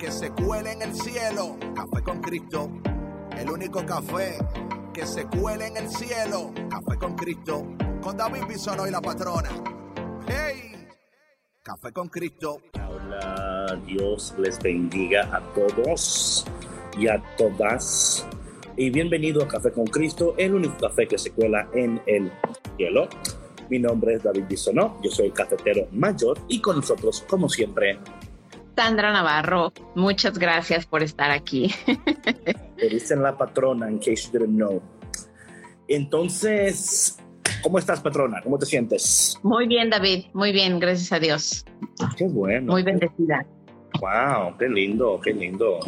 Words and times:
que 0.00 0.10
se 0.10 0.30
cuele 0.30 0.72
en 0.72 0.82
el 0.82 0.94
cielo. 0.94 1.58
Café 1.74 2.02
con 2.02 2.20
Cristo. 2.22 2.70
El 3.36 3.50
único 3.50 3.84
café 3.84 4.38
que 4.94 5.04
se 5.04 5.26
cuele 5.26 5.66
en 5.66 5.76
el 5.76 5.90
cielo. 5.90 6.52
Café 6.70 6.98
con 6.98 7.14
Cristo. 7.14 7.66
Con 8.00 8.16
David 8.16 8.44
Bisonó 8.48 8.88
y 8.88 8.90
la 8.90 9.02
patrona. 9.02 9.50
¡Hey! 10.26 10.88
Café 11.62 11.92
con 11.92 12.08
Cristo. 12.08 12.62
Hola, 12.88 13.78
Dios 13.86 14.34
les 14.38 14.58
bendiga 14.58 15.28
a 15.36 15.42
todos 15.52 16.46
y 16.98 17.06
a 17.06 17.22
todas. 17.36 18.26
Y 18.78 18.88
bienvenido 18.88 19.44
a 19.44 19.48
Café 19.48 19.70
con 19.70 19.84
Cristo, 19.84 20.34
el 20.38 20.54
único 20.54 20.78
café 20.78 21.06
que 21.06 21.18
se 21.18 21.32
cuela 21.32 21.68
en 21.74 22.00
el 22.06 22.32
cielo. 22.78 23.06
Mi 23.68 23.78
nombre 23.78 24.14
es 24.14 24.22
David 24.22 24.44
Bisonó, 24.48 24.98
yo 25.02 25.10
soy 25.10 25.26
el 25.26 25.32
cafetero 25.34 25.86
mayor 25.92 26.38
y 26.48 26.60
con 26.60 26.76
nosotros, 26.76 27.24
como 27.28 27.48
siempre, 27.48 28.00
Sandra 28.76 29.12
Navarro, 29.12 29.72
muchas 29.94 30.38
gracias 30.38 30.86
por 30.86 31.02
estar 31.02 31.30
aquí. 31.30 31.72
Le 32.76 32.88
dicen 32.88 33.22
la 33.22 33.36
patrona, 33.36 33.90
in 33.90 33.98
case 33.98 34.30
you 34.32 34.38
didn't 34.38 34.56
know. 34.56 34.80
Entonces, 35.88 37.18
¿cómo 37.62 37.78
estás, 37.78 38.00
patrona? 38.00 38.40
¿Cómo 38.42 38.58
te 38.58 38.66
sientes? 38.66 39.38
Muy 39.42 39.66
bien, 39.66 39.90
David, 39.90 40.26
muy 40.32 40.52
bien, 40.52 40.78
gracias 40.78 41.12
a 41.12 41.18
Dios. 41.18 41.64
Qué 42.16 42.26
bueno. 42.26 42.72
Muy 42.72 42.82
bendecida. 42.82 43.44
Wow, 44.00 44.56
qué 44.58 44.68
lindo, 44.68 45.20
qué 45.22 45.34
lindo. 45.34 45.80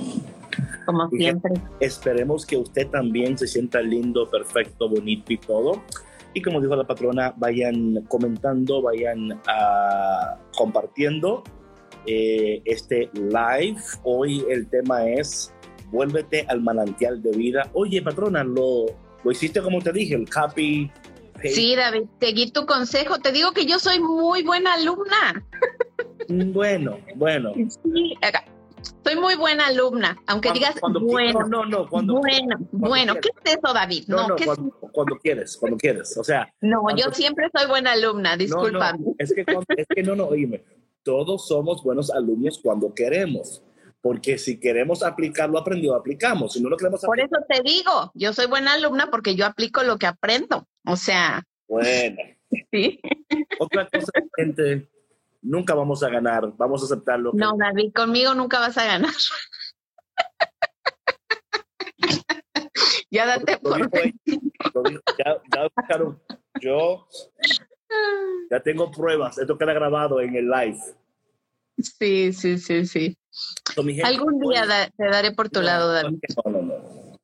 Como 0.84 1.08
siempre. 1.10 1.54
Esperemos 1.80 2.44
que 2.44 2.56
usted 2.56 2.88
también 2.88 3.38
se 3.38 3.46
sienta 3.46 3.80
lindo, 3.80 4.28
perfecto, 4.28 4.88
bonito 4.88 5.32
y 5.32 5.38
todo. 5.38 5.82
Y 6.34 6.42
como 6.42 6.60
dijo 6.60 6.74
la 6.76 6.86
patrona, 6.86 7.32
vayan 7.36 8.04
comentando, 8.08 8.82
vayan 8.82 9.32
uh, 9.32 10.56
compartiendo 10.56 11.44
eh, 12.06 12.62
este 12.64 13.10
live. 13.14 13.80
Hoy 14.04 14.44
el 14.50 14.68
tema 14.68 15.08
es 15.08 15.52
Vuélvete 15.90 16.46
al 16.48 16.62
manantial 16.62 17.22
de 17.22 17.32
vida. 17.32 17.68
Oye, 17.74 18.00
patrona, 18.02 18.42
lo, 18.44 18.86
lo 19.24 19.30
hiciste 19.30 19.60
como 19.60 19.80
te 19.82 19.92
dije, 19.92 20.14
el 20.14 20.28
copy. 20.30 20.90
Sí, 21.44 21.74
David, 21.76 22.04
seguí 22.20 22.50
tu 22.50 22.64
consejo. 22.66 23.18
Te 23.18 23.32
digo 23.32 23.52
que 23.52 23.66
yo 23.66 23.78
soy 23.78 24.00
muy 24.00 24.42
buena 24.42 24.74
alumna. 24.74 25.44
Bueno, 26.28 26.98
bueno. 27.16 27.52
Sí, 27.54 28.14
soy 29.04 29.16
muy 29.16 29.34
buena 29.36 29.66
alumna, 29.66 30.16
aunque 30.26 30.48
Cuando- 30.48 30.58
digas 30.66 30.80
cuando 30.80 31.00
bueno. 31.00 31.40
no, 31.40 31.46
no, 31.46 31.64
no, 31.66 31.88
cuando- 31.88 32.14
bueno, 32.14 32.56
bueno, 32.72 33.14
¿qué 33.20 33.28
es 33.44 33.54
eso, 33.56 33.72
David? 33.74 34.04
No, 34.08 34.28
no, 34.28 34.36
¿qué 34.36 34.44
es- 34.44 34.48
cuando, 34.48 34.70
cuando 34.92 35.16
quieres, 35.18 35.56
cuando 35.56 35.76
quieres. 35.78 36.16
O 36.16 36.24
sea, 36.24 36.52
no, 36.60 36.82
yo 36.96 37.10
siempre 37.12 37.48
soy 37.56 37.68
buena 37.68 37.92
alumna, 37.92 38.36
discúlpame. 38.36 38.98
es 39.18 39.32
que, 39.34 39.44
cuando- 39.44 39.64
es 39.76 39.86
que 39.94 40.02
no, 40.02 40.16
no, 40.16 40.26
oíme, 40.26 40.62
todos 41.02 41.48
somos 41.48 41.82
buenos 41.82 42.10
alumnos 42.10 42.58
cuando 42.62 42.94
queremos. 42.94 43.62
Porque 44.00 44.36
si 44.36 44.58
queremos 44.58 45.04
aplicar 45.04 45.48
lo 45.48 45.58
aprendido, 45.58 45.94
aplicamos. 45.94 46.54
Si 46.54 46.62
no 46.62 46.68
lo 46.68 46.76
queremos 46.76 47.00
Por 47.02 47.20
aplicar, 47.20 47.40
eso 47.40 47.46
te 47.48 47.62
digo, 47.68 48.10
yo 48.14 48.32
soy 48.32 48.46
buena 48.46 48.74
alumna 48.74 49.10
porque 49.10 49.36
yo 49.36 49.46
aplico 49.46 49.84
lo 49.84 49.96
que 49.96 50.06
aprendo. 50.06 50.66
O 50.84 50.96
sea, 50.96 51.44
bueno. 51.68 52.16
sí. 52.72 53.00
Otra 53.60 53.88
cosa, 53.88 54.10
gente, 54.36 54.90
nunca 55.40 55.74
vamos 55.74 56.02
a 56.02 56.08
ganar. 56.08 56.52
Vamos 56.56 56.82
a 56.82 56.86
aceptarlo. 56.86 57.30
No, 57.32 57.52
David, 57.56 57.92
conmigo 57.94 58.34
nunca 58.34 58.58
vas 58.58 58.76
a 58.76 58.86
ganar. 58.86 59.12
ya 63.10 63.26
date 63.26 63.58
por 63.58 63.78
lo 63.78 63.86
dijo- 64.82 65.02
ya, 65.18 65.36
ya 65.54 65.66
escucharon. 65.66 66.20
Yo 66.60 67.06
ya 68.50 68.60
tengo 68.60 68.90
pruebas. 68.90 69.38
Esto 69.38 69.56
queda 69.58 69.72
grabado 69.72 70.20
en 70.20 70.34
el 70.36 70.48
live. 70.48 70.78
Sí, 71.78 72.32
sí, 72.32 72.58
sí, 72.58 72.86
sí. 72.86 73.16
Gente, 73.74 74.02
Algún 74.02 74.38
día 74.40 74.66
da- 74.66 74.88
te 74.90 75.04
daré 75.06 75.32
por 75.32 75.48
tu 75.48 75.60
No, 75.60 75.66
lado, 75.66 75.92
David. 75.92 76.18
No, 76.44 76.50
no, 76.52 76.62
no. 76.62 76.74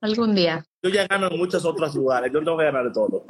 Algún 0.01 0.34
día. 0.34 0.65
Yo 0.83 0.91
ya 0.91 1.07
gano 1.07 1.28
en 1.31 1.37
muchos 1.39 1.65
otros 1.65 1.95
lugares. 1.95 2.33
Yo 2.33 2.41
no 2.41 2.55
voy 2.55 2.62
a 2.65 2.71
ganar 2.71 2.84
de 2.87 2.93
todo. 2.93 3.25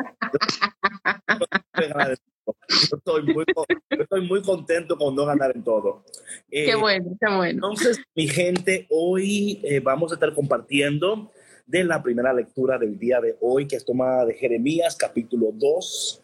Yo 1.38 1.88
ganar 1.88 2.10
de 2.10 2.16
todo. 2.16 2.56
Yo 2.68 2.96
estoy 2.96 3.22
muy, 3.34 3.44
yo 3.90 4.02
estoy 4.02 4.26
muy 4.26 4.42
contento 4.42 4.96
con 4.96 5.14
no 5.14 5.24
ganar 5.26 5.52
en 5.54 5.62
todo. 5.64 6.04
Eh, 6.50 6.66
Qué 6.66 6.74
bueno, 6.76 7.16
qué 7.20 7.34
bueno. 7.34 7.50
Entonces, 7.54 8.00
mi 8.14 8.28
gente, 8.28 8.86
hoy 8.90 9.60
eh, 9.64 9.80
vamos 9.80 10.12
a 10.12 10.14
estar 10.14 10.32
compartiendo 10.34 11.30
de 11.66 11.84
la 11.84 12.02
primera 12.02 12.32
lectura 12.32 12.78
del 12.78 12.98
día 12.98 13.20
de 13.20 13.36
hoy, 13.40 13.66
que 13.66 13.76
es 13.76 13.84
tomada 13.84 14.24
de 14.24 14.34
Jeremías, 14.34 14.96
capítulo 14.96 15.50
2. 15.52 16.22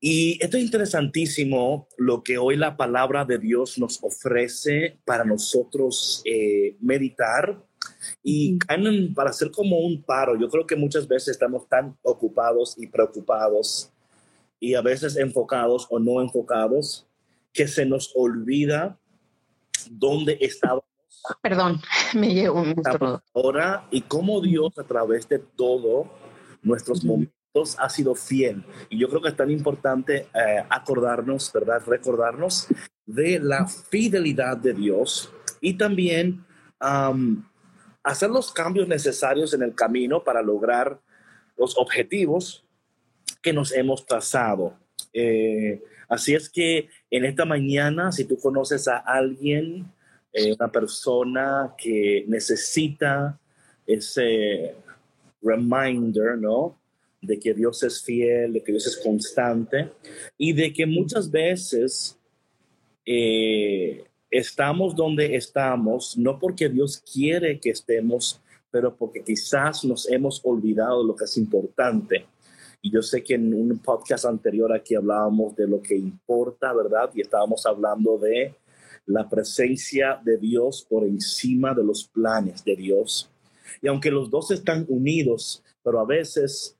Y 0.00 0.42
esto 0.42 0.56
es 0.56 0.64
interesantísimo 0.64 1.86
lo 1.98 2.22
que 2.22 2.38
hoy 2.38 2.56
la 2.56 2.76
palabra 2.76 3.26
de 3.26 3.38
Dios 3.38 3.78
nos 3.78 4.02
ofrece 4.02 4.98
para 5.04 5.24
nosotros 5.24 6.22
eh, 6.24 6.76
meditar 6.80 7.62
y 8.22 8.58
caen 8.58 9.12
para 9.12 9.30
hacer 9.30 9.50
como 9.50 9.78
un 9.78 10.02
paro. 10.02 10.38
Yo 10.38 10.48
creo 10.48 10.66
que 10.66 10.74
muchas 10.74 11.06
veces 11.06 11.28
estamos 11.28 11.68
tan 11.68 11.98
ocupados 12.02 12.76
y 12.78 12.86
preocupados 12.86 13.92
y 14.58 14.74
a 14.74 14.80
veces 14.80 15.16
enfocados 15.18 15.86
o 15.90 15.98
no 15.98 16.22
enfocados 16.22 17.06
que 17.52 17.68
se 17.68 17.84
nos 17.84 18.12
olvida 18.14 18.98
dónde 19.90 20.38
estábamos 20.40 20.84
Perdón, 21.42 21.80
me 22.14 22.32
llegó 22.32 22.60
un 22.60 22.74
ahora 23.34 23.86
y 23.90 24.00
cómo 24.02 24.40
Dios 24.40 24.78
a 24.78 24.84
través 24.84 25.28
de 25.28 25.38
todo 25.38 26.08
nuestros 26.62 27.04
Ujú. 27.04 27.26
Momentos 27.52 27.76
ha 27.78 27.88
sido 27.88 28.14
fiel. 28.14 28.64
Y 28.88 28.98
yo 28.98 29.08
creo 29.08 29.20
que 29.20 29.28
es 29.28 29.36
tan 29.36 29.50
importante 29.50 30.28
eh, 30.34 30.64
acordarnos, 30.68 31.52
¿verdad? 31.52 31.82
Recordarnos 31.86 32.68
de 33.06 33.38
la 33.40 33.66
fidelidad 33.66 34.56
de 34.56 34.72
Dios 34.72 35.32
y 35.60 35.74
también 35.74 36.44
am, 36.78 37.48
hacer 38.02 38.30
los 38.30 38.52
cambios 38.52 38.88
necesarios 38.88 39.52
en 39.54 39.62
el 39.62 39.74
camino 39.74 40.22
para 40.22 40.42
lograr 40.42 41.00
los 41.56 41.76
objetivos 41.76 42.64
que 43.42 43.52
nos 43.52 43.72
hemos 43.72 44.06
trazado. 44.06 44.76
Eh, 45.12 45.82
así 46.08 46.34
es 46.34 46.48
que 46.48 46.88
en 47.10 47.24
esta 47.24 47.44
mañana, 47.44 48.12
si 48.12 48.24
tú 48.24 48.38
conoces 48.38 48.86
a 48.88 48.98
alguien, 48.98 49.90
eh, 50.32 50.54
una 50.54 50.70
persona 50.70 51.74
que 51.76 52.24
necesita 52.28 53.38
ese 53.86 54.76
reminder, 55.42 56.38
¿no? 56.38 56.79
De 57.20 57.38
que 57.38 57.52
Dios 57.52 57.82
es 57.82 58.02
fiel, 58.02 58.54
de 58.54 58.62
que 58.62 58.72
Dios 58.72 58.86
es 58.86 58.96
constante 58.96 59.90
y 60.38 60.52
de 60.52 60.72
que 60.72 60.86
muchas 60.86 61.30
veces 61.30 62.18
eh, 63.04 64.04
estamos 64.30 64.94
donde 64.94 65.34
estamos, 65.36 66.16
no 66.16 66.38
porque 66.38 66.68
Dios 66.68 67.02
quiere 67.12 67.58
que 67.60 67.70
estemos, 67.70 68.40
pero 68.70 68.94
porque 68.96 69.22
quizás 69.22 69.84
nos 69.84 70.08
hemos 70.08 70.40
olvidado 70.44 71.04
lo 71.04 71.16
que 71.16 71.24
es 71.24 71.36
importante. 71.36 72.26
Y 72.82 72.90
yo 72.90 73.02
sé 73.02 73.22
que 73.22 73.34
en 73.34 73.52
un 73.52 73.78
podcast 73.78 74.24
anterior 74.24 74.72
aquí 74.72 74.94
hablábamos 74.94 75.54
de 75.54 75.68
lo 75.68 75.82
que 75.82 75.96
importa, 75.96 76.72
¿verdad? 76.72 77.10
Y 77.14 77.20
estábamos 77.20 77.66
hablando 77.66 78.16
de 78.16 78.54
la 79.06 79.28
presencia 79.28 80.20
de 80.24 80.38
Dios 80.38 80.86
por 80.88 81.04
encima 81.04 81.74
de 81.74 81.84
los 81.84 82.04
planes 82.04 82.64
de 82.64 82.76
Dios. 82.76 83.28
Y 83.82 83.88
aunque 83.88 84.10
los 84.10 84.30
dos 84.30 84.50
están 84.50 84.86
unidos, 84.88 85.62
pero 85.82 86.00
a 86.00 86.06
veces 86.06 86.76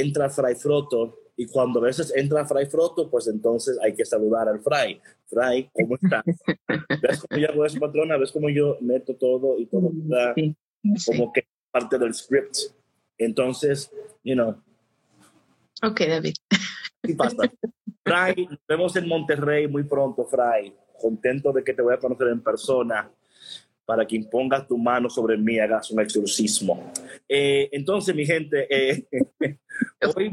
entra 0.00 0.28
Fray 0.28 0.54
Froto 0.56 1.18
y 1.36 1.46
cuando 1.46 1.80
a 1.80 1.84
veces 1.84 2.12
entra 2.16 2.44
Fray 2.44 2.66
Froto, 2.66 3.10
pues 3.10 3.26
entonces 3.28 3.78
hay 3.82 3.94
que 3.94 4.04
saludar 4.04 4.48
al 4.48 4.60
Fray. 4.60 5.00
Fray, 5.26 5.70
¿cómo 5.72 5.96
estás? 5.96 6.22
¿Ves 7.02 7.20
cómo 7.28 7.40
yo 7.40 7.48
hago 7.50 7.64
eso, 7.64 7.78
patrona? 7.80 8.16
¿Ves 8.16 8.32
cómo 8.32 8.48
yo 8.50 8.76
meto 8.80 9.14
todo 9.16 9.58
y 9.58 9.66
todo 9.66 9.90
queda 9.90 10.34
Sí, 10.34 10.56
sí. 10.96 11.10
como 11.12 11.32
que 11.32 11.46
parte 11.70 11.98
del 11.98 12.14
script? 12.14 12.56
Entonces, 13.18 13.90
you 14.22 14.34
know, 14.34 14.56
Ok, 15.82 16.00
David. 16.00 16.34
¿qué 17.02 17.14
pasa? 17.14 17.36
Fray, 18.04 18.46
nos 18.48 18.58
vemos 18.68 18.96
en 18.96 19.08
Monterrey 19.08 19.68
muy 19.68 19.84
pronto, 19.84 20.24
Fray. 20.24 20.74
Contento 21.00 21.52
de 21.52 21.62
que 21.64 21.74
te 21.74 21.82
voy 21.82 21.94
a 21.94 21.98
conocer 21.98 22.28
en 22.28 22.42
persona 22.42 23.10
para 23.84 24.06
que 24.06 24.16
impongas 24.16 24.66
tu 24.66 24.78
mano 24.78 25.08
sobre 25.10 25.36
mí, 25.36 25.58
hagas 25.58 25.90
un 25.90 26.00
exorcismo. 26.00 26.92
Eh, 27.28 27.68
entonces, 27.72 28.14
mi 28.14 28.24
gente, 28.24 28.66
eh, 28.70 29.06
Hoy, 30.16 30.30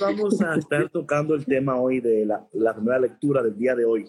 vamos 0.00 0.40
a 0.42 0.56
estar 0.56 0.88
tocando 0.90 1.34
el 1.34 1.44
tema 1.44 1.80
hoy 1.80 2.00
de 2.00 2.26
la, 2.26 2.46
la 2.52 2.74
primera 2.74 2.98
lectura 2.98 3.42
del 3.42 3.56
día 3.56 3.74
de 3.74 3.84
hoy. 3.84 4.08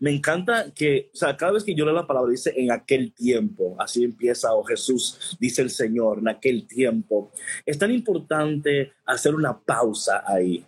Me 0.00 0.10
encanta 0.10 0.72
que, 0.74 1.10
o 1.12 1.16
sea, 1.16 1.36
cada 1.36 1.52
vez 1.52 1.64
que 1.64 1.74
yo 1.74 1.84
leo 1.84 1.94
la 1.94 2.06
palabra 2.06 2.30
dice 2.30 2.52
en 2.56 2.70
aquel 2.70 3.12
tiempo, 3.12 3.76
así 3.78 4.04
empieza, 4.04 4.52
o 4.54 4.60
oh, 4.60 4.64
Jesús, 4.64 5.36
dice 5.40 5.62
el 5.62 5.70
Señor, 5.70 6.18
en 6.18 6.28
aquel 6.28 6.66
tiempo. 6.66 7.30
Es 7.64 7.78
tan 7.78 7.90
importante 7.90 8.92
hacer 9.04 9.34
una 9.34 9.58
pausa 9.58 10.24
ahí. 10.26 10.64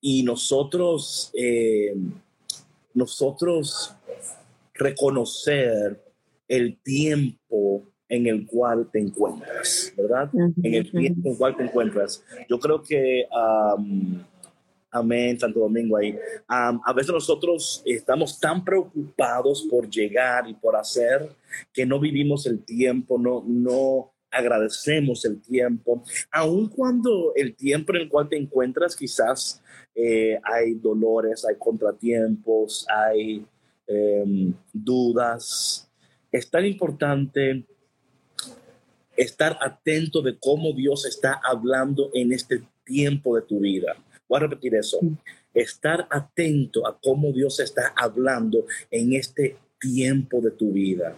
Y 0.00 0.22
nosotros, 0.22 1.30
eh, 1.34 1.94
nosotros 2.94 3.94
reconocer 4.80 6.02
el 6.48 6.76
tiempo 6.82 7.82
en 8.08 8.26
el 8.26 8.46
cual 8.46 8.88
te 8.90 8.98
encuentras, 8.98 9.92
¿verdad? 9.96 10.28
En 10.34 10.74
el 10.74 10.90
tiempo 10.90 11.28
en 11.28 11.32
el 11.32 11.38
cual 11.38 11.56
te 11.56 11.62
encuentras. 11.62 12.24
Yo 12.48 12.58
creo 12.58 12.82
que 12.82 13.24
Amén, 14.92 15.38
Santo 15.38 15.60
Domingo 15.60 15.96
ahí. 15.96 16.18
a 16.48 16.92
veces 16.92 17.12
nosotros 17.12 17.80
estamos 17.86 18.40
tan 18.40 18.64
preocupados 18.64 19.64
por 19.70 19.88
llegar 19.88 20.48
y 20.48 20.54
por 20.54 20.74
hacer 20.74 21.28
que 21.72 21.86
no 21.86 22.00
vivimos 22.00 22.44
el 22.46 22.64
tiempo, 22.64 23.16
no, 23.16 23.44
no 23.46 24.12
agradecemos 24.32 25.24
el 25.24 25.40
tiempo, 25.40 26.02
aun 26.32 26.68
cuando 26.68 27.32
el 27.36 27.54
tiempo 27.54 27.92
en 27.94 28.02
el 28.02 28.08
cual 28.08 28.28
te 28.28 28.36
encuentras 28.36 28.96
quizás 28.96 29.62
eh, 29.94 30.40
hay 30.42 30.74
dolores, 30.74 31.44
hay 31.44 31.54
contratiempos, 31.56 32.86
hay 32.88 33.44
em, 33.90 34.54
dudas. 34.72 35.90
Es 36.30 36.48
tan 36.48 36.64
importante 36.64 37.64
estar 39.16 39.58
atento 39.60 40.22
de 40.22 40.38
cómo 40.38 40.72
Dios 40.72 41.04
está 41.04 41.40
hablando 41.42 42.10
en 42.14 42.32
este 42.32 42.62
tiempo 42.84 43.36
de 43.36 43.42
tu 43.42 43.60
vida. 43.60 43.96
Voy 44.28 44.38
a 44.38 44.40
repetir 44.42 44.74
eso. 44.76 45.00
Estar 45.52 46.06
atento 46.10 46.86
a 46.86 46.98
cómo 47.00 47.32
Dios 47.32 47.58
está 47.58 47.92
hablando 47.96 48.64
en 48.90 49.12
este 49.12 49.56
tiempo 49.80 50.40
de 50.40 50.52
tu 50.52 50.72
vida. 50.72 51.16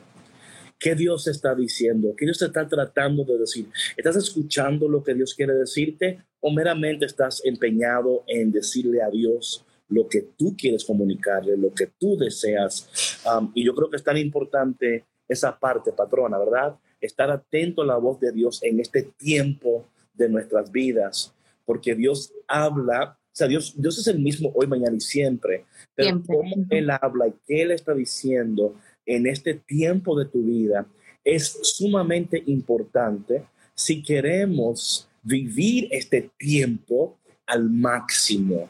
¿Qué 0.78 0.94
Dios 0.94 1.28
está 1.28 1.54
diciendo? 1.54 2.14
¿Qué 2.16 2.25
Dios 2.25 2.42
está 2.42 2.66
tratando 2.66 3.25
de 3.25 3.38
decir? 3.38 3.68
¿Estás 3.96 4.16
escuchando 4.16 4.88
lo 4.88 5.04
que 5.04 5.14
Dios 5.14 5.34
quiere 5.34 5.54
decirte 5.54 6.25
o 6.40 6.50
meramente 6.50 7.04
estás 7.04 7.40
empeñado 7.44 8.25
en 8.26 8.50
decirle 8.50 9.02
a 9.02 9.10
Dios 9.10 9.64
lo 9.92 10.08
que 10.08 10.28
tú 10.36 10.56
quieres 10.56 10.84
comunicarle, 10.84 11.56
lo 11.56 11.72
que 11.72 11.88
tú 11.98 12.16
deseas? 12.16 13.20
Um, 13.26 13.52
y 13.54 13.64
yo 13.64 13.74
creo 13.74 13.90
que 13.90 13.96
es 13.96 14.04
tan 14.04 14.16
importante 14.16 15.04
esa 15.28 15.58
parte, 15.58 15.92
patrona, 15.92 16.38
¿verdad? 16.38 16.76
Estar 17.00 17.30
atento 17.30 17.82
a 17.82 17.86
la 17.86 17.96
voz 17.96 18.20
de 18.20 18.32
Dios 18.32 18.62
en 18.62 18.80
este 18.80 19.02
tiempo 19.02 19.86
de 20.14 20.28
nuestras 20.28 20.70
vidas 20.70 21.34
porque 21.64 21.94
Dios 21.94 22.32
habla, 22.46 23.18
o 23.18 23.34
sea, 23.34 23.48
Dios, 23.48 23.74
Dios 23.76 23.98
es 23.98 24.06
el 24.06 24.18
mismo 24.18 24.52
hoy, 24.54 24.66
mañana 24.66 24.96
y 24.96 25.00
siempre, 25.00 25.64
pero 25.94 26.22
cómo 26.26 26.54
Él 26.70 26.90
habla 26.90 27.28
y 27.28 27.34
qué 27.46 27.62
Él 27.62 27.70
está 27.70 27.94
diciendo 27.94 28.74
en 29.06 29.26
este 29.26 29.54
tiempo 29.54 30.18
de 30.18 30.26
tu 30.26 30.42
vida 30.42 30.86
es 31.24 31.58
sumamente 31.62 32.42
importante 32.46 33.44
si 33.74 34.02
queremos 34.02 35.08
vivir 35.22 35.88
este 35.90 36.30
tiempo 36.36 37.18
al 37.46 37.70
máximo, 37.70 38.68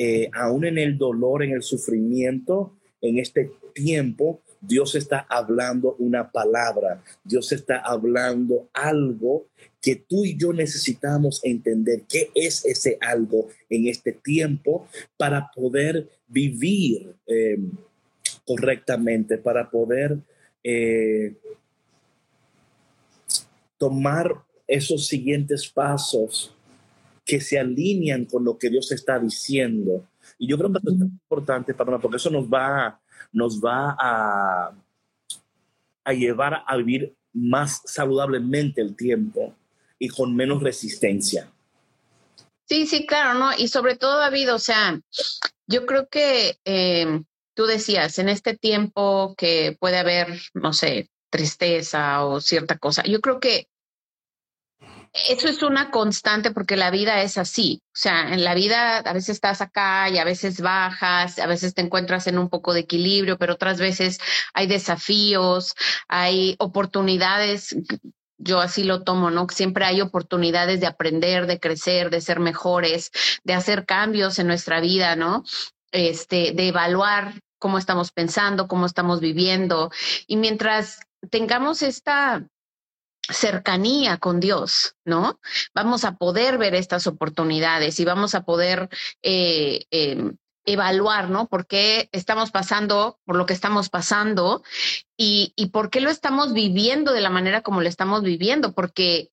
eh, 0.00 0.30
aún 0.32 0.64
en 0.64 0.78
el 0.78 0.96
dolor, 0.96 1.42
en 1.42 1.50
el 1.50 1.62
sufrimiento, 1.64 2.72
en 3.00 3.18
este 3.18 3.50
tiempo, 3.74 4.40
Dios 4.60 4.94
está 4.94 5.26
hablando 5.28 5.96
una 5.98 6.30
palabra, 6.30 7.02
Dios 7.24 7.50
está 7.50 7.78
hablando 7.78 8.68
algo 8.72 9.46
que 9.82 9.96
tú 9.96 10.24
y 10.24 10.36
yo 10.36 10.52
necesitamos 10.52 11.40
entender 11.42 12.02
qué 12.08 12.30
es 12.36 12.64
ese 12.64 12.96
algo 13.00 13.48
en 13.68 13.88
este 13.88 14.12
tiempo 14.12 14.86
para 15.16 15.50
poder 15.52 16.08
vivir 16.28 17.16
em, 17.26 17.72
correctamente, 18.46 19.36
para 19.36 19.68
poder 19.68 20.16
eh, 20.62 21.34
tomar 23.78 24.44
esos 24.68 25.08
siguientes 25.08 25.68
pasos 25.68 26.54
que 27.28 27.42
se 27.42 27.58
alinean 27.58 28.24
con 28.24 28.42
lo 28.42 28.56
que 28.56 28.70
Dios 28.70 28.90
está 28.90 29.18
diciendo. 29.18 30.08
Y 30.38 30.48
yo 30.48 30.56
creo 30.56 30.72
que 30.72 30.78
es 30.78 30.94
importante, 30.94 31.74
para 31.74 31.98
porque 31.98 32.16
eso 32.16 32.30
nos 32.30 32.46
va, 32.46 32.98
nos 33.32 33.60
va 33.60 33.94
a, 34.00 34.72
a 36.04 36.12
llevar 36.14 36.64
a 36.66 36.76
vivir 36.78 37.14
más 37.34 37.82
saludablemente 37.84 38.80
el 38.80 38.96
tiempo 38.96 39.54
y 39.98 40.08
con 40.08 40.34
menos 40.34 40.62
resistencia. 40.62 41.52
Sí, 42.64 42.86
sí, 42.86 43.04
claro, 43.04 43.38
¿no? 43.38 43.50
Y 43.58 43.68
sobre 43.68 43.96
todo, 43.96 44.16
David, 44.18 44.54
o 44.54 44.58
sea, 44.58 44.98
yo 45.66 45.84
creo 45.84 46.08
que 46.08 46.56
eh, 46.64 47.22
tú 47.52 47.66
decías, 47.66 48.18
en 48.18 48.30
este 48.30 48.56
tiempo 48.56 49.34
que 49.36 49.76
puede 49.78 49.98
haber, 49.98 50.40
no 50.54 50.72
sé, 50.72 51.10
tristeza 51.28 52.24
o 52.24 52.40
cierta 52.40 52.78
cosa, 52.78 53.02
yo 53.02 53.20
creo 53.20 53.38
que 53.38 53.68
eso 55.12 55.48
es 55.48 55.62
una 55.62 55.90
constante 55.90 56.50
porque 56.50 56.76
la 56.76 56.90
vida 56.90 57.22
es 57.22 57.38
así. 57.38 57.80
O 57.86 58.00
sea, 58.00 58.32
en 58.32 58.44
la 58.44 58.54
vida 58.54 58.98
a 58.98 59.12
veces 59.12 59.30
estás 59.30 59.60
acá 59.60 60.08
y 60.08 60.18
a 60.18 60.24
veces 60.24 60.60
bajas, 60.60 61.38
a 61.38 61.46
veces 61.46 61.74
te 61.74 61.82
encuentras 61.82 62.26
en 62.26 62.38
un 62.38 62.48
poco 62.48 62.72
de 62.72 62.80
equilibrio, 62.80 63.38
pero 63.38 63.54
otras 63.54 63.78
veces 63.78 64.18
hay 64.54 64.66
desafíos, 64.66 65.74
hay 66.08 66.56
oportunidades 66.58 67.74
yo 68.38 68.60
así 68.60 68.84
lo 68.84 69.02
tomo, 69.02 69.30
¿no? 69.30 69.48
Siempre 69.50 69.84
hay 69.84 70.00
oportunidades 70.00 70.80
de 70.80 70.86
aprender, 70.86 71.46
de 71.46 71.58
crecer, 71.58 72.08
de 72.08 72.20
ser 72.20 72.38
mejores, 72.38 73.10
de 73.42 73.54
hacer 73.54 73.84
cambios 73.84 74.38
en 74.38 74.46
nuestra 74.46 74.80
vida, 74.80 75.16
¿no? 75.16 75.42
Este, 75.90 76.52
de 76.52 76.68
evaluar 76.68 77.34
cómo 77.58 77.78
estamos 77.78 78.12
pensando, 78.12 78.68
cómo 78.68 78.86
estamos 78.86 79.20
viviendo. 79.20 79.90
Y 80.28 80.36
mientras 80.36 81.00
tengamos 81.30 81.82
esta 81.82 82.46
cercanía 83.28 84.18
con 84.18 84.40
Dios, 84.40 84.96
¿no? 85.04 85.40
Vamos 85.74 86.04
a 86.04 86.16
poder 86.16 86.58
ver 86.58 86.74
estas 86.74 87.06
oportunidades 87.06 88.00
y 88.00 88.04
vamos 88.04 88.34
a 88.34 88.42
poder 88.42 88.88
eh, 89.22 89.84
em, 89.90 90.36
evaluar, 90.64 91.30
¿no? 91.30 91.46
¿Por 91.48 91.66
qué 91.66 92.08
estamos 92.12 92.50
pasando 92.50 93.18
por 93.24 93.36
lo 93.36 93.46
que 93.46 93.54
estamos 93.54 93.88
pasando 93.88 94.62
y, 95.16 95.52
y 95.56 95.66
por 95.68 95.90
qué 95.90 96.00
lo 96.00 96.10
estamos 96.10 96.52
viviendo 96.52 97.12
de 97.12 97.20
la 97.20 97.30
manera 97.30 97.62
como 97.62 97.80
lo 97.80 97.88
estamos 97.88 98.22
viviendo? 98.22 98.72
Porque 98.72 99.30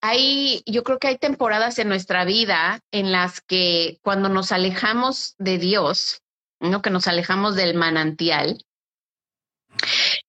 hay, 0.00 0.62
yo 0.66 0.84
creo 0.84 0.98
que 0.98 1.08
hay 1.08 1.18
temporadas 1.18 1.78
en 1.78 1.88
nuestra 1.88 2.24
vida 2.24 2.80
en 2.92 3.10
las 3.12 3.40
que 3.40 3.98
cuando 4.02 4.28
nos 4.28 4.52
alejamos 4.52 5.34
de 5.38 5.58
Dios, 5.58 6.22
¿no? 6.60 6.82
Que 6.82 6.90
nos 6.90 7.08
alejamos 7.08 7.56
del 7.56 7.74
manantial, 7.74 8.64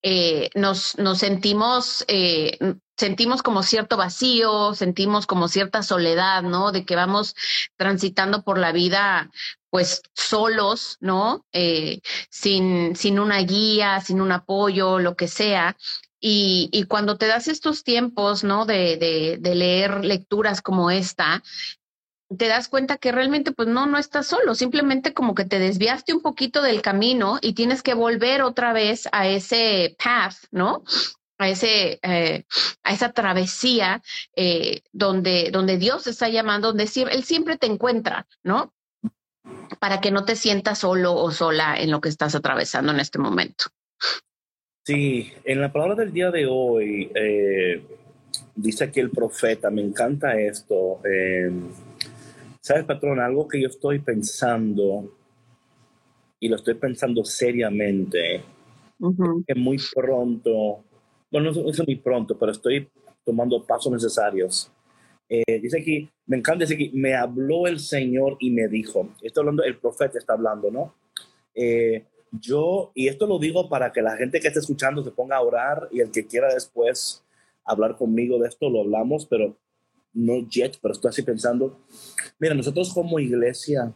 eh, 0.01 0.49
nos, 0.55 0.97
nos 0.97 1.19
sentimos, 1.19 2.05
eh, 2.07 2.57
sentimos 2.97 3.43
como 3.43 3.63
cierto 3.63 3.97
vacío, 3.97 4.73
sentimos 4.75 5.27
como 5.27 5.47
cierta 5.47 5.83
soledad, 5.83 6.43
¿no? 6.43 6.71
De 6.71 6.85
que 6.85 6.95
vamos 6.95 7.35
transitando 7.75 8.43
por 8.43 8.57
la 8.57 8.71
vida 8.71 9.29
pues 9.69 10.01
solos, 10.13 10.97
¿no? 10.99 11.45
Eh, 11.53 12.01
sin, 12.29 12.95
sin 12.95 13.19
una 13.19 13.39
guía, 13.39 14.01
sin 14.01 14.21
un 14.21 14.31
apoyo, 14.31 14.99
lo 14.99 15.15
que 15.15 15.27
sea. 15.27 15.77
Y, 16.21 16.69
y 16.73 16.83
cuando 16.83 17.17
te 17.17 17.27
das 17.27 17.47
estos 17.47 17.83
tiempos, 17.83 18.43
¿no? 18.43 18.65
De, 18.65 18.97
de, 18.97 19.37
de 19.39 19.55
leer 19.55 20.03
lecturas 20.03 20.61
como 20.61 20.91
esta, 20.91 21.43
te 22.37 22.47
das 22.47 22.67
cuenta 22.67 22.97
que 22.97 23.11
realmente 23.11 23.51
pues 23.51 23.67
no, 23.67 23.87
no 23.87 23.97
estás 23.97 24.27
solo, 24.27 24.53
simplemente 24.53 25.13
como 25.13 25.33
que 25.33 25.45
te 25.45 25.59
desviaste 25.59 26.13
un 26.13 26.21
poquito 26.21 26.61
del 26.61 26.81
camino 26.81 27.39
y 27.41 27.53
tienes 27.53 27.81
que 27.81 27.95
volver 27.95 28.41
otra 28.43 28.71
vez 28.71 29.09
a 29.11 29.27
ese 29.27 29.95
path, 30.03 30.35
¿no? 30.51 30.83
A, 31.39 31.49
ese, 31.49 31.99
eh, 32.03 32.43
a 32.83 32.93
esa 32.93 33.11
travesía 33.13 34.03
eh, 34.35 34.81
donde, 34.91 35.49
donde 35.51 35.77
Dios 35.77 36.05
está 36.05 36.29
llamando, 36.29 36.69
donde 36.69 36.89
Él 37.11 37.23
siempre 37.23 37.57
te 37.57 37.65
encuentra, 37.65 38.27
¿no? 38.43 38.73
Para 39.79 40.01
que 40.01 40.11
no 40.11 40.25
te 40.25 40.35
sientas 40.35 40.79
solo 40.79 41.15
o 41.15 41.31
sola 41.31 41.77
en 41.77 41.89
lo 41.89 42.01
que 42.01 42.09
estás 42.09 42.35
atravesando 42.35 42.91
en 42.91 42.99
este 42.99 43.17
momento. 43.17 43.65
Sí, 44.85 45.31
en 45.45 45.61
la 45.61 45.71
palabra 45.71 45.95
del 45.95 46.11
día 46.11 46.29
de 46.29 46.45
hoy 46.45 47.11
eh, 47.15 47.83
dice 48.55 48.83
aquí 48.83 48.99
el 48.99 49.09
profeta, 49.09 49.69
me 49.69 49.81
encanta 49.81 50.39
esto. 50.39 50.99
¿Sabes, 52.69 52.85
patrón? 52.85 53.19
Algo 53.19 53.47
que 53.47 53.59
yo 53.59 53.67
estoy 53.67 53.97
pensando 53.97 55.11
y 56.39 56.47
lo 56.47 56.55
estoy 56.55 56.75
pensando 56.75 57.25
seriamente, 57.25 58.43
que 59.47 59.55
muy 59.55 59.77
pronto, 59.95 60.83
bueno, 61.31 61.51
no 61.51 61.67
es 61.71 61.87
muy 61.87 61.95
pronto, 61.95 62.37
pero 62.37 62.51
estoy 62.51 62.87
tomando 63.25 63.65
pasos 63.65 63.91
necesarios. 63.91 64.71
Eh, 65.27 65.59
dice 65.59 65.79
aquí, 65.79 66.07
me 66.27 66.37
encanta, 66.37 66.63
dice 66.63 66.75
aquí, 66.75 66.91
me 66.93 67.15
habló 67.15 67.65
el 67.65 67.79
Señor 67.79 68.37
y 68.39 68.51
me 68.51 68.67
dijo, 68.67 69.09
estoy 69.23 69.41
hablando, 69.41 69.63
el 69.63 69.79
profeta 69.79 70.19
está 70.19 70.33
hablando, 70.33 70.69
¿no? 70.69 70.93
Eh, 71.55 72.05
yo, 72.31 72.91
y 72.93 73.07
esto 73.07 73.25
lo 73.25 73.39
digo 73.39 73.67
para 73.67 73.91
que 73.91 74.03
la 74.03 74.15
gente 74.15 74.39
que 74.39 74.47
esté 74.47 74.59
escuchando 74.59 75.03
se 75.03 75.09
ponga 75.09 75.37
a 75.37 75.41
orar 75.41 75.89
y 75.91 76.01
el 76.01 76.11
que 76.11 76.27
quiera 76.27 76.53
después 76.53 77.25
hablar 77.65 77.97
conmigo 77.97 78.37
de 78.37 78.47
esto, 78.47 78.69
lo 78.69 78.81
hablamos, 78.81 79.25
pero 79.25 79.57
no 80.13 80.47
yet, 80.49 80.77
pero 80.81 80.93
estoy 80.93 81.09
así 81.09 81.21
pensando, 81.21 81.79
mira, 82.39 82.53
nosotros 82.53 82.93
como 82.93 83.19
iglesia 83.19 83.93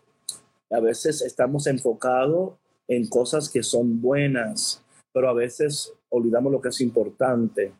a 0.70 0.80
veces 0.80 1.22
estamos 1.22 1.68
enfocados 1.68 2.54
en 2.88 3.08
cosas 3.08 3.50
que 3.50 3.64
son 3.64 4.02
buenas, 4.02 4.84
pero 5.14 5.30
a 5.30 5.34
veces 5.34 5.94
olvidamos 6.10 6.52
lo 6.52 6.62
que 6.62 6.70
es 6.70 6.82
importante. 6.82 7.72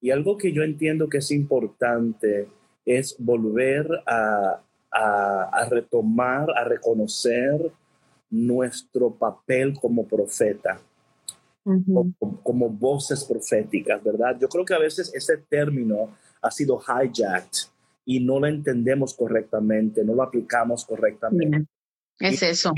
Y 0.00 0.10
algo 0.10 0.36
que 0.36 0.52
yo 0.52 0.62
entiendo 0.62 1.08
que 1.08 1.18
es 1.18 1.30
importante 1.30 2.48
es 2.84 3.16
volver 3.18 3.86
a, 4.06 4.60
a, 4.92 5.66
retomar, 5.68 6.48
a 6.56 6.64
reconocer 6.64 7.70
nuestro 8.30 9.10
papel 9.10 9.78
como 9.80 10.06
profeta, 10.06 10.80
como, 12.42 12.68
voces 12.68 13.24
proféticas, 13.24 14.02
¿verdad? 14.02 14.36
Yo 14.40 14.48
creo 14.48 14.64
que 14.64 14.74
a 14.74 14.78
veces 14.78 15.12
ese 15.14 15.36
término 15.36 16.10
ha 16.42 16.50
sido 16.50 16.80
hijacked 16.80 17.70
y 18.04 18.20
no 18.20 18.40
lo 18.40 18.46
entendemos 18.46 19.14
correctamente, 19.14 20.04
no 20.04 20.14
lo 20.14 20.22
aplicamos 20.22 20.84
correctamente. 20.84 21.66
Es 22.18 22.42
eso. 22.42 22.72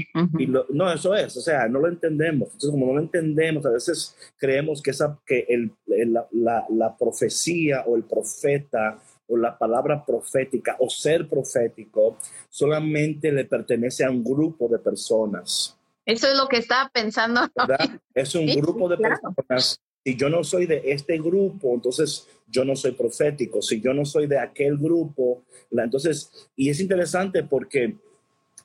no, 0.71 0.93
eso 0.93 1.15
es, 1.15 1.37
o 1.37 1.41
sea, 1.41 1.69
no 1.69 1.81
lo 1.81 1.89
entendemos. 1.89 2.49
Entonces, 2.53 2.71
como 2.71 2.87
no 2.87 2.95
lo 2.95 3.01
entendemos, 3.01 3.67
a 3.67 3.71
veces 3.71 4.17
creemos 4.39 4.81
que, 4.81 4.91
esa, 4.91 5.19
que 5.27 5.45
el, 5.49 5.73
la, 5.87 6.65
la, 6.71 6.97
profecía 6.97 7.83
o 7.87 7.97
el 7.97 8.05
profeta 8.05 8.99
o 9.27 9.37
la 9.37 9.59
palabra 9.59 10.05
profética 10.05 10.77
o 10.79 10.89
ser 10.89 11.29
profético 11.29 12.17
solamente 12.49 13.33
le 13.33 13.45
pertenece 13.45 14.05
a 14.05 14.11
un 14.11 14.25
grupo 14.25 14.69
de 14.69 14.79
personas. 14.79 15.77
Eso 16.07 16.29
es 16.29 16.37
lo 16.37 16.47
que 16.49 16.59
estaba 16.59 16.89
pensando. 16.91 17.41
Es 18.15 18.35
un 18.35 18.47
grupo 18.61 18.89
de 18.89 18.97
personas. 18.97 19.81
Si 20.05 20.17
yo 20.17 20.29
no 20.29 20.45
soy 20.45 20.67
de 20.67 20.83
este 20.85 21.19
grupo, 21.19 21.73
entonces 21.75 22.29
yo 22.47 22.65
no 22.65 22.77
soy 22.77 22.93
profético. 22.93 23.63
Si 23.63 23.81
yo 23.81 23.95
no 23.95 24.05
soy 24.05 24.27
de 24.27 24.39
aquel 24.39 24.77
grupo, 24.77 25.45
la, 25.71 25.85
entonces, 25.85 26.51
y 26.57 26.69
es 26.69 26.79
interesante 26.81 27.43
porque, 27.43 27.97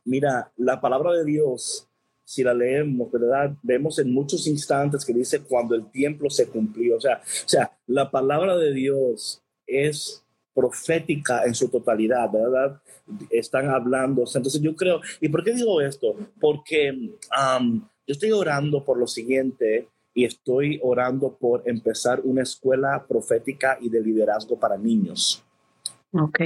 mira, 0.04 0.52
la 0.58 0.82
palabra 0.82 1.14
de 1.14 1.24
Dios, 1.24 1.88
si 2.26 2.44
la 2.44 2.54
leemos, 2.54 3.12
¿verdad? 3.12 3.56
Vemos 3.64 3.98
en 4.00 4.14
muchos 4.14 4.46
instantes 4.48 5.06
que 5.06 5.14
dice 5.14 5.42
cuando 5.42 5.76
el 5.76 5.90
tiempo 5.90 6.30
se 6.30 6.48
cumplió. 6.48 6.98
O 6.98 7.02
sea, 7.02 7.22
o 7.24 7.50
sea 7.50 7.72
la 7.88 8.12
palabra 8.12 8.58
de 8.58 8.74
Dios 8.74 9.42
es 9.66 10.24
profética 10.54 11.46
en 11.46 11.56
su 11.56 11.70
totalidad, 11.70 12.30
¿verdad? 12.32 12.82
Están 13.30 13.70
hablando. 13.70 14.24
Entonces 14.24 14.62
yo 14.62 14.76
creo, 14.76 15.00
¿y 15.22 15.30
por 15.30 15.44
qué 15.44 15.54
digo 15.54 15.80
esto? 15.82 16.16
Porque 16.40 16.94
yo 16.96 17.82
estoy 18.06 18.32
orando 18.32 18.84
por 18.84 18.98
lo 18.98 19.08
siguiente 19.08 19.88
y 20.20 20.26
estoy 20.26 20.82
orando 20.84 21.38
por 21.38 21.64
empezar 21.66 22.20
una 22.26 22.44
escuela 22.44 23.06
profética 23.08 23.78
y 23.80 23.88
de 23.88 24.02
liderazgo 24.02 24.60
para 24.60 24.78
niños. 24.78 25.42
Ok. 26.12 26.42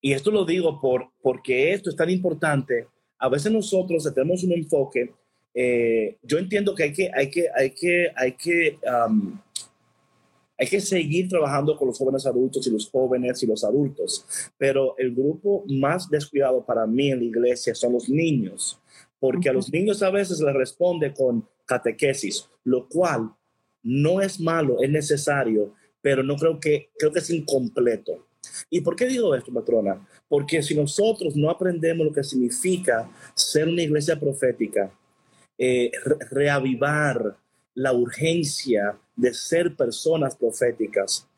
Y 0.00 0.12
esto 0.12 0.30
lo 0.30 0.44
digo 0.44 0.80
por, 0.80 1.08
porque 1.20 1.72
esto 1.72 1.90
es 1.90 1.96
tan 1.96 2.08
importante. 2.08 2.86
A 3.18 3.28
veces 3.28 3.50
nosotros 3.50 4.08
tenemos 4.14 4.44
un 4.44 4.52
enfoque. 4.52 5.12
Eh, 5.52 6.18
yo 6.22 6.38
entiendo 6.38 6.72
que 6.72 6.84
hay 6.84 6.92
que, 6.92 7.10
hay 7.12 7.28
que, 7.28 7.48
hay 7.52 7.70
que, 7.72 8.12
hay 8.14 8.32
que 8.34 8.78
hay 10.56 10.66
que 10.68 10.80
seguir 10.80 11.28
trabajando 11.28 11.76
con 11.76 11.88
los 11.88 11.98
jóvenes 11.98 12.26
adultos 12.26 12.64
y 12.64 12.70
los 12.70 12.88
jóvenes 12.88 13.42
y 13.42 13.46
los 13.48 13.64
adultos, 13.64 14.24
pero 14.56 14.96
el 14.98 15.12
grupo 15.12 15.64
más 15.66 16.08
descuidado 16.08 16.64
para 16.64 16.86
mí 16.86 17.10
en 17.10 17.18
la 17.18 17.24
iglesia 17.24 17.74
son 17.74 17.94
los 17.94 18.08
niños, 18.08 18.80
porque 19.18 19.48
a 19.48 19.52
los 19.52 19.70
niños 19.72 20.00
a 20.04 20.10
veces 20.10 20.40
les 20.40 20.54
responde 20.54 21.12
con 21.12 21.46
catequesis, 21.66 22.48
lo 22.64 22.88
cual 22.88 23.34
no 23.82 24.20
es 24.20 24.40
malo, 24.40 24.78
es 24.80 24.90
necesario, 24.90 25.74
pero 26.00 26.22
no 26.22 26.36
creo 26.36 26.58
que, 26.58 26.90
creo 26.98 27.12
que 27.12 27.18
es 27.18 27.30
incompleto. 27.30 28.26
¿Y 28.70 28.80
por 28.80 28.96
qué 28.96 29.06
digo 29.06 29.34
esto, 29.34 29.52
patrona? 29.52 30.06
Porque 30.28 30.62
si 30.62 30.74
nosotros 30.74 31.36
no 31.36 31.50
aprendemos 31.50 32.06
lo 32.06 32.12
que 32.12 32.24
significa 32.24 33.10
ser 33.34 33.68
una 33.68 33.82
iglesia 33.82 34.18
profética, 34.18 34.90
eh, 35.58 35.90
reavivar 36.30 37.36
la 37.74 37.92
urgencia 37.92 38.98
de 39.14 39.34
ser 39.34 39.74
personas 39.74 40.36
proféticas 40.36 41.28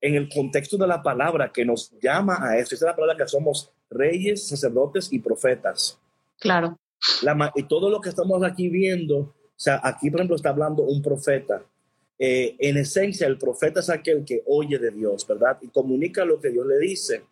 en 0.00 0.14
el 0.14 0.28
contexto 0.28 0.76
de 0.76 0.86
la 0.86 1.02
palabra 1.02 1.50
que 1.52 1.64
nos 1.64 1.92
llama 2.00 2.38
a 2.40 2.58
eso. 2.58 2.74
es 2.74 2.82
la 2.82 2.94
palabra 2.94 3.16
que 3.16 3.28
somos 3.28 3.72
reyes, 3.90 4.48
sacerdotes 4.48 5.12
y 5.12 5.18
profetas. 5.18 5.98
Claro. 6.38 6.78
y 7.54 7.62
todo 7.64 7.88
lo 7.88 8.00
que 8.00 8.10
estamos 8.10 8.42
aquí 8.42 8.68
viendo, 8.68 9.34
sea, 9.56 9.80
aquí 9.82 10.10
por 10.10 10.20
ejemplo 10.20 10.36
está 10.36 10.50
hablando 10.50 10.82
un 10.82 11.02
profeta. 11.02 11.64
Eh, 12.18 12.54
en 12.58 12.76
esencia, 12.76 13.26
el 13.26 13.38
profeta 13.38 13.80
es 13.80 13.90
aquel 13.90 14.24
que 14.24 14.42
oye 14.46 14.78
de 14.78 14.90
Dios, 14.90 15.26
¿verdad? 15.26 15.58
Y 15.62 15.68
comunica 15.68 16.24
lo 16.24 16.40
que 16.40 16.50
Dios 16.50 16.66
le 16.66 16.78
dice. 16.78 17.22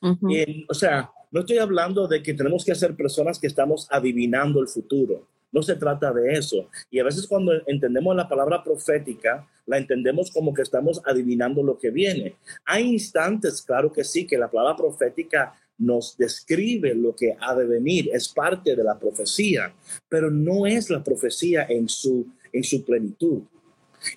o 0.00 0.74
sea, 0.74 1.10
no 1.30 1.40
estoy 1.40 1.58
hablando 1.58 2.08
de 2.08 2.22
que 2.22 2.34
tenemos 2.34 2.64
que 2.64 2.74
ser 2.74 2.96
personas 2.96 3.38
que 3.38 3.46
estamos 3.46 3.86
adivinando 3.90 4.60
el 4.60 4.68
futuro. 4.68 5.26
No 5.52 5.62
se 5.62 5.76
trata 5.76 6.12
de 6.12 6.32
eso. 6.32 6.68
Y 6.90 7.00
a 7.00 7.04
veces 7.04 7.26
cuando 7.26 7.52
entendemos 7.66 8.14
la 8.16 8.28
palabra 8.28 8.62
profética, 8.62 9.46
la 9.66 9.78
entendemos 9.78 10.30
como 10.30 10.54
que 10.54 10.62
estamos 10.62 11.00
adivinando 11.04 11.62
lo 11.62 11.78
que 11.78 11.90
viene. 11.90 12.36
Hay 12.64 12.84
instantes, 12.84 13.62
claro 13.62 13.92
que 13.92 14.04
sí, 14.04 14.26
que 14.26 14.38
la 14.38 14.50
palabra 14.50 14.76
profética 14.76 15.54
nos 15.80 16.16
describe 16.16 16.94
lo 16.94 17.16
que 17.16 17.34
ha 17.40 17.54
de 17.54 17.64
venir, 17.66 18.10
es 18.12 18.28
parte 18.28 18.76
de 18.76 18.84
la 18.84 18.98
profecía, 18.98 19.74
pero 20.08 20.30
no 20.30 20.66
es 20.66 20.90
la 20.90 21.02
profecía 21.02 21.66
en 21.68 21.88
su, 21.88 22.26
en 22.52 22.62
su 22.62 22.84
plenitud. 22.84 23.42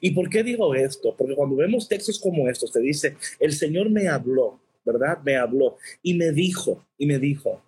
¿Y 0.01 0.11
por 0.11 0.29
qué 0.29 0.43
digo 0.43 0.75
esto? 0.75 1.15
Porque 1.17 1.35
cuando 1.35 1.55
vemos 1.55 1.87
textos 1.87 2.19
como 2.19 2.47
estos, 2.47 2.71
te 2.71 2.79
dice, 2.79 3.17
el 3.39 3.53
Señor 3.53 3.89
me 3.89 4.07
habló, 4.07 4.59
¿verdad? 4.85 5.19
Me 5.23 5.37
habló 5.37 5.77
y 6.01 6.13
me 6.13 6.31
dijo, 6.31 6.85
y 6.97 7.05
me 7.05 7.17
dijo, 7.17 7.61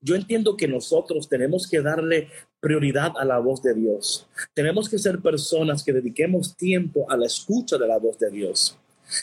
yo 0.00 0.14
entiendo 0.14 0.56
que 0.56 0.68
nosotros 0.68 1.28
tenemos 1.28 1.68
que 1.68 1.80
darle 1.80 2.28
prioridad 2.60 3.12
a 3.16 3.24
la 3.24 3.38
voz 3.38 3.62
de 3.62 3.74
Dios. 3.74 4.28
Tenemos 4.54 4.88
que 4.88 4.98
ser 4.98 5.20
personas 5.20 5.82
que 5.82 5.92
dediquemos 5.92 6.56
tiempo 6.56 7.10
a 7.10 7.16
la 7.16 7.26
escucha 7.26 7.78
de 7.78 7.88
la 7.88 7.98
voz 7.98 8.18
de 8.18 8.30
Dios. 8.30 8.78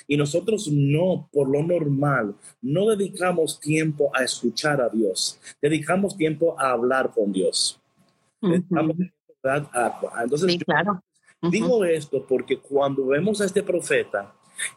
Y 0.08 0.17
nosotros 0.17 0.67
no, 0.67 1.29
por 1.31 1.50
lo 1.50 1.63
normal, 1.63 2.36
no 2.62 2.88
dedicamos 2.88 3.60
tiempo 3.60 4.12
a 4.13 4.24
escuchar 4.24 4.81
a 4.81 4.89
Dios. 4.89 5.39
Dedicamos 5.62 6.17
tiempo 6.17 6.60
a 6.60 6.72
hablar 6.72 7.12
con 7.12 7.31
Dios. 7.31 7.79
Entonces, 8.41 9.12
claro. 10.63 11.01
digo 11.50 11.86
esto 11.86 12.25
porque 12.27 12.60
cuando 12.60 13.08
vemos 13.08 13.41
a 13.41 13.46
este 13.46 13.63
profeta 13.63 14.34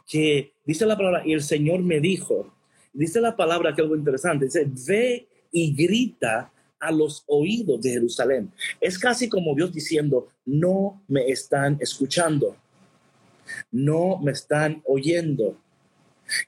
que 0.07 0.53
dice 0.65 0.85
la 0.85 0.97
palabra, 0.97 1.23
y 1.25 1.33
el 1.33 1.41
Señor 1.41 1.81
me 1.81 1.99
dijo, 1.99 2.53
dice 2.93 3.19
la 3.19 3.35
palabra 3.35 3.75
que 3.75 3.81
algo 3.81 3.95
interesante, 3.95 4.45
dice, 4.45 4.69
ve 4.87 5.27
y 5.51 5.73
grita 5.73 6.51
a 6.79 6.91
los 6.91 7.23
oídos 7.27 7.81
de 7.81 7.91
Jerusalén. 7.91 8.51
Es 8.81 8.99
casi 8.99 9.29
como 9.29 9.55
Dios 9.55 9.71
diciendo, 9.71 10.27
no 10.45 11.01
me 11.07 11.27
están 11.27 11.77
escuchando, 11.79 12.57
no 13.71 14.19
me 14.21 14.31
están 14.31 14.81
oyendo. 14.85 15.57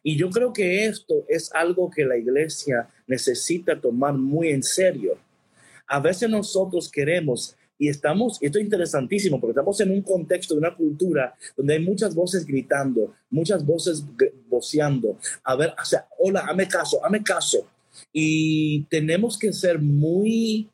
Y 0.04 0.18
yo 0.18 0.30
creo 0.30 0.54
que 0.54 0.86
esto 0.86 1.26
es 1.28 1.52
algo 1.54 1.90
que 1.90 2.06
la 2.06 2.18
iglesia 2.18 2.90
necesita 3.08 3.80
tomar 3.80 4.14
muy 4.14 4.50
en 4.50 4.64
serio. 4.64 5.18
A 5.88 6.00
veces 6.00 6.30
nosotros 6.30 6.90
queremos 6.90 7.56
y 7.78 7.90
estamos, 7.90 8.38
esto 8.42 8.58
es 8.58 8.64
interesantísimo 8.64 9.40
porque 9.40 9.52
estamos 9.52 9.80
en 9.82 9.92
un 9.92 10.02
contexto 10.02 10.54
de 10.54 10.60
una 10.60 10.76
cultura 10.76 11.36
donde 11.58 11.74
hay 11.74 11.84
muchas 11.84 12.16
voces 12.16 12.46
gritando, 12.46 13.14
muchas 13.30 13.66
voces 13.66 14.04
voceando. 14.48 15.18
A 15.44 15.56
ver, 15.56 15.74
o 15.80 15.86
sea, 15.86 16.08
hola, 16.18 16.46
hame 16.48 16.68
caso, 16.68 17.04
hame 17.04 17.22
caso. 17.22 17.68
Y 18.14 18.84
tenemos 18.84 19.38
que 19.38 19.52
ser 19.52 19.80
muy, 19.80 20.70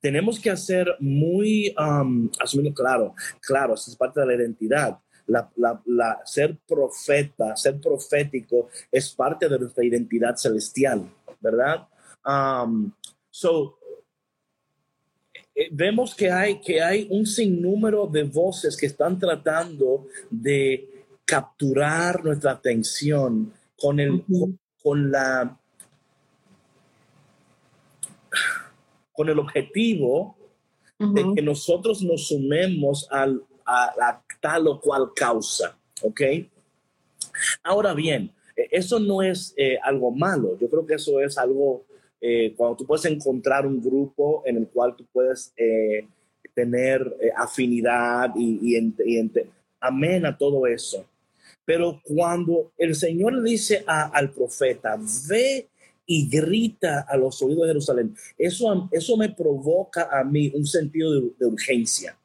tenemos 0.00 0.38
que 0.38 0.50
hacer 0.50 0.94
muy, 1.00 1.74
um, 1.78 2.30
asumiendo 2.40 2.74
claro, 2.74 3.14
claro, 3.40 3.74
eso 3.74 3.90
es 3.90 3.96
parte 3.96 4.20
de 4.20 4.26
la 4.26 4.34
identidad. 4.34 4.98
La, 5.28 5.50
la, 5.56 6.20
ser 6.24 6.56
profeta, 6.68 7.56
ser 7.56 7.80
profético 7.80 8.68
es 8.92 9.12
parte 9.12 9.48
de 9.48 9.58
nuestra 9.58 9.84
identidad 9.84 10.36
celestial, 10.36 11.10
¿verdad? 11.40 11.88
Um, 12.24 12.92
so, 13.28 13.76
eh, 15.54 15.68
vemos 15.72 16.14
que 16.14 16.30
hay, 16.30 16.60
que 16.60 16.80
hay 16.80 17.08
un 17.10 17.26
sinnúmero 17.26 18.06
de 18.06 18.22
voces 18.22 18.76
que 18.76 18.86
están 18.86 19.18
tratando 19.18 20.06
de 20.30 21.06
capturar 21.24 22.24
nuestra 22.24 22.52
atención 22.52 23.52
con, 23.76 23.98
el, 23.98 24.24
con 24.82 25.10
la 25.10 25.58
con 29.16 29.28
el 29.28 29.38
objetivo 29.38 30.36
de 30.98 31.24
que 31.34 31.42
nosotros 31.42 32.02
nos 32.02 32.28
sumemos 32.28 33.06
al, 33.10 33.42
a, 33.66 34.22
tal 34.40 34.68
o 34.68 34.80
cual 34.80 35.10
causa, 35.14 35.76
¿ok? 36.02 36.20
Ahora 37.62 37.92
bien, 37.92 38.32
e, 38.56 38.68
eso 38.70 38.98
no 38.98 39.22
es 39.22 39.52
eh, 39.56 39.78
algo 39.82 40.10
malo, 40.10 40.56
yo 40.58 40.70
creo 40.70 40.86
que 40.86 40.94
eso 40.94 41.20
es 41.20 41.36
algo, 41.36 41.84
eh, 42.20 42.54
cuando 42.56 42.76
tú 42.76 42.86
puedes 42.86 43.04
encontrar 43.04 43.66
un 43.66 43.82
grupo 43.82 44.42
en 44.46 44.56
el 44.56 44.68
cual 44.68 44.96
tú 44.96 45.04
puedes 45.12 45.52
eh, 45.56 46.06
tener 46.54 47.14
afinidad 47.36 48.30
y, 48.36 48.76
y, 48.76 49.30
amén 49.80 50.24
a 50.24 50.36
todo 50.36 50.66
eso. 50.66 51.04
Pero 51.66 52.00
cuando 52.02 52.72
el 52.78 52.94
Señor 52.94 53.34
le 53.34 53.50
dice 53.50 53.84
al 53.86 54.30
profeta, 54.30 54.96
ve 55.28 55.68
y 56.06 56.28
grita 56.28 57.00
a 57.08 57.16
los 57.16 57.42
oídos 57.42 57.62
de 57.62 57.68
Jerusalén, 57.68 58.16
eso, 58.38 58.88
eso 58.92 59.16
me 59.16 59.28
provoca 59.28 60.08
a 60.10 60.22
mí 60.24 60.52
un 60.54 60.64
sentido 60.64 61.12
de, 61.12 61.46
urgencia. 61.46 62.16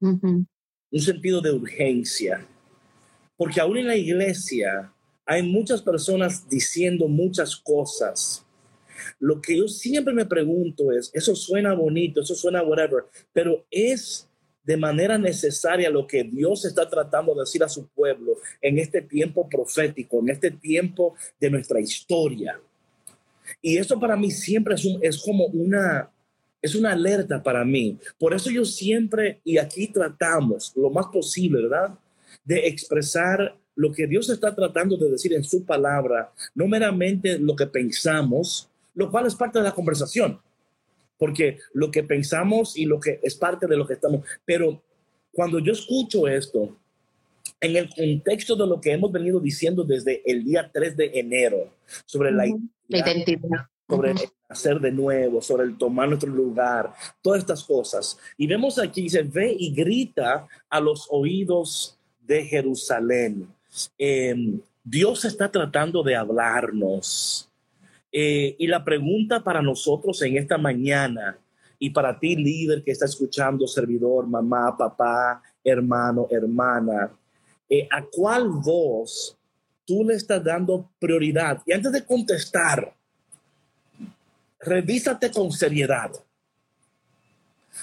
Un 0.00 0.46
sentido 0.92 1.40
de 1.40 1.52
urgencia. 1.52 2.46
Porque 3.36 3.60
aún 3.60 3.78
en 3.78 3.86
la 3.86 3.96
iglesia 3.96 4.92
hay 5.24 5.42
muchas 5.42 5.82
personas 5.82 6.48
diciendo 6.48 7.08
muchas 7.08 7.56
cosas. 7.56 8.44
Lo 9.18 9.40
que 9.40 9.56
yo 9.56 9.68
siempre 9.68 10.12
me 10.12 10.26
pregunto 10.26 10.92
es, 10.92 11.10
eso 11.14 11.34
suena 11.34 11.74
bonito, 11.74 12.20
eso 12.20 12.34
suena 12.34 12.62
whatever, 12.62 13.04
pero 13.32 13.64
es 13.70 14.28
de 14.64 14.76
manera 14.76 15.16
necesaria 15.16 15.88
lo 15.88 16.06
que 16.06 16.24
Dios 16.24 16.64
está 16.64 16.88
tratando 16.88 17.34
de 17.34 17.40
decir 17.40 17.64
a 17.64 17.68
su 17.68 17.88
pueblo 17.88 18.36
en 18.60 18.78
este 18.78 19.00
tiempo 19.00 19.48
profético, 19.48 20.20
en 20.20 20.28
este 20.28 20.50
tiempo 20.50 21.14
de 21.40 21.50
nuestra 21.50 21.80
historia. 21.80 22.60
Y 23.62 23.76
eso 23.76 23.98
para 23.98 24.16
mí 24.16 24.30
siempre 24.30 24.74
es, 24.74 24.84
un, 24.84 24.98
es 25.02 25.22
como 25.22 25.46
una, 25.46 26.10
es 26.60 26.74
una 26.74 26.92
alerta 26.92 27.42
para 27.42 27.64
mí. 27.64 27.98
Por 28.18 28.34
eso 28.34 28.50
yo 28.50 28.64
siempre, 28.64 29.40
y 29.44 29.58
aquí 29.58 29.88
tratamos 29.88 30.72
lo 30.76 30.90
más 30.90 31.06
posible, 31.06 31.62
¿verdad? 31.62 31.98
De 32.44 32.66
expresar 32.66 33.56
lo 33.74 33.92
que 33.92 34.06
Dios 34.06 34.28
está 34.28 34.54
tratando 34.54 34.96
de 34.96 35.10
decir 35.10 35.32
en 35.34 35.44
su 35.44 35.64
palabra, 35.64 36.32
no 36.54 36.66
meramente 36.66 37.38
lo 37.38 37.54
que 37.54 37.66
pensamos, 37.66 38.68
lo 38.94 39.10
cual 39.10 39.26
es 39.26 39.34
parte 39.34 39.58
de 39.58 39.64
la 39.64 39.74
conversación 39.74 40.40
porque 41.18 41.58
lo 41.74 41.90
que 41.90 42.04
pensamos 42.04 42.76
y 42.76 42.86
lo 42.86 42.98
que 43.00 43.20
es 43.22 43.34
parte 43.34 43.66
de 43.66 43.76
lo 43.76 43.86
que 43.86 43.94
estamos, 43.94 44.24
pero 44.44 44.80
cuando 45.32 45.58
yo 45.58 45.72
escucho 45.72 46.26
esto, 46.28 46.76
en 47.60 47.76
el 47.76 47.88
contexto 47.90 48.54
de 48.54 48.66
lo 48.66 48.80
que 48.80 48.92
hemos 48.92 49.10
venido 49.10 49.40
diciendo 49.40 49.82
desde 49.82 50.22
el 50.30 50.44
día 50.44 50.70
3 50.72 50.96
de 50.96 51.10
enero, 51.14 51.74
sobre 52.06 52.30
la 52.30 52.46
identidad, 52.88 53.66
sobre 53.88 54.12
el 54.12 54.18
hacer 54.48 54.80
de 54.80 54.92
nuevo, 54.92 55.42
sobre 55.42 55.64
el 55.64 55.76
tomar 55.76 56.08
nuestro 56.08 56.30
lugar, 56.30 56.92
todas 57.22 57.40
estas 57.40 57.62
cosas. 57.64 58.18
Y 58.36 58.46
vemos 58.46 58.78
aquí, 58.78 59.08
se 59.08 59.22
ve 59.22 59.54
y 59.58 59.74
grita 59.74 60.46
a 60.68 60.80
los 60.80 61.06
oídos 61.10 61.98
de 62.20 62.44
Jerusalén. 62.44 63.48
Em, 63.96 64.60
Dios 64.82 65.24
está 65.24 65.50
tratando 65.50 66.02
de 66.02 66.16
hablarnos. 66.16 67.50
Eh, 68.10 68.56
y 68.58 68.66
la 68.66 68.82
pregunta 68.84 69.44
para 69.44 69.60
nosotros 69.60 70.20
en 70.22 70.38
esta 70.38 70.56
mañana 70.56 71.38
y 71.78 71.90
para 71.90 72.18
ti 72.18 72.36
líder 72.36 72.82
que 72.82 72.92
está 72.92 73.04
escuchando, 73.04 73.66
servidor, 73.66 74.26
mamá, 74.26 74.76
papá, 74.76 75.42
hermano, 75.62 76.26
hermana, 76.30 77.10
eh, 77.68 77.86
¿a 77.90 78.02
cuál 78.04 78.48
voz 78.48 79.37
tú 79.88 80.04
le 80.04 80.14
estás 80.14 80.44
dando 80.44 80.90
prioridad? 81.00 81.62
Y 81.64 81.72
antes 81.72 81.90
de 81.90 82.04
contestar, 82.04 82.94
revísate 84.60 85.30
con 85.30 85.50
seriedad. 85.50 86.12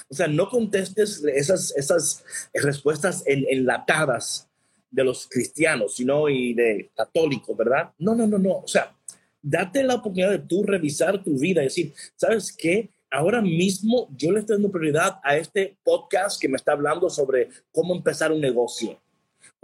O 0.08 0.14
sea, 0.14 0.28
no 0.28 0.48
contestes 0.48 1.24
esas, 1.24 1.74
esas 1.76 2.24
respuestas 2.54 3.24
enlatadas 3.26 4.48
de 4.88 5.02
los 5.02 5.26
cristianos, 5.26 5.96
sino 5.96 6.28
y 6.28 6.54
de 6.54 6.90
católicos, 6.94 7.56
¿verdad? 7.56 7.90
No, 7.98 8.14
no, 8.14 8.24
no, 8.24 8.38
no. 8.38 8.58
O 8.58 8.68
sea, 8.68 8.94
date 9.42 9.82
la 9.82 9.96
oportunidad 9.96 10.30
de 10.30 10.38
tú 10.38 10.62
revisar 10.62 11.24
tu 11.24 11.36
vida 11.36 11.62
y 11.62 11.64
decir, 11.64 11.92
¿sabes 12.14 12.52
qué? 12.52 12.90
Ahora 13.10 13.42
mismo 13.42 14.08
yo 14.16 14.30
le 14.30 14.40
estoy 14.40 14.56
dando 14.56 14.70
prioridad 14.70 15.18
a 15.24 15.36
este 15.36 15.76
podcast 15.82 16.40
que 16.40 16.48
me 16.48 16.56
está 16.56 16.72
hablando 16.72 17.10
sobre 17.10 17.48
cómo 17.72 17.96
empezar 17.96 18.30
un 18.30 18.40
negocio. 18.40 18.96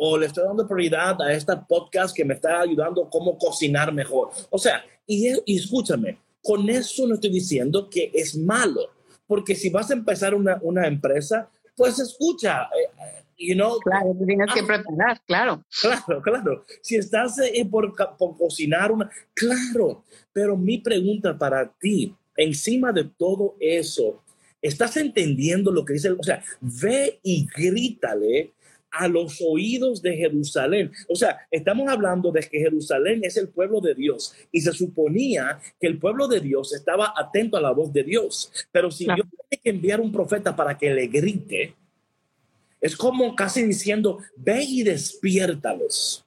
O 0.05 0.19
le 0.19 0.27
estoy 0.27 0.43
dando 0.43 0.67
prioridad 0.67 1.23
a 1.23 1.33
este 1.33 1.53
podcast 1.69 2.13
que 2.13 2.25
me 2.25 2.35
está 2.35 2.61
ayudando 2.61 3.09
cómo 3.09 3.39
cocinar 3.39 3.95
mejor. 3.95 4.31
O 4.51 4.59
sea, 4.59 4.85
y, 5.07 5.29
escúchame, 5.55 6.19
con 6.43 6.69
eso 6.69 7.07
no 7.07 7.15
estoy 7.15 7.31
diciendo 7.31 7.89
que 7.89 8.11
es 8.13 8.37
malo, 8.37 8.81
porque 9.29 9.55
si 9.55 9.71
vas 9.71 9.93
a 9.93 9.95
empezar 9.95 10.35
una, 10.35 10.59
una 10.63 10.89
empresa, 10.89 11.49
pues 11.77 12.01
escucha, 12.01 12.65
eh, 12.65 13.55
claro, 13.85 14.17
tienes 14.27 14.53
que 14.53 14.61
ah. 14.61 14.67
preparar, 14.67 15.21
claro. 15.25 15.65
Claro, 15.81 16.21
claro. 16.21 16.65
Si 16.81 16.97
estás 16.97 17.39
eh, 17.39 17.65
por, 17.65 17.95
cocinar 18.37 18.91
una, 18.91 19.09
claro. 19.35 20.03
Pero 20.33 20.57
mi 20.57 20.79
pregunta 20.79 21.39
para 21.39 21.73
ti, 21.79 22.13
encima 22.37 22.91
de 22.91 23.05
todo 23.05 23.55
eso, 23.61 24.21
¿estás 24.61 24.97
entendiendo 24.97 25.71
lo 25.71 25.85
que 25.85 25.93
dice? 25.93 26.11
O 26.11 26.23
sea, 26.25 26.43
ve 26.61 27.21
y 27.23 27.47
grítale 27.47 28.53
a 28.93 29.09
los 29.09 29.43
oídos 29.45 30.03
de 30.03 30.17
Jerusalén. 30.17 30.93
O 31.09 31.17
sea, 31.17 31.39
estamos 31.51 31.89
hablando 31.89 32.31
de 32.31 32.41
que 32.41 32.61
Jerusalén 32.61 33.21
es 33.25 33.37
el 33.37 33.49
pueblo 33.49 33.81
de 33.81 33.95
Dios 33.95 34.35
y 34.53 34.61
se 34.61 34.73
suponía 34.73 35.59
que 35.81 35.87
el 35.87 35.99
pueblo 35.99 36.29
de 36.29 36.41
Dios 36.41 36.75
estaba 36.75 37.15
atento 37.17 37.57
a 37.57 37.61
la 37.61 37.73
voz 37.73 37.93
de 37.93 38.05
Dios. 38.05 38.53
Pero 38.71 38.91
si 38.91 39.05
Dios 39.05 39.27
tiene 39.49 39.63
que 39.63 39.71
enviar 39.71 40.01
un 40.01 40.13
profeta 40.13 40.55
para 40.55 40.77
que 40.77 40.93
le 40.93 41.07
grite, 41.07 41.75
es 42.81 42.97
como 42.97 43.35
casi 43.35 43.63
diciendo, 43.63 44.19
ve 44.37 44.63
y 44.63 44.83
despiértalos. 44.83 46.25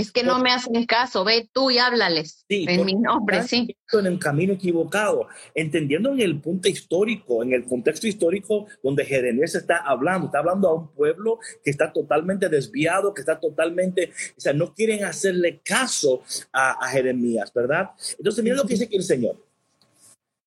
Es 0.00 0.12
que 0.12 0.22
no 0.22 0.38
me 0.38 0.50
hacen 0.50 0.84
caso, 0.86 1.24
ve 1.24 1.48
tú 1.52 1.70
y 1.70 1.78
háblales 1.78 2.44
en 2.48 2.84
mi 2.84 2.94
nombre, 2.94 3.42
sí. 3.42 3.76
En 3.92 4.06
el 4.06 4.18
camino 4.18 4.52
equivocado, 4.52 5.28
entendiendo 5.54 6.12
en 6.12 6.20
el 6.20 6.40
punto 6.40 6.68
histórico, 6.68 7.42
en 7.42 7.52
el 7.52 7.64
contexto 7.64 8.06
histórico 8.06 8.66
donde 8.82 9.04
Jeremías 9.04 9.54
está 9.54 9.78
hablando, 9.78 10.26
está 10.26 10.38
hablando 10.38 10.68
a 10.68 10.74
un 10.74 10.88
pueblo 10.88 11.38
que 11.64 11.70
está 11.70 11.92
totalmente 11.92 12.48
desviado, 12.48 13.12
que 13.12 13.20
está 13.20 13.38
totalmente, 13.38 14.10
o 14.36 14.40
sea, 14.40 14.52
no 14.52 14.74
quieren 14.74 15.04
hacerle 15.04 15.60
caso 15.64 16.22
a, 16.52 16.72
a 16.84 16.88
Jeremías, 16.88 17.52
¿verdad? 17.52 17.90
Entonces, 18.18 18.42
mira 18.42 18.56
lo 18.56 18.62
que 18.62 18.74
dice 18.74 18.84
aquí 18.84 18.96
el 18.96 19.02
Señor. 19.02 19.36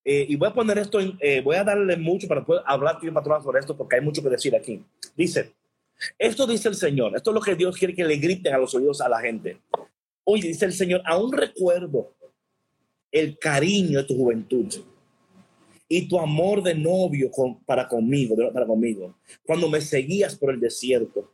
Eh, 0.06 0.26
y 0.28 0.36
voy 0.36 0.50
a 0.50 0.54
poner 0.54 0.78
esto, 0.80 1.00
eh, 1.00 1.42
voy 1.42 1.56
a 1.56 1.63
darle 1.63 1.96
mucho 1.96 2.28
para 2.28 2.44
poder 2.44 2.62
hablar 2.66 3.00
tiempo 3.00 3.20
patrón 3.20 3.42
sobre 3.42 3.60
esto 3.60 3.78
porque 3.78 3.96
hay 3.96 4.02
mucho 4.02 4.22
que 4.22 4.30
decir 4.30 4.56
aquí. 4.56 4.84
Dice, 5.16 5.54
esto 6.18 6.48
dice 6.48 6.70
el 6.70 6.76
Señor, 6.76 7.16
esto 7.16 7.32
es 7.32 7.36
lo 7.36 7.42
que 7.42 7.56
Dios 7.56 7.78
quiere 7.78 7.94
que 7.94 8.04
le 8.04 8.18
griten 8.18 8.54
a 8.54 8.58
los 8.58 8.74
oídos 8.76 9.02
a 9.02 9.10
la 9.10 9.20
gente. 9.20 9.60
Oye, 10.24 10.48
dice 10.48 10.66
el 10.66 10.74
Señor, 10.74 11.02
aún 11.06 11.32
recuerdo 11.32 12.13
el 13.12 13.38
cariño 13.38 14.00
de 14.00 14.06
tu 14.06 14.16
juventud 14.16 14.74
y 15.88 16.08
tu 16.08 16.20
amor 16.20 16.63
de 16.63 16.74
novio 16.74 17.30
para 17.66 17.88
conmigo, 17.88 18.36
para 18.52 18.66
conmigo, 18.66 19.16
cuando 19.46 19.70
me 19.70 19.82
seguías 19.82 20.36
por 20.36 20.52
el 20.52 20.60
desierto, 20.60 21.32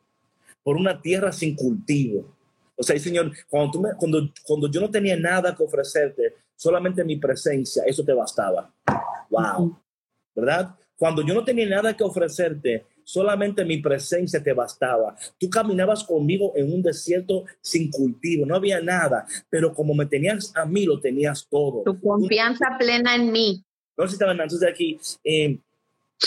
por 0.63 0.75
una 0.75 1.01
tierra 1.01 1.31
sin 1.31 1.55
cultivo. 1.55 2.35
O 2.75 2.83
sea, 2.83 2.97
Señor, 2.99 3.31
cuando, 3.47 3.71
tú 3.71 3.81
me, 3.81 3.89
cuando, 3.97 4.29
cuando 4.43 4.69
yo 4.69 4.81
no 4.81 4.89
tenía 4.89 5.17
nada 5.17 5.55
que 5.55 5.63
ofrecerte, 5.63 6.35
solamente 6.55 7.03
mi 7.03 7.17
presencia, 7.17 7.83
eso 7.85 8.03
te 8.03 8.13
bastaba. 8.13 8.73
Wow. 9.29 9.79
¿Verdad? 10.35 10.75
Cuando 10.97 11.25
yo 11.25 11.33
no 11.33 11.43
tenía 11.43 11.67
nada 11.67 11.95
que 11.95 12.03
ofrecerte, 12.03 12.85
solamente 13.09 13.65
mi 13.65 13.77
presencia 13.77 14.43
te 14.43 14.53
bastaba. 14.53 15.15
Tú 15.39 15.49
caminabas 15.49 16.03
conmigo 16.03 16.53
en 16.55 16.71
un 16.71 16.83
desierto 16.83 17.45
sin 17.59 17.89
cultivo, 17.89 18.45
no 18.45 18.55
había 18.55 18.79
nada, 18.81 19.25
pero 19.49 19.73
como 19.73 19.95
me 19.95 20.05
tenías 20.05 20.55
a 20.55 20.65
mí, 20.65 20.85
lo 20.85 20.99
tenías 20.99 21.47
todo. 21.49 21.81
Tu 21.83 21.99
confianza 21.99 22.77
plena 22.77 23.15
en 23.15 23.31
mí. 23.31 23.63
No 23.97 24.03
sé 24.03 24.09
si 24.09 24.13
estaban 24.13 24.37
de 24.37 24.69
aquí. 24.69 24.99
Eh, 25.23 25.57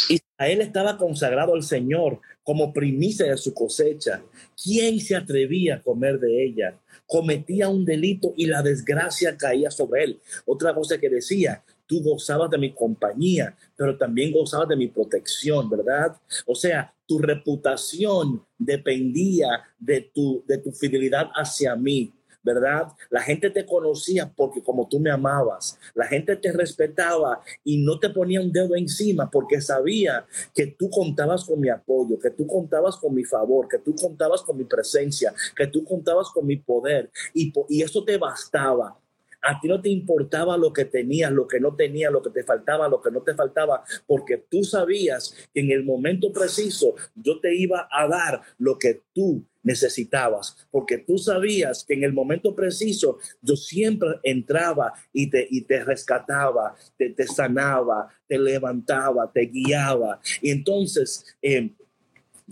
Israel 0.09 0.61
estaba 0.61 0.99
consagrado 0.99 1.55
al 1.55 1.63
Señor 1.63 2.21
como 2.43 2.73
primicia 2.73 3.27
de 3.27 3.37
su 3.37 3.55
cosecha. 3.55 4.23
¿Quién 4.61 4.99
se 4.99 5.15
atrevía 5.15 5.77
a 5.77 5.83
comer 5.83 6.19
de 6.19 6.45
ella? 6.45 6.77
cometía 7.13 7.69
un 7.69 7.85
delito 7.85 8.33
y 8.39 8.47
la 8.47 8.63
desgracia 8.63 9.37
caía 9.37 9.71
sobre 9.71 10.05
él. 10.05 10.21
Otra 10.47 10.75
cosa 10.75 10.97
que 10.97 11.11
decía, 11.11 11.63
tú 11.93 12.03
gozabas 12.03 12.49
de 12.49 12.57
mi 12.57 12.73
compañía, 12.73 13.55
pero 13.77 13.99
también 13.99 14.33
gozabas 14.33 14.67
de 14.67 14.77
mi 14.77 14.89
protección, 14.89 15.69
¿verdad? 15.69 16.17
O 16.47 16.55
sea, 16.55 16.91
tu 17.07 17.19
reputación 17.19 18.43
dependía 18.57 19.49
de 19.79 20.11
tu, 20.15 20.43
de 20.49 20.57
tu 20.57 20.73
fidelidad 20.73 21.29
hacia 21.35 21.77
mí. 21.77 22.11
¿verdad? 22.45 22.89
La 23.09 23.21
gente 23.21 23.51
te 23.51 23.65
conocía 23.65 24.29
porque 24.35 24.65
como 24.65 24.89
tú 24.89 24.99
me 24.99 25.13
amabas, 25.13 25.79
la 25.95 26.07
gente 26.07 26.35
te 26.35 26.51
respetaba 26.51 27.41
y 27.63 27.85
no 27.85 28.01
te 28.01 28.11
ponía 28.11 28.41
un 28.41 28.51
dedo 28.51 28.75
encima 28.75 29.31
porque 29.31 29.61
sabía 29.61 30.27
que 30.53 30.67
tú 30.67 30.91
contabas 30.91 31.45
con 31.45 31.61
mi 31.61 31.69
apoyo, 31.69 32.19
que 32.19 32.31
tú 32.31 32.45
contabas 32.49 32.97
con 32.97 33.15
mi 33.15 33.23
favor, 33.23 33.69
que 33.69 33.79
tú 33.79 33.95
contabas 33.95 34.43
con 34.43 34.57
mi 34.57 34.65
presencia, 34.65 35.33
que 35.55 35.69
tú 35.69 35.85
contabas 35.85 36.31
con 36.31 36.45
mi 36.45 36.57
poder 36.57 37.13
y, 37.33 37.53
y 37.69 37.83
eso 37.83 38.03
te 38.03 38.19
bastaba. 38.19 38.99
A 39.43 39.61
ti 39.61 39.69
no 39.69 39.81
te 39.81 39.89
importaba 39.89 40.57
lo 40.57 40.73
que 40.73 40.85
tenías, 40.85 41.33
lo 41.33 41.47
que 41.47 41.61
no 41.61 41.75
tenías, 41.75 42.13
lo 42.13 42.23
que 42.23 42.31
te 42.31 42.45
faltaba, 42.45 42.89
lo 42.89 43.01
que 43.01 43.11
no 43.11 43.23
te 43.23 43.35
faltaba, 43.35 43.83
porque 44.07 44.39
tú 44.49 44.65
sabías 44.65 45.35
que 45.53 45.61
en 45.61 45.71
el 45.71 45.85
momento 45.85 46.33
preciso 46.33 46.95
yo 47.15 47.41
te 47.41 47.55
iba 47.55 47.89
a 47.91 48.07
dar 48.09 48.43
lo 48.59 48.79
que 48.79 49.03
tú 49.13 49.45
necesitabas, 49.63 50.67
porque 50.71 50.99
tú 50.99 51.19
sabías 51.19 51.85
que 51.87 51.95
en 51.95 52.05
el 52.05 52.13
momento 52.13 52.55
preciso 52.55 53.19
yo 53.41 53.57
siempre 53.57 54.09
entraba 54.23 54.93
y 55.13 55.31
te, 55.31 55.47
y 55.51 55.63
te 55.63 55.85
rescataba, 55.85 56.75
te, 56.97 57.11
te 57.11 57.27
sanaba, 57.27 58.09
te 58.27 58.39
levantaba, 58.39 59.31
te 59.33 59.43
guiaba. 59.43 60.21
Y 60.41 60.51
entonces... 60.51 61.37
Eh, 61.43 61.73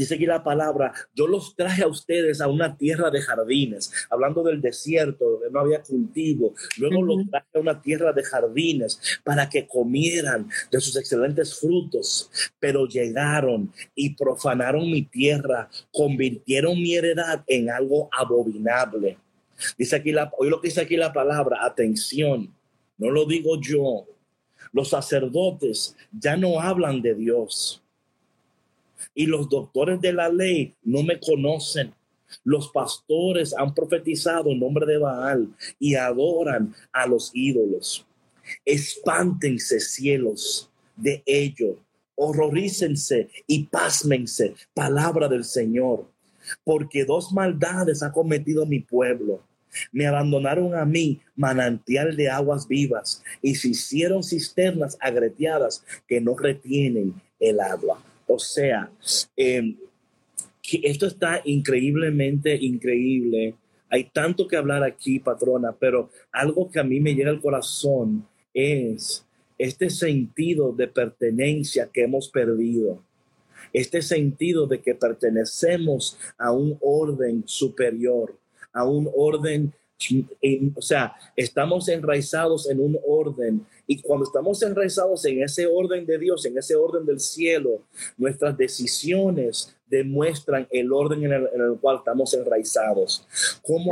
Dice 0.00 0.14
aquí 0.14 0.24
la 0.24 0.42
palabra, 0.42 0.94
yo 1.14 1.26
los 1.26 1.54
traje 1.54 1.82
a 1.82 1.86
ustedes 1.86 2.40
a 2.40 2.48
una 2.48 2.74
tierra 2.74 3.10
de 3.10 3.20
jardines, 3.20 3.92
hablando 4.08 4.42
del 4.42 4.62
desierto, 4.62 5.32
donde 5.32 5.50
no 5.50 5.60
había 5.60 5.82
cultivo. 5.82 6.54
Luego 6.78 7.02
los 7.02 7.28
traje 7.28 7.46
a 7.52 7.58
una 7.58 7.82
tierra 7.82 8.10
de 8.14 8.24
jardines 8.24 8.98
para 9.22 9.50
que 9.50 9.66
comieran 9.66 10.48
de 10.72 10.80
sus 10.80 10.96
excelentes 10.96 11.60
frutos. 11.60 12.30
Pero 12.58 12.86
llegaron 12.86 13.70
y 13.94 14.14
profanaron 14.14 14.90
mi 14.90 15.02
tierra, 15.02 15.68
convirtieron 15.92 16.76
mi 16.80 16.94
heredad 16.94 17.44
en 17.46 17.68
algo 17.68 18.08
abominable. 18.10 19.18
Dice 19.76 19.96
aquí 19.96 20.12
la, 20.12 20.32
hoy 20.38 20.48
lo 20.48 20.62
que 20.62 20.68
dice 20.68 20.80
aquí 20.80 20.96
la 20.96 21.12
palabra, 21.12 21.58
atención, 21.60 22.50
no 22.96 23.10
lo 23.10 23.26
digo 23.26 23.60
yo. 23.60 24.06
Los 24.72 24.88
sacerdotes 24.88 25.94
ya 26.10 26.38
no 26.38 26.58
hablan 26.58 27.02
de 27.02 27.14
Dios 27.14 27.82
y 29.14 29.26
los 29.26 29.48
doctores 29.48 30.00
de 30.00 30.12
la 30.12 30.28
ley 30.28 30.74
no 30.82 31.02
me 31.02 31.18
conocen. 31.18 31.92
Los 32.44 32.68
pastores 32.68 33.54
han 33.56 33.74
profetizado 33.74 34.50
en 34.50 34.60
nombre 34.60 34.86
de 34.86 34.98
Baal 34.98 35.48
y 35.78 35.94
adoran 35.96 36.74
a 36.92 37.06
los 37.06 37.30
ídolos. 37.34 38.06
Espántense 38.64 39.80
cielos 39.80 40.70
de 40.96 41.22
ello, 41.26 41.78
horrorícense 42.14 43.28
y 43.46 43.64
pásmense, 43.64 44.54
palabra 44.74 45.28
del 45.28 45.44
Señor, 45.44 46.06
porque 46.64 47.04
dos 47.04 47.32
maldades 47.32 48.02
ha 48.02 48.12
cometido 48.12 48.66
mi 48.66 48.80
pueblo. 48.80 49.42
Me 49.92 50.06
abandonaron 50.06 50.74
a 50.74 50.84
mí 50.84 51.20
manantial 51.36 52.16
de 52.16 52.28
aguas 52.28 52.66
vivas 52.66 53.22
y 53.40 53.54
se 53.54 53.68
hicieron 53.68 54.22
cisternas 54.22 54.96
agreteadas 55.00 55.84
que 56.08 56.20
no 56.20 56.36
retienen 56.36 57.14
el 57.38 57.60
agua. 57.60 58.02
O 58.32 58.38
sea, 58.38 58.88
em, 59.36 59.76
esto 60.84 61.06
está 61.06 61.42
increíblemente 61.44 62.54
increíble. 62.54 63.56
Hay 63.88 64.04
tanto 64.04 64.46
que 64.46 64.56
hablar 64.56 64.84
aquí, 64.84 65.18
patrona, 65.18 65.72
pero 65.72 66.10
algo 66.30 66.70
que 66.70 66.78
a 66.78 66.84
mí 66.84 67.00
me 67.00 67.12
llega 67.12 67.30
al 67.30 67.40
corazón 67.40 68.24
es 68.54 69.26
este 69.58 69.90
sentido 69.90 70.72
de 70.72 70.86
pertenencia 70.86 71.90
que 71.92 72.04
hemos 72.04 72.28
perdido. 72.28 73.02
Este 73.72 74.00
sentido 74.00 74.68
de 74.68 74.80
que 74.80 74.94
pertenecemos 74.94 76.16
a 76.38 76.52
un 76.52 76.78
orden 76.80 77.42
superior, 77.46 78.38
a 78.72 78.84
un 78.84 79.10
orden 79.12 79.74
o 80.74 80.82
sea, 80.82 81.14
estamos 81.36 81.88
enraizados 81.88 82.68
en 82.70 82.80
un 82.80 82.98
orden. 83.06 83.66
Y 83.86 84.00
cuando 84.00 84.24
estamos 84.24 84.62
enraizados 84.62 85.24
en 85.26 85.42
ese 85.42 85.66
orden 85.66 86.06
de 86.06 86.18
Dios, 86.18 86.44
en 86.46 86.56
ese 86.56 86.74
orden 86.76 87.04
del 87.04 87.20
cielo, 87.20 87.82
nuestras 88.16 88.56
decisiones 88.56 89.76
demuestran 89.86 90.66
el 90.70 90.92
orden 90.92 91.24
en 91.24 91.32
el, 91.32 91.78
cual 91.80 91.98
estamos 91.98 92.32
enraizados. 92.34 93.26
Cómo 93.62 93.90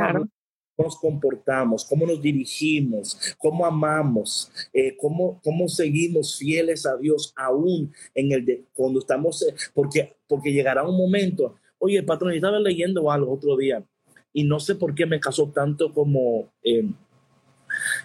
nos 0.77 0.95
comportamos, 0.97 1.83
cómo 1.83 2.05
nos 2.05 2.21
dirigimos, 2.21 3.35
cómo 3.37 3.65
amamos, 3.65 4.49
eh, 4.73 4.95
cómo, 4.97 5.41
cómo 5.43 5.67
seguimos 5.67 6.37
fieles 6.37 6.85
a 6.85 6.95
Dios 6.95 7.33
aún 7.35 7.93
en 8.15 8.31
el 8.31 8.45
de, 8.45 8.63
cuando 8.73 8.99
estamos, 8.99 9.41
eh, 9.41 9.53
porque, 9.73 10.15
porque 10.25 10.53
llegará 10.53 10.87
un 10.87 10.95
momento, 10.95 11.55
oye, 11.79 12.01
patrón, 12.01 12.31
estaba 12.31 12.59
leyendo 12.59 13.11
algo 13.11 13.33
otro 13.33 13.57
día 13.57 13.83
y 14.33 14.43
no 14.43 14.59
sé 14.59 14.75
por 14.75 14.93
qué 14.95 15.05
me 15.05 15.19
casó 15.19 15.51
tanto 15.51 15.93
como 15.93 16.51
eh, 16.63 16.89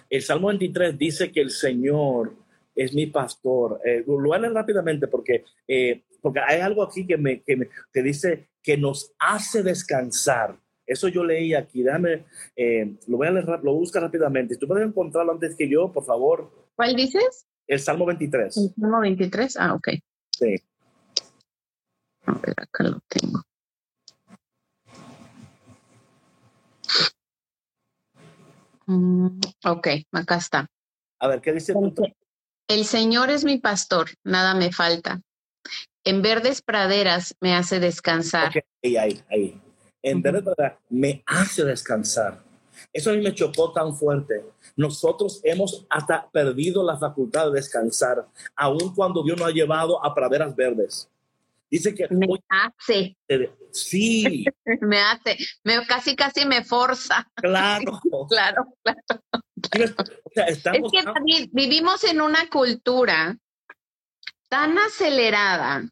el 0.09 0.21
Salmo 0.21 0.47
23 0.47 0.97
dice 0.97 1.31
que 1.31 1.41
el 1.41 1.51
Señor 1.51 2.35
es 2.75 2.93
mi 2.93 3.07
pastor. 3.07 3.79
Eh, 3.85 4.03
lo 4.05 4.37
leer 4.37 4.53
rápidamente 4.53 5.07
porque, 5.07 5.45
eh, 5.67 6.03
porque 6.21 6.39
hay 6.39 6.61
algo 6.61 6.83
aquí 6.83 7.05
que 7.05 7.17
me, 7.17 7.41
que 7.41 7.55
me 7.55 7.67
dice 7.93 8.49
que 8.61 8.77
nos 8.77 9.13
hace 9.19 9.63
descansar. 9.63 10.59
Eso 10.85 11.07
yo 11.07 11.23
leí 11.23 11.53
aquí. 11.53 11.81
Dame, 11.81 12.25
lo 13.07 13.17
voy 13.17 13.27
a 13.27 13.31
leer, 13.31 13.45
lo 13.63 13.73
busca 13.73 13.99
rápidamente. 13.99 14.57
tú 14.57 14.67
puedes 14.67 14.87
encontrarlo 14.87 15.31
antes 15.31 15.55
que 15.55 15.67
yo, 15.67 15.91
por 15.91 16.05
favor. 16.05 16.51
¿Cuál 16.75 16.95
dices? 16.95 17.47
El 17.67 17.79
Salmo 17.79 18.05
23. 18.05 18.57
El 18.57 18.73
Salmo 18.79 18.99
23, 18.99 19.57
ah, 19.57 19.73
ok. 19.73 19.87
Sí. 20.31 20.55
A 22.25 22.33
ver, 22.33 22.55
acá 22.57 22.83
lo 22.83 22.99
tengo. 23.07 23.41
Mm, 28.87 29.39
ok, 29.65 29.87
acá 30.11 30.35
está. 30.37 30.67
A 31.19 31.27
ver, 31.27 31.41
¿qué 31.41 31.53
dice? 31.53 31.73
El 32.67 32.85
Señor 32.85 33.29
es 33.29 33.43
mi 33.43 33.57
pastor, 33.57 34.09
nada 34.23 34.55
me 34.55 34.71
falta. 34.71 35.21
En 36.03 36.21
verdes 36.21 36.61
praderas 36.61 37.35
me 37.39 37.55
hace 37.55 37.79
descansar. 37.79 38.51
ahí, 38.83 38.97
ahí, 38.97 39.23
ahí. 39.29 39.61
En 40.01 40.21
verdes 40.21 40.43
praderas 40.43 40.79
me 40.89 41.23
hace 41.25 41.63
descansar. 41.63 42.43
Eso 42.91 43.09
a 43.09 43.13
mí 43.13 43.21
me 43.21 43.33
chocó 43.33 43.71
tan 43.71 43.95
fuerte. 43.95 44.45
Nosotros 44.75 45.39
hemos 45.43 45.85
hasta 45.89 46.29
perdido 46.29 46.83
la 46.83 46.97
facultad 46.97 47.47
de 47.47 47.53
descansar, 47.53 48.27
aun 48.55 48.93
cuando 48.93 49.23
Dios 49.23 49.37
nos 49.37 49.47
ha 49.47 49.53
llevado 49.53 50.03
a 50.03 50.13
praderas 50.13 50.55
verdes. 50.55 51.09
Dice 51.69 51.93
que 51.93 52.07
me 52.09 52.27
hace. 52.47 53.17
Sí. 53.71 54.45
me 54.81 54.99
hace, 54.99 55.37
me 55.63 55.85
casi 55.85 56.15
casi 56.15 56.45
me 56.45 56.63
forza. 56.63 57.27
Claro. 57.35 57.99
claro, 58.29 58.65
claro. 58.83 58.99
es 59.73 59.93
que 59.93 61.49
vivimos 61.51 62.03
en 62.03 62.21
una 62.21 62.49
cultura 62.49 63.37
tan 64.47 64.77
acelerada 64.77 65.83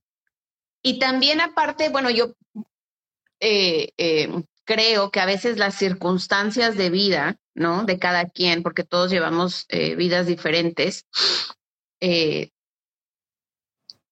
y 0.83 0.99
también 0.99 1.41
aparte, 1.41 1.89
bueno, 1.89 2.09
yo 2.09 2.33
eh, 3.39 3.89
eh, 3.97 4.29
creo 4.65 5.12
que 5.12 5.19
a 5.19 5.25
veces 5.25 5.57
las 5.57 5.75
circunstancias 5.75 6.77
de 6.77 6.89
vida, 6.89 7.38
¿no? 7.55 7.86
De 7.86 7.99
cada 7.99 8.29
quien, 8.29 8.63
porque 8.63 8.83
todos 8.83 9.12
llevamos 9.12 9.65
eh, 9.69 9.95
vidas 9.95 10.27
diferentes, 10.27 11.05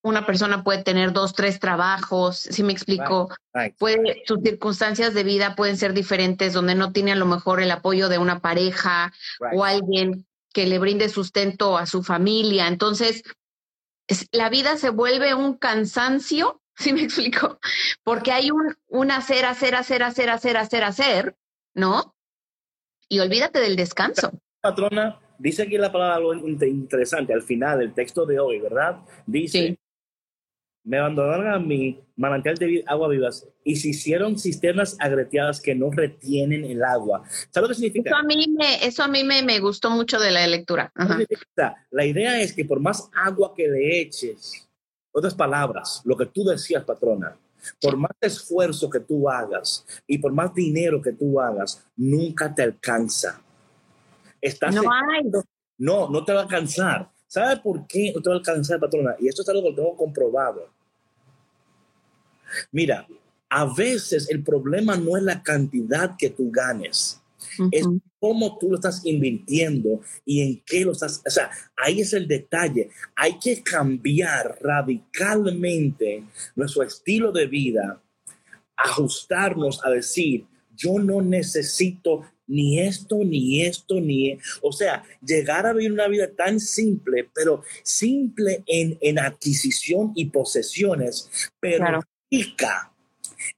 una 0.04 0.26
persona 0.26 0.64
puede 0.64 0.84
tener 0.84 1.14
dos, 1.14 1.34
tres 1.34 1.60
trabajos, 1.60 2.38
si 2.38 2.64
me 2.64 2.74
explico, 2.74 3.30
puede, 3.78 4.24
sus 4.26 4.40
circunstancias 4.42 5.14
de 5.14 5.24
vida 5.24 5.56
pueden 5.56 5.78
ser 5.78 5.94
diferentes, 5.94 6.54
donde 6.54 6.76
no 6.76 6.92
tiene 6.92 7.12
a 7.12 7.16
lo 7.16 7.26
mejor 7.26 7.62
el 7.62 7.72
apoyo 7.72 8.10
de 8.10 8.18
una 8.18 8.40
pareja 8.40 9.14
o 9.54 9.64
alguien 9.64 10.26
que 10.54 10.66
le 10.66 10.80
brinde 10.80 11.08
sustento 11.10 11.78
a 11.78 11.86
su 11.86 12.04
familia. 12.04 12.68
Entonces, 12.68 13.24
la 14.32 14.50
vida 14.50 14.78
se 14.78 14.90
vuelve 14.90 15.36
un 15.36 15.56
cansancio, 15.58 16.62
si 16.76 16.94
me 16.94 17.04
explico, 17.04 17.60
porque 18.04 18.32
hay 18.32 18.52
un, 18.52 18.76
un 18.88 19.12
hacer, 19.12 19.46
hacer, 19.46 19.76
hacer, 19.76 20.04
hacer, 20.04 20.30
hacer, 20.30 20.58
hacer, 20.58 20.84
hacer, 20.84 21.36
¿no? 21.74 22.16
Y 23.08 23.20
olvídate 23.20 23.60
del 23.60 23.76
descanso. 23.76 24.32
Patrona, 24.62 25.20
dice 25.38 25.64
aquí 25.64 25.78
la 25.78 25.92
palabra 25.92 26.16
algo 26.16 26.34
interesante 26.34 27.34
al 27.34 27.42
final 27.42 27.80
del 27.80 27.94
texto 27.94 28.26
de 28.26 28.40
hoy, 28.40 28.60
¿verdad? 28.60 29.00
Dice, 29.26 29.78
me 30.84 30.98
abandonaron 30.98 31.48
a 31.48 31.60
mi 31.60 32.00
manantial 32.16 32.58
de 32.58 32.84
agua 32.88 33.08
vivas 33.10 33.48
y 33.64 33.76
se 33.76 33.90
hicieron 33.90 34.38
cisternas 34.38 34.96
agreteadas 35.00 35.62
que 35.62 35.76
no 35.76 35.92
retienen 35.92 36.66
el 36.66 36.84
agua. 36.84 37.24
¿Sabes 37.52 37.62
lo 37.62 37.68
que 37.68 37.76
significa? 37.76 38.10
Eso 38.10 38.18
a 38.18 38.24
mí 38.24 38.46
me, 38.58 38.86
eso 38.86 39.04
a 39.04 39.08
mí 39.08 39.24
me, 39.24 39.60
gustó 39.60 39.92
mucho 39.92 40.20
de 40.20 40.32
la 40.32 40.48
lectura. 40.48 40.92
La 41.92 42.06
idea 42.06 42.42
es 42.42 42.54
que 42.54 42.66
por 42.66 42.80
más 42.80 43.10
agua 43.14 43.54
que 43.56 43.68
le 43.68 44.02
eches, 44.02 44.68
otras 45.12 45.36
palabras, 45.36 46.02
lo 46.06 46.18
que 46.18 46.26
tú 46.26 46.44
decías, 46.44 46.84
patrona, 46.84 47.38
por 47.80 47.96
más 47.98 48.12
esfuerzo 48.20 48.90
que 48.90 49.02
tú 49.02 49.30
hagas 49.30 49.86
y 50.08 50.18
por 50.18 50.32
más 50.32 50.54
dinero 50.54 51.02
que 51.02 51.14
tú 51.14 51.40
hagas, 51.40 51.86
nunca 51.96 52.54
te 52.54 52.64
alcanza. 52.64 53.42
Estás 54.42 54.74
no 54.74 54.92
hay. 54.92 55.30
No, 55.78 56.10
no 56.10 56.26
te 56.26 56.34
va 56.34 56.40
a 56.40 56.44
alcanzar. 56.44 57.12
¿Sabe 57.32 57.62
por 57.62 57.88
qué 57.88 58.12
no 58.14 58.22
te 58.22 58.28
va 58.28 58.36
a 58.36 58.40
alcanzar, 58.40 58.78
patrona? 58.78 59.16
Y 59.18 59.30
esto 59.30 59.42
es 59.42 59.48
algo 59.48 59.70
que 59.70 59.76
tengo 59.76 59.96
comprobado. 59.96 60.70
Mira, 62.74 63.08
a 63.48 63.74
veces 63.74 64.30
el 64.30 64.44
problema 64.44 64.98
no 64.98 65.16
es 65.16 65.24
la 65.24 65.42
cantidad 65.42 66.18
que 66.18 66.32
tú 66.32 66.52
ganes, 66.52 67.22
es 67.72 67.88
cómo 68.20 68.58
tú 68.58 68.68
lo 68.68 68.76
estás 68.76 69.06
invirtiendo 69.06 70.02
y 70.26 70.42
en 70.42 70.62
qué 70.66 70.84
lo 70.84 70.92
estás. 70.92 71.22
O 71.26 71.30
sea, 71.30 71.50
ahí 71.78 72.02
es 72.02 72.12
el 72.12 72.28
detalle. 72.28 72.90
Hay 73.16 73.40
que 73.40 73.64
cambiar 73.64 74.60
radicalmente 74.62 76.26
nuestro 76.54 76.84
estilo 76.84 77.32
de 77.32 77.48
vida, 77.48 78.02
ajustarnos 78.76 79.80
a 79.86 79.90
decir, 79.90 80.48
yo 80.82 81.00
no 81.00 81.22
necesito 81.22 82.26
ni 82.48 82.80
esto, 82.80 83.24
ni 83.24 83.62
esto, 83.62 84.00
ni... 84.00 84.32
E-". 84.32 84.40
O 84.62 84.72
sea, 84.72 85.04
llegar 85.26 85.66
a 85.66 85.74
vivir 85.74 85.92
una 85.92 86.08
vida 86.08 86.30
tan 86.36 86.60
simple, 86.60 87.30
pero 87.34 87.64
simple 87.84 88.64
en, 88.66 88.98
en 89.02 89.20
adquisición 89.20 90.12
y 90.16 90.26
posesiones, 90.26 91.30
pero 91.60 92.02
rica 92.30 92.92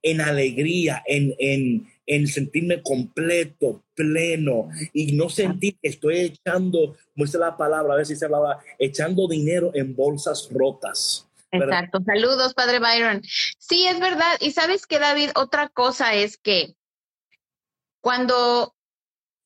en 0.01 0.21
alegría, 0.21 1.03
en, 1.05 1.35
en, 1.39 1.87
en 2.05 2.27
sentirme 2.27 2.81
completo, 2.81 3.83
pleno 3.95 4.69
y 4.93 5.13
no 5.13 5.29
sentir 5.29 5.77
que 5.81 5.89
estoy 5.89 6.19
echando, 6.19 6.95
dice 7.15 7.37
la 7.37 7.57
palabra, 7.57 7.93
a 7.93 7.97
veces 7.97 8.19
se 8.19 8.25
hablaba, 8.25 8.59
echando 8.79 9.27
dinero 9.27 9.71
en 9.73 9.95
bolsas 9.95 10.49
rotas. 10.51 11.27
Exacto. 11.51 11.99
Saludos, 12.03 12.53
Padre 12.55 12.79
Byron. 12.79 13.21
Sí, 13.59 13.85
es 13.85 13.99
verdad. 13.99 14.37
Y 14.39 14.51
sabes 14.51 14.87
que, 14.87 14.97
David, 14.97 15.29
otra 15.35 15.69
cosa 15.69 16.15
es 16.15 16.37
que 16.37 16.75
cuando, 18.03 18.75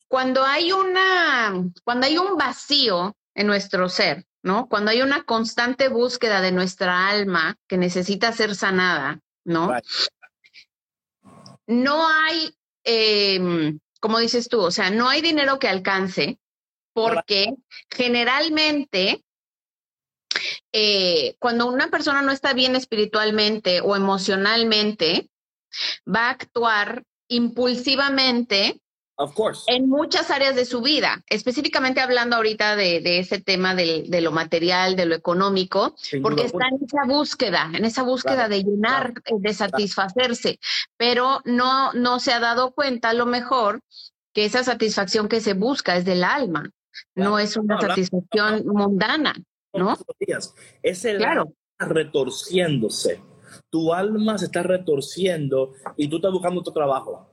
cuando 0.08 0.44
hay 0.44 0.72
una, 0.72 1.54
cuando 1.84 2.08
hay 2.08 2.18
un 2.18 2.38
vacío 2.38 3.16
en 3.36 3.46
nuestro 3.46 3.88
ser, 3.88 4.26
¿no? 4.42 4.68
Cuando 4.68 4.90
hay 4.90 5.04
una 5.04 5.22
constante 5.26 5.90
búsqueda 5.90 6.42
de 6.42 6.52
nuestra 6.52 7.08
alma 7.08 7.56
que 7.68 7.78
necesita 7.78 8.32
ser 8.32 8.56
sanada, 8.56 9.20
¿no? 9.46 9.72
No 11.68 12.08
hay, 12.08 12.58
em, 12.84 13.80
como 14.00 14.18
dices 14.18 14.50
tú, 14.50 14.62
o 14.62 14.72
sea, 14.72 14.90
no 14.90 15.08
hay 15.08 15.22
dinero 15.22 15.60
que 15.60 15.68
alcance 15.68 16.40
porque 16.94 17.54
generalmente 17.92 19.24
eh, 20.72 21.36
cuando 21.38 21.68
una 21.68 21.90
persona 21.90 22.24
no 22.24 22.32
está 22.32 22.54
bien 22.54 22.76
espiritualmente 22.76 23.82
o 23.82 23.96
emocionalmente, 23.96 25.30
va 26.08 26.30
a 26.30 26.32
actuar 26.32 27.04
impulsivamente 27.28 28.82
en 29.68 29.90
muchas 29.90 30.30
áreas 30.30 30.56
de 30.56 30.66
su 30.66 30.82
vida, 30.82 31.24
específicamente 31.28 32.02
hablando 32.02 32.36
ahorita 32.36 32.76
de, 32.76 33.02
ese 33.20 33.42
tema 33.42 33.74
de, 33.74 34.06
lo 34.22 34.32
material, 34.32 34.96
de 34.96 35.08
lo 35.08 35.16
económico, 35.16 35.96
porque 36.22 36.44
está 36.44 36.68
en 36.68 36.86
esa 36.86 37.06
búsqueda, 37.08 37.72
en 37.74 37.84
esa 37.84 38.04
búsqueda 38.04 38.48
de 38.48 38.64
llenar, 38.64 39.14
eh, 39.26 39.34
de 39.40 39.54
satisfacerse, 39.56 40.60
pero 40.98 41.42
no, 41.46 41.94
no 41.94 42.20
se 42.20 42.32
ha 42.32 42.40
dado 42.40 42.72
cuenta 42.72 43.10
a 43.10 43.14
lo 43.14 43.26
mejor 43.26 43.82
que 44.34 44.46
esa 44.46 44.64
satisfacción 44.64 45.28
que 45.28 45.42
se 45.42 45.54
busca 45.54 45.96
es 45.96 46.06
del 46.06 46.24
alma, 46.24 46.70
no 47.16 47.40
es 47.40 47.58
una 47.58 47.82
satisfacción 47.82 48.68
mundana, 48.68 49.34
¿no? 49.74 49.98
Es 50.84 51.06
el 51.06 51.26
retorciéndose. 51.80 53.22
Tu 53.70 53.94
alma 53.94 54.38
se 54.38 54.46
está 54.46 54.64
retorciendo 54.64 55.74
y 55.96 56.08
tú 56.08 56.18
estás 56.18 56.32
buscando 56.32 56.62
otro 56.62 56.74
trabajo. 56.74 57.28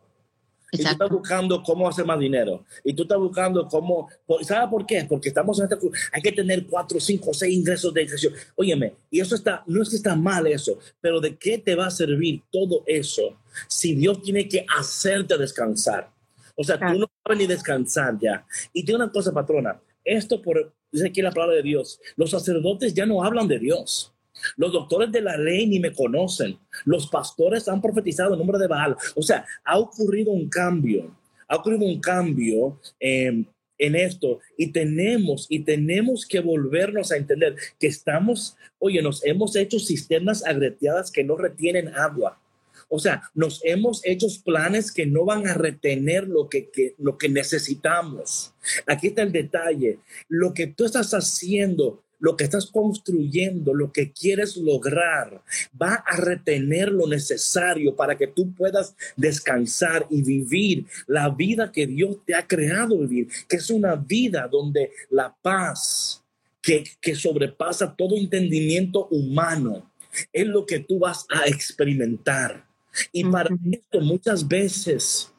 Y 0.73 0.83
tú 0.83 0.89
estás 0.89 1.09
buscando 1.09 1.63
cómo 1.63 1.89
hacer 1.89 2.05
más 2.05 2.19
dinero. 2.19 2.65
Y 2.83 2.93
tú 2.95 3.03
estás 3.03 3.19
buscando 3.19 3.69
cómo... 3.69 4.09
¿Sabes 4.43 4.69
por 4.69 4.85
qué? 4.85 5.07
Porque 5.09 5.29
estamos 5.29 5.61
en 5.61 5.67
este... 5.67 5.77
Hay 6.13 6.21
que 6.21 6.33
tener 6.33 6.67
cuatro, 6.67 6.99
cinco, 6.99 7.33
seis 7.33 7.57
ingresos 7.57 7.95
de 7.95 8.03
ingreso. 8.03 8.29
Óyeme, 8.57 8.95
y 9.09 9.21
eso 9.21 9.37
está... 9.37 9.63
No 9.67 9.83
es 9.83 9.91
que 9.91 9.97
está 9.97 10.17
mal 10.17 10.49
eso, 10.49 10.79
pero 11.01 11.21
¿de 11.21 11.37
qué 11.37 11.59
te 11.59 11.77
va 11.77 11.87
a 11.87 11.91
servir 11.93 12.43
todo 12.51 12.83
eso 12.87 13.37
si 13.69 13.95
Dios 13.95 14.21
tiene 14.23 14.49
que 14.49 14.67
hacerte 14.77 15.39
descansar? 15.39 16.11
O 16.57 16.65
sea, 16.65 16.77
tú 16.77 16.99
no 16.99 17.07
sabes 17.25 17.39
ni 17.39 17.47
descansar 17.47 18.19
ya. 18.21 18.45
Y 18.73 18.85
tiene 18.85 19.05
una 19.05 19.13
cosa, 19.13 19.33
patrona. 19.33 19.81
Esto 20.05 20.43
por... 20.43 20.75
Dice 20.91 21.07
aquí 21.07 21.23
la 21.23 21.31
palabra 21.31 21.57
de 21.57 21.63
Dios. 21.63 22.01
Los 22.17 22.31
sacerdotes 22.31 22.95
ya 22.95 23.07
no 23.07 23.23
hablan 23.23 23.47
de 23.47 23.59
Dios. 23.61 24.14
Los 24.57 24.73
doctores 24.73 25.11
de 25.13 25.21
la 25.21 25.37
ley 25.37 25.67
ni 25.67 25.81
me 25.81 25.93
conocen. 25.93 26.59
Los 26.85 27.07
pastores 27.09 27.69
han 27.69 27.83
profetizado 27.83 28.33
el 28.33 28.39
nombre 28.39 28.59
de 28.59 28.67
Baal. 28.67 28.97
O 29.15 29.23
sea, 29.23 29.45
ha 29.65 29.79
ocurrido 29.79 30.33
un 30.33 30.49
cambio. 30.49 31.11
Ha 31.49 31.57
ocurrido 31.57 31.87
un 31.87 32.01
cambio 32.01 32.81
em, 32.99 33.45
en 33.79 33.97
esto 33.97 34.41
y 34.57 34.69
tenemos 34.69 35.47
y 35.49 35.61
tenemos 35.61 36.27
que 36.27 36.41
volvernos 36.41 37.13
a 37.13 37.17
entender 37.17 37.57
que 37.79 37.87
estamos, 37.87 38.57
oye, 38.79 39.03
nos 39.03 39.25
hemos 39.25 39.57
hecho 39.57 39.79
cisternas 39.79 40.45
agreteadas 40.45 41.11
que 41.11 41.25
no 41.25 41.37
retienen 41.37 41.89
agua. 41.95 42.41
O 42.89 42.99
sea, 42.99 43.23
nos 43.35 43.61
hemos 43.65 44.05
hecho 44.05 44.27
planes 44.45 44.93
que 44.93 45.07
no 45.07 45.25
van 45.25 45.47
a 45.49 45.55
retener 45.55 46.29
lo 46.29 46.49
que, 46.49 46.71
que, 46.71 46.95
lo 46.99 47.19
que 47.19 47.29
necesitamos. 47.29 48.53
Aquí 48.87 49.09
está 49.09 49.23
el 49.23 49.33
detalle. 49.33 49.99
Lo 50.29 50.55
que 50.55 50.67
tú 50.69 50.85
estás 50.85 51.13
haciendo 51.13 52.04
lo 52.19 52.37
que 52.37 52.45
estás 52.45 52.67
construyendo, 52.67 53.75
lo 53.75 53.93
que 53.93 54.13
quieres 54.13 54.57
lograr, 54.57 55.43
va 55.81 55.95
a 56.07 56.17
retener 56.17 56.91
lo 56.91 57.07
necesario 57.07 57.95
para 57.95 58.17
que 58.17 58.27
tú 58.27 58.53
puedas 58.55 58.97
descansar 59.17 60.07
y 60.11 60.23
vivir 60.23 60.87
la 61.07 61.29
vida 61.29 61.73
que 61.73 61.87
Dios 61.87 62.19
te 62.25 62.35
ha 62.35 62.47
creado 62.47 62.99
vivir, 62.99 63.29
que 63.49 63.57
es 63.57 63.71
una 63.71 63.95
vida 63.97 64.49
donde 64.51 64.91
la 65.11 65.35
paz 65.43 66.23
que, 66.63 66.85
que 67.01 67.15
sobrepasa 67.15 67.95
todo 67.95 68.17
entendimiento 68.17 69.07
humano 69.09 69.91
es 70.33 70.47
lo 70.47 70.65
que 70.65 70.81
tú 70.81 70.99
vas 70.99 71.27
a 71.29 71.47
experimentar. 71.47 72.67
Y 73.13 73.25
para 73.25 73.55
esto 73.71 74.01
muchas 74.01 74.47
veces 74.47 75.33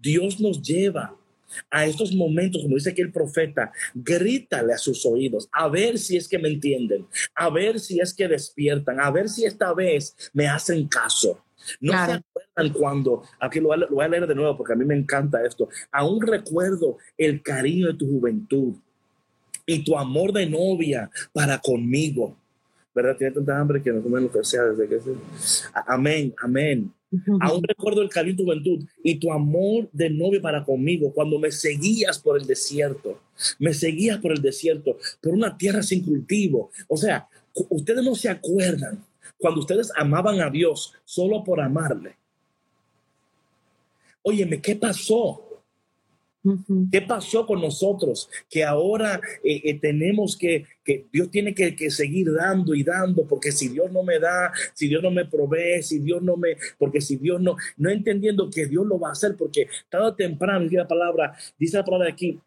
Dios 0.00 0.40
nos 0.40 0.62
lleva 0.62 1.16
a 1.70 1.86
estos 1.86 2.14
momentos, 2.14 2.62
como 2.62 2.76
dice 2.76 2.90
aquí 2.90 3.02
el 3.02 3.12
profeta, 3.12 3.72
grítale 3.94 4.72
a 4.72 4.78
sus 4.78 5.04
oídos, 5.06 5.48
a 5.52 5.68
ver 5.68 5.98
si 5.98 6.16
es 6.16 6.28
que 6.28 6.38
me 6.38 6.48
entienden, 6.48 7.06
a 7.34 7.50
ver 7.50 7.80
si 7.80 8.00
es 8.00 8.14
que 8.14 8.28
despiertan, 8.28 9.00
a 9.00 9.10
ver 9.10 9.28
si 9.28 9.44
esta 9.44 9.72
vez 9.72 10.14
me 10.32 10.46
hacen 10.46 10.88
caso. 10.88 11.42
No 11.80 11.92
se 11.92 12.12
acuerdan 12.12 12.72
cuando, 12.72 13.22
aquí 13.38 13.60
lo 13.60 13.68
voy, 13.68 14.04
a, 14.04 14.08
leer 14.08 14.26
de 14.26 14.34
nuevo 14.34 14.56
porque 14.56 14.72
a 14.72 14.76
mí 14.76 14.84
me 14.84 14.96
encanta 14.96 15.44
esto, 15.44 15.68
aún 15.90 16.20
recuerdo 16.20 16.98
el 17.16 17.40
cariño 17.42 17.88
de 17.88 17.94
tu 17.94 18.06
juventud 18.06 18.74
y 19.64 19.84
tu 19.84 19.96
amor 19.96 20.32
de 20.32 20.46
novia 20.46 21.10
para 21.32 21.58
conmigo. 21.58 22.36
¿Verdad? 22.94 23.16
Tiene 23.16 23.32
tanta 23.32 23.58
hambre 23.58 23.82
que 23.82 23.90
no 23.90 24.02
come 24.02 24.20
lo 24.20 24.30
que 24.30 24.44
sea 24.44 24.64
desde 24.64 24.86
que... 24.86 25.00
Amén, 25.86 26.34
amén. 26.42 26.92
Aún 27.40 27.62
recuerdo 27.62 28.02
el 28.02 28.08
cariño 28.08 28.32
de 28.32 28.38
tu 28.38 28.44
juventud 28.44 28.84
y 29.02 29.16
tu 29.16 29.32
amor 29.32 29.88
de 29.92 30.08
novio 30.10 30.40
para 30.40 30.64
conmigo 30.64 31.12
cuando 31.12 31.38
me 31.38 31.50
seguías 31.50 32.18
por 32.18 32.40
el 32.40 32.46
desierto. 32.46 33.20
Me 33.58 33.74
seguías 33.74 34.18
por 34.18 34.32
el 34.32 34.40
desierto, 34.40 34.96
por 35.20 35.34
una 35.34 35.56
tierra 35.56 35.82
sin 35.82 36.04
cultivo. 36.04 36.70
O 36.88 36.96
sea, 36.96 37.28
ustedes 37.68 38.04
no 38.04 38.14
se 38.14 38.28
acuerdan 38.28 39.04
cuando 39.38 39.60
ustedes 39.60 39.92
amaban 39.96 40.40
a 40.40 40.48
Dios 40.48 40.94
solo 41.04 41.44
por 41.44 41.60
amarle. 41.60 42.16
Óyeme, 44.22 44.60
¿qué 44.60 44.76
pasó? 44.76 45.51
¿Qué 46.90 47.02
pasó 47.02 47.46
con 47.46 47.60
nosotros? 47.60 48.28
Que 48.50 48.64
ahora 48.64 49.20
eh, 49.44 49.60
eh, 49.64 49.78
tenemos 49.78 50.36
que, 50.36 50.64
que 50.84 51.06
Dios 51.12 51.30
tiene 51.30 51.54
que, 51.54 51.76
que, 51.76 51.90
seguir 51.90 52.32
dando 52.32 52.74
y 52.74 52.82
dando, 52.82 53.26
porque 53.26 53.52
si 53.52 53.68
Dios 53.68 53.92
no 53.92 54.02
me 54.02 54.18
da, 54.18 54.52
si 54.74 54.88
Dios 54.88 55.02
no 55.02 55.12
me 55.12 55.24
provee, 55.24 55.82
si 55.82 56.00
Dios 56.00 56.20
no 56.20 56.36
me, 56.36 56.56
porque 56.78 57.00
si 57.00 57.16
Dios 57.16 57.40
no, 57.40 57.56
no 57.76 57.90
entendiendo 57.90 58.50
que 58.50 58.66
Dios 58.66 58.84
lo 58.84 58.98
va 58.98 59.10
a 59.10 59.12
hacer, 59.12 59.36
porque 59.36 59.68
tarde 59.88 60.14
temprano, 60.16 60.64
dice 60.64 60.76
la 60.78 60.88
palabra, 60.88 61.32
dice 61.58 61.76
la 61.76 61.84
palabra 61.84 62.08
aquí, 62.08 62.40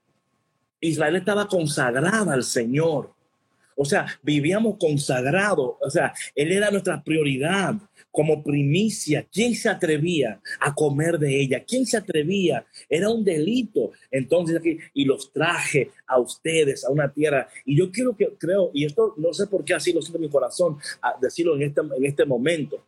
Israel 0.81 1.15
estaba 1.15 1.47
consagrada 1.47 2.33
al 2.33 2.43
Señor. 2.43 3.15
O 3.75 3.85
sea, 3.85 4.05
vivíamos 4.23 4.77
consagrados, 4.79 5.75
o 5.81 5.89
sea, 5.89 6.13
Él 6.33 6.51
era 6.51 6.71
nuestra 6.71 7.03
prioridad 7.03 7.75
como 8.15 8.41
primicia. 8.41 9.27
¿Quién 9.29 9.53
se 9.53 9.67
atrevía 9.67 10.41
a 10.61 10.73
comer 10.73 11.19
de 11.19 11.41
ella? 11.41 11.63
¿Quién 11.67 11.85
se 11.85 11.97
atrevía? 11.97 12.65
Era 12.89 13.09
un 13.09 13.25
delito. 13.25 13.91
Entonces 14.09 14.57
aquí, 14.57 14.77
y 14.93 15.03
los 15.03 15.31
traje 15.33 15.91
a 16.07 16.17
ustedes 16.17 16.85
a 16.85 16.91
una 16.91 17.11
tierra. 17.11 17.49
Y 17.65 17.77
yo 17.77 17.91
quiero 17.91 18.15
que, 18.15 18.29
creo, 18.37 18.71
y 18.73 18.85
esto 18.85 19.13
no 19.17 19.33
sé 19.33 19.47
por 19.47 19.65
qué 19.65 19.73
así 19.73 19.91
lo 19.91 20.01
siento 20.01 20.17
en 20.17 20.23
mi 20.23 20.29
corazón, 20.29 20.77
a 21.01 21.15
decirlo 21.21 21.55
en 21.55 21.63
este, 21.63 21.81
en 21.81 22.05
este 22.05 22.25
momento. 22.25 22.81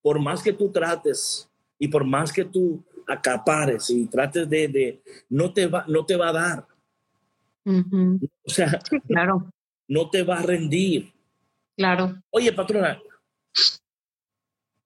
por 0.00 0.20
más 0.20 0.42
que 0.42 0.52
tú 0.52 0.70
trates 0.70 1.48
y 1.78 1.88
por 1.88 2.04
más 2.04 2.32
que 2.32 2.44
tú 2.44 2.82
acapares 3.06 3.90
y 3.90 4.06
trates 4.06 4.48
de, 4.48 4.68
de 4.68 5.00
no, 5.28 5.52
te 5.52 5.66
va, 5.66 5.84
no 5.88 6.06
te 6.06 6.14
va 6.14 6.28
a 6.28 6.32
dar. 6.32 6.69
O 7.64 8.50
sea, 8.50 8.80
claro. 9.06 9.52
no 9.86 10.08
te 10.10 10.22
va 10.22 10.38
a 10.38 10.42
rendir 10.42 11.12
Claro. 11.80 12.22
Oye, 12.28 12.52
patrona, 12.52 13.00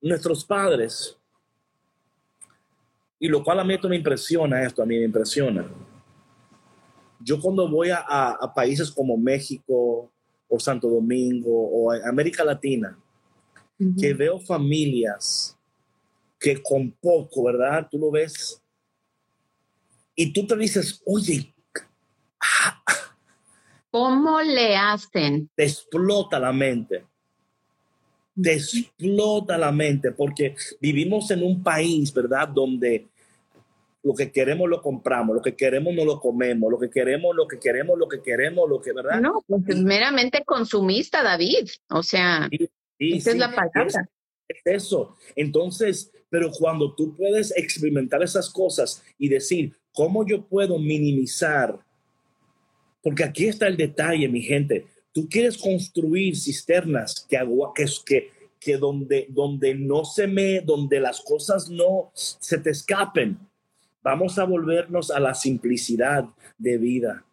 nuestros 0.01 0.45
padres, 0.45 1.19
y 3.19 3.27
lo 3.27 3.43
cual 3.43 3.59
a 3.59 3.65
mí 3.65 3.75
esto 3.75 3.89
me 3.89 3.97
impresiona, 3.97 4.63
esto 4.63 4.81
a 4.81 4.87
mí 4.87 4.97
me 4.97 5.05
impresiona. 5.05 5.69
Yo 7.19 7.41
cuando 7.41 7.69
voy 7.69 7.89
a, 7.91 8.39
países 8.55 8.93
como 8.93 9.17
México 9.17 10.09
o 10.49 10.61
Santo 10.61 10.89
Domingo 10.89 11.51
o 11.51 11.91
América 11.91 12.45
Latina, 12.45 12.97
que 13.99 14.15
veo 14.15 14.39
familias 14.39 15.59
que 16.39 16.63
con 16.63 16.93
poco, 16.93 17.43
¿verdad? 17.43 17.89
Tú 17.91 17.99
lo 17.99 18.13
ves 18.13 18.63
y 20.15 20.33
tú 20.33 20.47
te 20.47 20.57
dices, 20.57 21.03
oye, 21.07 21.53
¿Cómo 23.95 24.43
le 24.43 24.75
hacen? 24.75 25.49
Te 25.55 25.63
explota 25.63 26.41
la 26.41 26.53
mente. 26.53 27.05
Te 28.43 28.55
explota 28.55 29.57
la 29.57 29.71
mente 29.71 30.11
porque 30.11 30.57
vivimos 30.81 31.31
en 31.31 31.45
un 31.45 31.63
país, 31.63 32.13
¿verdad? 32.13 32.49
Donde 32.49 33.07
lo 34.03 34.13
que 34.13 34.33
queremos 34.33 34.69
lo 34.69 34.83
compramos, 34.83 35.37
lo 35.37 35.41
que 35.41 35.55
queremos 35.55 35.95
no 35.95 36.05
lo 36.05 36.19
comemos, 36.19 36.73
lo 36.73 36.77
que 36.81 36.91
queremos, 36.91 37.37
lo 37.37 37.47
que 37.47 37.61
queremos, 37.61 37.97
lo 37.97 38.09
que 38.09 38.21
queremos, 38.21 38.69
lo 38.69 38.81
que, 38.81 38.93
¿verdad? 38.93 39.21
No, 39.21 39.45
pues 39.47 39.63
es 39.69 39.81
meramente 39.81 40.43
consumista, 40.45 41.23
David. 41.23 41.69
O 41.91 42.03
sea, 42.03 42.49
esa 42.99 43.31
es 43.31 43.37
la 43.37 43.55
palabra. 43.55 44.11
Es 44.49 44.61
eso. 44.65 45.15
Entonces, 45.37 46.11
pero 46.29 46.51
cuando 46.51 46.97
tú 46.97 47.15
puedes 47.15 47.57
experimentar 47.57 48.25
esas 48.25 48.51
cosas 48.51 49.05
y 49.19 49.29
decir, 49.29 49.79
¿cómo 49.93 50.27
yo 50.27 50.45
puedo 50.47 50.81
minimizar 50.81 51.79
porque 53.05 53.23
aquí 53.23 53.47
está 53.47 53.69
el 53.69 53.77
detalle, 53.77 54.29
mi 54.29 54.41
gente. 54.41 54.87
tú 55.13 55.29
quieres 55.29 55.59
construir 55.59 56.37
cisternas 56.37 57.25
que, 57.29 57.37
agua, 57.37 57.73
que, 57.73 57.85
que, 58.05 58.31
que 58.59 58.79
donde, 58.79 59.27
donde 59.29 59.75
no 59.75 60.05
se 60.05 60.27
me, 60.27 60.61
donde 60.61 60.99
las 60.99 61.21
cosas 61.21 61.69
no 61.69 62.11
se 62.15 62.59
te 62.59 62.71
escapen. 62.71 63.39
Vamos 64.03 64.39
a 64.39 64.45
volvernos 64.45 65.11
a 65.11 65.21
la 65.21 65.35
simplicidad 65.35 66.25
de 66.59 66.79
vida. 66.79 67.25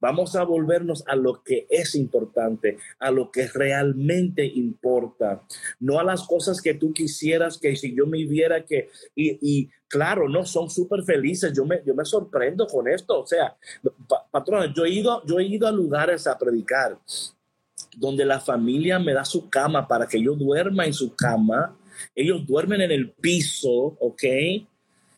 Vamos 0.00 0.36
a 0.36 0.44
volvernos 0.44 1.04
a 1.06 1.16
lo 1.16 1.42
que 1.42 1.66
es 1.70 1.94
importante, 1.94 2.78
a 2.98 3.10
lo 3.10 3.30
que 3.30 3.48
realmente 3.48 4.44
importa, 4.44 5.42
no 5.80 5.98
a 5.98 6.04
las 6.04 6.26
cosas 6.26 6.60
que 6.60 6.74
tú 6.74 6.92
quisieras 6.92 7.58
que 7.58 7.76
si 7.76 7.94
yo 7.94 8.06
me 8.06 8.24
viera 8.24 8.64
que, 8.64 8.88
y, 9.14 9.68
claro, 9.88 10.28
no 10.28 10.44
son 10.44 10.70
súper 10.70 11.02
felices. 11.02 11.52
Yo 11.54 11.64
me, 11.64 11.82
yo 11.84 11.94
me 11.94 12.04
sorprendo 12.04 12.66
con 12.66 12.88
esto. 12.88 13.20
O 13.20 13.26
sea, 13.26 13.56
patrona, 14.30 14.72
yo 14.74 14.84
he 14.84 14.90
ido, 14.90 15.22
yo 15.26 15.38
he 15.38 15.44
ido 15.44 15.66
a 15.66 15.72
lugares 15.72 16.26
a 16.26 16.38
predicar 16.38 16.98
donde 17.96 18.24
la 18.24 18.40
familia 18.40 18.98
me 18.98 19.12
da 19.12 19.24
su 19.24 19.48
cama 19.48 19.88
para 19.88 20.06
que 20.06 20.22
yo 20.22 20.34
duerma 20.34 20.86
en 20.86 20.92
su 20.92 21.14
cama. 21.14 21.76
Ellos 22.14 22.46
duermen 22.46 22.80
en 22.80 22.92
el 22.92 23.10
piso, 23.10 23.96
¿ok? 24.00 24.22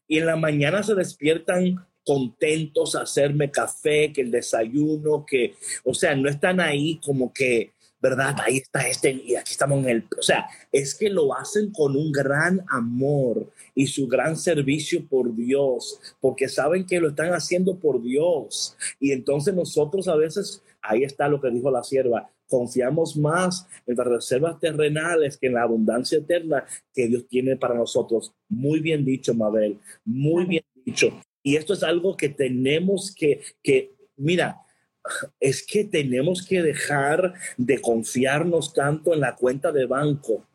Y 0.08 0.18
en 0.18 0.26
la 0.26 0.36
mañana 0.36 0.82
se 0.82 0.94
despiertan 0.94 1.86
contentos 2.10 2.96
a 2.96 3.02
hacerme 3.02 3.52
café, 3.52 4.12
que 4.12 4.22
el 4.22 4.32
desayuno, 4.32 5.24
que, 5.24 5.54
o 5.84 5.94
sea, 5.94 6.16
no 6.16 6.28
están 6.28 6.58
ahí 6.58 6.98
como 7.06 7.32
que, 7.32 7.70
¿verdad? 8.02 8.34
Ahí 8.44 8.56
está 8.56 8.88
este 8.88 9.12
y 9.12 9.36
aquí 9.36 9.52
estamos 9.52 9.84
en 9.84 9.90
el, 9.90 10.04
o 10.18 10.22
sea, 10.22 10.48
es 10.72 10.96
que 10.96 11.08
lo 11.08 11.32
hacen 11.32 11.70
con 11.70 11.94
un 11.94 12.10
gran 12.10 12.64
amor 12.68 13.48
y 13.76 13.86
su 13.86 14.08
gran 14.08 14.36
servicio 14.36 15.06
por 15.08 15.36
Dios, 15.36 16.00
porque 16.20 16.48
saben 16.48 16.84
que 16.84 16.98
lo 16.98 17.10
están 17.10 17.32
haciendo 17.32 17.78
por 17.78 18.02
Dios. 18.02 18.76
Y 18.98 19.12
entonces 19.12 19.54
nosotros 19.54 20.08
a 20.08 20.16
veces, 20.16 20.64
ahí 20.82 21.04
está 21.04 21.28
lo 21.28 21.40
que 21.40 21.50
dijo 21.50 21.70
la 21.70 21.84
sierva, 21.84 22.28
confiamos 22.48 23.16
más 23.16 23.68
en 23.86 23.94
las 23.96 24.06
reservas 24.08 24.58
terrenales 24.58 25.36
que 25.36 25.46
en 25.46 25.54
la 25.54 25.62
abundancia 25.62 26.18
eterna 26.18 26.64
que 26.92 27.06
Dios 27.06 27.28
tiene 27.28 27.54
para 27.54 27.76
nosotros. 27.76 28.34
Muy 28.48 28.80
bien 28.80 29.04
dicho, 29.04 29.32
Mabel, 29.32 29.78
muy 30.04 30.44
bien 30.46 30.64
dicho. 30.84 31.12
Y 31.42 31.56
esto 31.56 31.72
es 31.72 31.82
algo 31.82 32.16
que 32.16 32.28
tenemos 32.28 33.14
que, 33.14 33.40
que, 33.62 33.94
mira, 34.16 34.60
es 35.38 35.66
que 35.66 35.84
tenemos 35.84 36.46
que 36.46 36.62
dejar 36.62 37.34
de 37.56 37.80
confiarnos 37.80 38.72
tanto 38.72 39.14
en 39.14 39.20
la 39.20 39.34
cuenta 39.34 39.72
de 39.72 39.86
banco. 39.86 40.46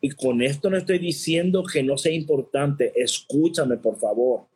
Y 0.00 0.10
con 0.10 0.42
esto 0.42 0.70
no 0.70 0.76
estoy 0.76 0.98
diciendo 0.98 1.62
que 1.62 1.82
no 1.82 1.96
sea 1.96 2.12
importante. 2.12 2.92
Escúchame, 2.94 3.76
por 3.76 3.98
favor. 3.98 4.46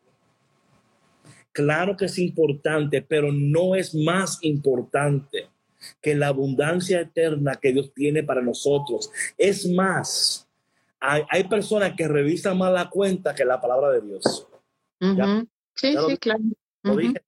Claro 1.52 1.96
que 1.96 2.06
es 2.06 2.18
importante, 2.18 3.02
pero 3.02 3.30
no 3.30 3.74
es 3.74 3.94
más 3.94 4.38
importante 4.42 5.48
que 6.00 6.14
la 6.14 6.28
abundancia 6.28 7.00
eterna 7.00 7.56
que 7.60 7.72
Dios 7.72 7.92
tiene 7.94 8.22
para 8.22 8.40
nosotros. 8.40 9.10
Es 9.36 9.68
más, 9.68 10.48
hay, 11.00 11.44
personas 11.44 11.94
que 11.96 12.08
revisan 12.08 12.56
más 12.56 12.72
la 12.72 12.88
cuenta 12.88 13.34
que 13.34 13.44
la 13.44 13.60
palabra 13.60 13.90
de 13.90 14.00
Dios. 14.00 14.46
Sí, 15.74 15.96
sí, 16.08 16.16
claro. 16.18 16.40
Lo 16.82 16.96
dije. 16.96 17.22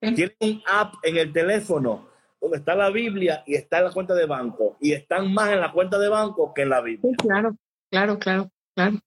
Tienen 0.00 0.36
un 0.40 0.62
app 0.66 0.94
en 1.02 1.16
el 1.16 1.32
teléfono 1.32 2.08
donde 2.40 2.58
está 2.58 2.74
la 2.74 2.90
Biblia 2.90 3.44
y 3.46 3.54
está 3.54 3.78
en 3.78 3.84
la 3.84 3.92
cuenta 3.92 4.14
de 4.14 4.26
banco. 4.26 4.76
Y 4.80 4.92
están 4.92 5.32
más 5.32 5.50
en 5.50 5.60
la 5.60 5.72
cuenta 5.72 5.98
de 5.98 6.08
banco 6.08 6.52
que 6.52 6.62
en 6.62 6.70
la 6.70 6.80
Biblia. 6.80 7.10
Sí, 7.10 7.16
claro, 7.16 7.56
claro, 7.90 8.18
claro, 8.18 8.50
claro. 8.74 8.98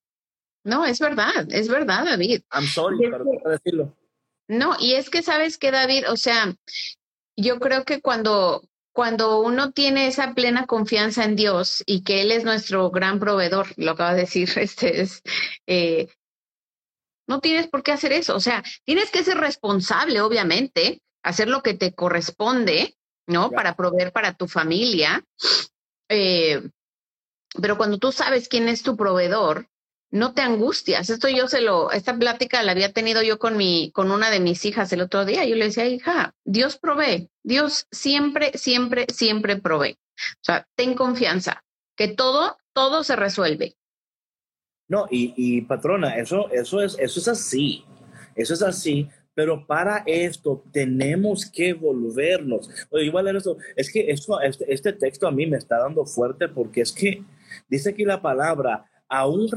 No, 0.63 0.85
es 0.85 0.99
verdad, 0.99 1.45
es 1.49 1.67
verdad, 1.67 2.05
David. 2.05 2.41
I'm 2.51 2.65
sorry, 2.65 3.11
pero 3.11 3.25
que, 3.25 3.49
decirlo. 3.49 3.95
No, 4.47 4.75
y 4.79 4.93
es 4.93 5.09
que 5.09 5.21
sabes 5.21 5.57
que, 5.57 5.71
David, 5.71 6.09
o 6.09 6.17
sea, 6.17 6.55
yo 7.35 7.59
creo 7.59 7.83
que 7.83 8.01
cuando, 8.01 8.63
cuando 8.93 9.41
uno 9.41 9.73
tiene 9.73 10.07
esa 10.07 10.33
plena 10.33 10.65
confianza 10.65 11.25
en 11.25 11.35
Dios 11.35 11.83
y 11.85 12.03
que 12.03 12.21
Él 12.21 12.31
es 12.31 12.45
nuestro 12.45 12.89
gran 12.89 13.19
proveedor, 13.19 13.67
lo 13.75 13.91
acaba 13.91 14.13
de 14.13 14.21
decir, 14.21 14.49
este 14.55 15.01
es, 15.01 15.21
eh, 15.67 16.07
no 17.27 17.39
tienes 17.39 17.67
por 17.67 17.83
qué 17.83 17.91
hacer 17.91 18.13
eso. 18.13 18.35
O 18.35 18.39
sea, 18.39 18.63
tienes 18.83 19.11
que 19.11 19.23
ser 19.23 19.37
responsable, 19.37 20.21
obviamente, 20.21 21.01
hacer 21.23 21.47
lo 21.47 21.61
que 21.63 21.73
te 21.73 21.93
corresponde, 21.93 22.95
¿no? 23.27 23.49
Para 23.51 23.75
proveer 23.75 24.11
para 24.11 24.33
tu 24.33 24.47
familia. 24.47 25.23
Eh, 26.09 26.61
pero 27.61 27.77
cuando 27.77 27.97
tú 27.97 28.11
sabes 28.11 28.47
quién 28.47 28.67
es 28.67 28.83
tu 28.83 28.95
proveedor, 28.95 29.67
no 30.11 30.33
te 30.33 30.41
angustias. 30.41 31.09
Esto 31.09 31.27
yo 31.27 31.47
se 31.47 31.61
lo, 31.61 31.91
esta 31.91 32.17
plática 32.17 32.63
la 32.63 32.71
había 32.71 32.93
tenido 32.93 33.21
yo 33.21 33.39
con 33.39 33.57
mi, 33.57 33.91
con 33.91 34.11
una 34.11 34.29
de 34.29 34.39
mis 34.39 34.63
hijas 34.65 34.91
el 34.93 35.01
otro 35.01 35.25
día. 35.25 35.45
Yo 35.45 35.55
le 35.55 35.65
decía, 35.65 35.87
hija, 35.87 36.33
Dios 36.43 36.77
provee. 36.77 37.29
Dios 37.43 37.87
siempre, 37.91 38.57
siempre, 38.57 39.07
siempre 39.13 39.57
provee. 39.57 39.97
O 40.17 40.43
sea, 40.43 40.67
ten 40.75 40.93
confianza, 40.93 41.63
que 41.97 42.07
todo, 42.07 42.57
todo 42.73 43.03
se 43.03 43.15
resuelve. 43.15 43.75
No, 44.87 45.07
y, 45.09 45.61
patrona, 45.61 46.15
eso, 46.17 46.49
eso, 46.51 46.81
es, 46.81 46.95
eso 46.99 47.19
es 47.19 47.27
así, 47.27 47.83
eso 48.35 48.53
es 48.53 48.61
así, 48.61 49.09
pero 49.33 49.65
para 49.65 50.03
esto 50.05 50.63
tenemos 50.71 51.49
que 51.49 51.73
volvernos. 51.73 52.69
igual 52.91 53.35
eso, 53.35 53.57
es 53.75 53.91
que 53.91 54.11
esto, 54.11 54.39
este, 54.41 54.71
este, 54.71 54.93
texto 54.93 55.27
a 55.27 55.31
mí 55.31 55.47
me 55.47 55.57
está 55.57 55.79
dando 55.79 56.05
fuerte 56.05 56.47
porque 56.47 56.81
es 56.81 56.91
que 56.91 57.23
dice 57.67 57.89
aquí 57.89 58.05
la 58.05 58.21
palabra, 58.21 58.85
aún 59.09 59.49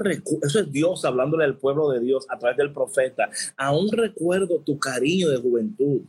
eso 0.42 0.60
es 0.60 0.72
Dios 0.72 1.04
hablándole 1.04 1.44
al 1.44 1.58
pueblo 1.58 1.90
de 1.90 2.00
Dios 2.00 2.26
a 2.30 2.38
través 2.38 2.56
del 2.56 2.72
profeta, 2.72 3.28
aún 3.56 3.92
recuerdo 3.92 4.60
tu 4.60 4.78
cariño 4.78 5.28
de 5.28 5.36
juventud, 5.36 6.00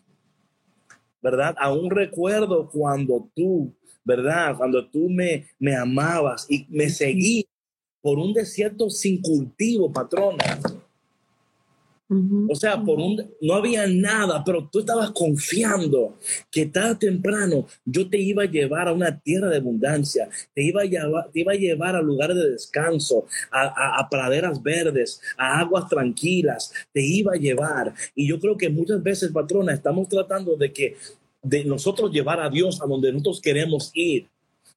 ¿verdad? 1.21 1.55
Aún 1.59 1.89
recuerdo 1.89 2.69
cuando 2.69 3.29
tú, 3.35 3.75
¿verdad? 4.05 4.55
Cuando 4.55 4.89
tú 4.89 5.09
me, 5.09 5.47
me 5.59 5.75
amabas 5.75 6.47
y 6.49 6.65
me 6.69 6.89
seguías 6.89 7.58
por 8.01 8.19
un 8.19 8.33
desierto 8.33 8.89
sin 8.89 9.21
cultivo, 9.21 9.91
patrona. 9.91 10.59
O 12.49 12.55
sea, 12.55 12.81
por 12.81 12.97
un, 12.97 13.23
no 13.39 13.53
había 13.53 13.85
nada, 13.85 14.43
pero 14.43 14.67
tú 14.71 14.79
estabas 14.79 15.11
confiando 15.11 16.17
que 16.49 16.65
tarde 16.65 16.93
o 16.93 16.97
temprano 16.97 17.67
yo 17.85 18.09
te 18.09 18.17
iba 18.17 18.43
a 18.43 18.47
llevar 18.47 18.87
a 18.87 18.93
una 18.93 19.19
tierra 19.19 19.47
de 19.49 19.57
abundancia, 19.57 20.27
te 20.55 20.63
iba 20.63 20.81
a 20.81 20.85
llevar, 20.85 21.29
te 21.31 21.41
iba 21.41 21.51
a, 21.51 21.55
llevar 21.55 21.95
a 21.95 22.01
lugares 22.01 22.35
de 22.35 22.49
descanso, 22.49 23.27
a, 23.51 23.99
a, 23.99 24.09
praderas 24.09 24.63
verdes, 24.63 25.21
a 25.37 25.59
aguas 25.59 25.87
tranquilas, 25.87 26.73
te 26.91 27.05
iba 27.05 27.33
a 27.33 27.37
llevar. 27.37 27.93
Y 28.15 28.27
yo 28.27 28.39
creo 28.39 28.57
que 28.57 28.69
muchas 28.69 29.03
veces, 29.03 29.31
patrona, 29.31 29.73
estamos 29.73 30.09
tratando 30.09 30.55
de 30.55 30.73
que 30.73 30.95
de 31.43 31.63
nosotros 31.63 32.11
llevar 32.11 32.39
a 32.39 32.49
Dios 32.49 32.81
a 32.81 32.87
donde 32.87 33.11
nosotros 33.11 33.39
queremos 33.39 33.91
ir 33.93 34.27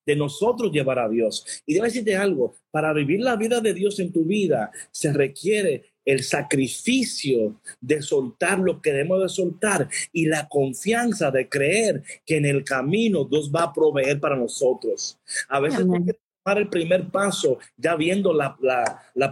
de 0.07 0.17
nosotros 0.17 0.73
llevar 0.73 0.99
a 0.99 1.09
Dios. 1.09 1.63
Y 1.67 1.75
debo 1.75 1.85
decirte 1.85 2.17
algo, 2.17 2.55
para 2.71 2.93
vivir 2.93 3.21
la 3.21 3.37
vida 3.37 3.61
de 3.61 3.75
Dios 3.75 3.99
en 4.01 4.13
tu 4.13 4.25
vida 4.25 4.71
se 4.91 5.13
requiere 5.13 5.93
el 6.05 6.23
sacrificio 6.23 7.61
de 7.81 8.03
soltar 8.03 8.59
lo 8.59 8.81
que 8.81 8.91
debemos 8.91 9.23
de 9.23 9.29
soltar 9.29 9.89
y 10.13 10.27
la 10.27 10.49
confianza 10.49 11.31
de 11.31 11.49
creer 11.49 12.03
que 12.27 12.37
en 12.37 12.47
el 12.47 12.65
camino 12.65 13.25
Dios 13.25 13.51
va 13.55 13.65
a 13.65 13.73
proveer 13.73 14.19
para 14.21 14.37
nosotros. 14.37 15.19
A 15.49 15.61
veces 15.61 15.81
hay 15.81 16.05
que 16.05 16.19
tomar 16.43 16.59
el 16.59 16.69
primer 16.69 17.09
paso 17.09 17.59
ya 17.77 17.95
viendo 17.95 18.33
la, 18.33 18.57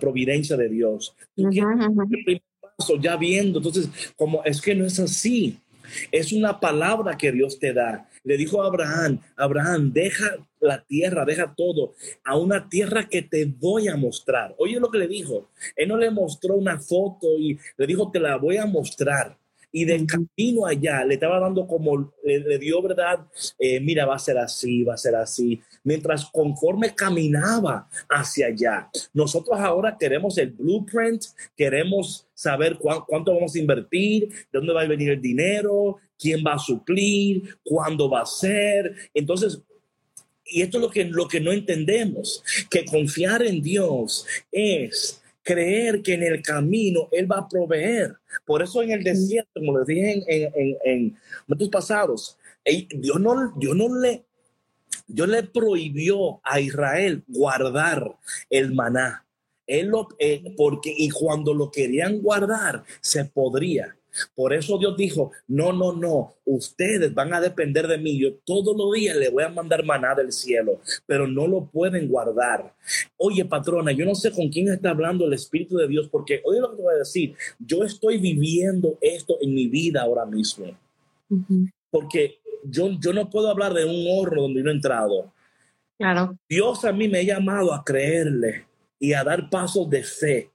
providencia 0.01 0.57
de 0.57 0.69
Dios. 0.69 1.17
el 1.37 1.49
primer 2.25 2.43
paso 2.77 2.97
ya 3.01 3.17
viendo, 3.17 3.59
entonces, 3.59 3.89
como 4.17 4.45
es 4.45 4.61
que 4.61 4.75
no 4.75 4.87
es 4.87 4.99
así. 4.99 5.59
Es 6.13 6.33
una 6.33 6.61
palabra 6.61 7.19
que 7.19 7.33
Dios 7.33 7.59
te 7.59 7.73
da. 7.73 8.09
Le 8.23 8.37
dijo 8.37 8.63
a 8.63 8.67
Abraham, 8.67 9.19
Abraham, 9.37 9.93
deja 9.93 10.37
la 10.61 10.85
tierra, 10.85 11.25
deja 11.25 11.55
todo, 11.57 11.95
a 12.25 12.37
una 12.37 12.69
tierra 12.69 13.09
que 13.09 13.23
te 13.23 13.45
voy 13.45 13.89
a 13.89 13.97
mostrar. 13.97 14.55
Oye 14.59 14.79
lo 14.79 14.91
que 14.91 14.99
le 14.99 15.09
dijo. 15.09 15.51
Él 15.77 15.89
no 15.89 15.97
le 15.97 16.11
mostró 16.11 16.55
una 16.55 16.79
foto 16.79 17.39
y 17.39 17.59
le 17.77 17.87
dijo, 17.87 18.11
te 18.11 18.21
la 18.21 18.37
voy 18.37 18.57
a 18.57 18.67
mostrar 18.67 19.37
y 19.73 19.85
del 19.85 20.07
camino 20.07 20.67
allá 20.67 21.05
le 21.05 21.15
estaba 21.15 21.39
dando 21.39 21.67
como, 21.67 22.13
le, 22.25 22.59
dio 22.59 22.83
verdad, 22.83 23.21
eh, 23.59 23.81
mira, 23.81 24.07
va 24.07 24.17
a 24.17 24.19
ser 24.19 24.39
así, 24.39 24.83
va 24.83 24.95
a 24.95 24.99
ser 24.99 25.15
así, 25.15 25.61
mientras 25.85 26.27
conforme 26.27 26.95
caminaba 26.95 27.89
hacia 28.09 28.47
allá. 28.49 28.91
Nosotros 29.13 29.59
ahora 29.59 29.97
queremos 29.99 30.39
el 30.39 30.51
blueprint, 30.51 31.25
queremos 31.57 32.27
saber 32.35 32.79
cuánto 32.79 33.35
vamos 33.35 33.55
a 33.55 33.59
invertir, 33.59 34.29
de 34.29 34.59
dónde 34.59 34.73
va 34.73 34.83
a 34.83 34.89
venir 34.89 35.11
el 35.11 35.23
dinero, 35.23 35.99
quién 36.19 36.45
va 36.45 36.55
a 36.55 36.59
suplir, 36.59 37.59
cuándo 37.65 38.11
va 38.11 38.23
a 38.23 38.27
ser. 38.27 38.95
Entonces, 39.15 39.63
y 40.51 40.63
esto 40.63 40.79
es 40.79 40.83
lo 40.83 40.91
que, 40.91 41.05
lo 41.05 41.29
que 41.29 41.41
no 41.41 41.53
entendemos, 41.53 42.43
que 42.71 42.85
confiar 42.85 43.43
en 43.43 43.63
Dios 43.63 44.27
es 44.51 45.23
creer 45.43 46.03
que 46.03 46.15
en 46.15 46.23
el 46.23 46.43
camino 46.43 47.09
Él 47.13 47.31
va 47.31 47.39
a 47.39 47.49
proveer. 47.49 48.17
Por 48.45 48.63
eso 48.63 48.83
en 48.83 48.91
el 48.91 49.03
desierto, 49.03 49.51
como 49.55 49.79
les 49.79 49.87
dije 49.87 50.25
en, 50.27 50.77
en, 50.85 51.19
momentos 51.47 51.69
pasados, 51.69 52.37
Dios 52.65 53.21
no, 53.21 53.53
Dios 53.57 53.77
no 53.77 53.99
le, 53.99 54.25
Dios 55.07 55.29
le 55.29 55.43
prohibió 55.45 56.41
a 56.45 56.61
Israel 56.61 57.23
guardar 57.27 58.17
el 58.49 58.75
maná. 58.75 59.25
Él 59.67 59.87
lo, 59.87 60.09
eh, 60.19 60.43
porque, 60.57 60.93
y 60.97 61.11
cuando 61.11 61.55
lo 61.55 61.71
querían 61.71 62.21
guardar, 62.21 62.83
se 63.01 63.25
podría. 63.25 63.97
Por 64.35 64.53
eso 64.53 64.79
Dios 64.79 64.97
dijo, 64.97 65.33
no, 65.49 65.73
no, 65.73 65.93
no, 65.95 66.35
ustedes 66.45 67.15
van 67.15 67.33
a 67.33 67.41
depender 67.41 67.87
de 67.87 67.99
mí. 67.99 68.19
Yo 68.19 68.35
todos 68.45 68.77
los 68.77 68.93
días 68.93 69.17
le 69.17 69.29
voy 69.29 69.45
a 69.45 69.49
mandar 69.49 69.85
maná 69.85 70.15
del 70.15 70.33
cielo, 70.33 70.81
pero 71.07 71.27
no 71.27 71.47
lo 71.47 71.67
pueden 71.67 72.09
guardar. 72.09 72.75
Oye, 73.17 73.45
patrona, 73.45 73.93
yo 73.93 74.05
no 74.05 74.15
sé 74.15 74.33
con 74.33 74.49
quién 74.49 74.69
está 74.69 74.91
hablando 74.91 75.27
el 75.27 75.33
Espíritu 75.33 75.77
de 75.77 75.89
Dios, 75.89 76.09
porque 76.09 76.41
oye 76.45 76.61
lo 76.61 76.71
que 76.71 76.77
te 76.77 76.83
voy 76.83 76.95
a 76.95 76.99
decir, 76.99 77.35
yo 77.59 77.85
estoy 77.85 78.19
viviendo 78.19 78.99
esto 79.01 79.37
en 79.41 79.55
mi 79.55 79.69
vida 79.69 80.03
ahora 80.03 80.27
mismo. 80.27 80.67
Porque 81.91 82.39
yo, 82.65 82.91
yo 83.01 83.13
no 83.13 83.31
puedo 83.31 83.51
hablar 83.51 83.75
de 83.75 83.85
un 83.85 84.07
horno 84.09 84.43
donde 84.43 84.63
no 84.63 84.71
he 84.71 84.75
entrado. 84.75 85.33
Claro. 85.99 86.37
Dios 86.49 86.85
a 86.85 86.93
mí 86.93 87.09
me 87.09 87.19
ha 87.19 87.23
llamado 87.23 87.75
a 87.75 87.85
creerle 87.85 88.67
y 88.99 89.13
a 89.13 89.25
dar 89.25 89.51
pasos 89.51 89.89
de 89.89 90.03
fe 90.03 90.50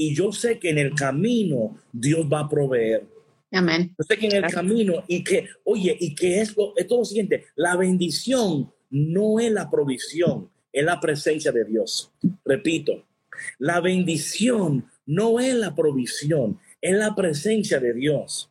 y 0.00 0.14
yo 0.14 0.32
sé 0.32 0.58
que 0.58 0.70
en 0.70 0.78
el 0.78 0.94
camino 0.94 1.76
Dios 1.92 2.26
va 2.26 2.40
a 2.40 2.48
proveer. 2.48 3.06
Amén. 3.52 3.94
Yo 3.98 4.04
sé 4.04 4.16
que 4.16 4.28
en 4.28 4.42
el 4.42 4.50
camino 4.50 5.04
y 5.06 5.22
que, 5.22 5.46
oye, 5.64 5.94
y 6.00 6.14
que 6.14 6.40
es, 6.40 6.56
es 6.76 6.86
todo 6.86 7.00
lo 7.00 7.04
siguiente, 7.04 7.44
la 7.54 7.76
bendición 7.76 8.72
no 8.88 9.38
es 9.40 9.52
la 9.52 9.70
provisión, 9.70 10.48
es 10.72 10.84
la 10.86 10.98
presencia 11.00 11.52
de 11.52 11.66
Dios. 11.66 12.10
Repito, 12.46 13.04
la 13.58 13.82
bendición 13.82 14.86
no 15.04 15.38
es 15.38 15.52
la 15.52 15.74
provisión, 15.74 16.58
es 16.80 16.96
la 16.96 17.14
presencia 17.14 17.78
de 17.78 17.92
Dios. 17.92 18.50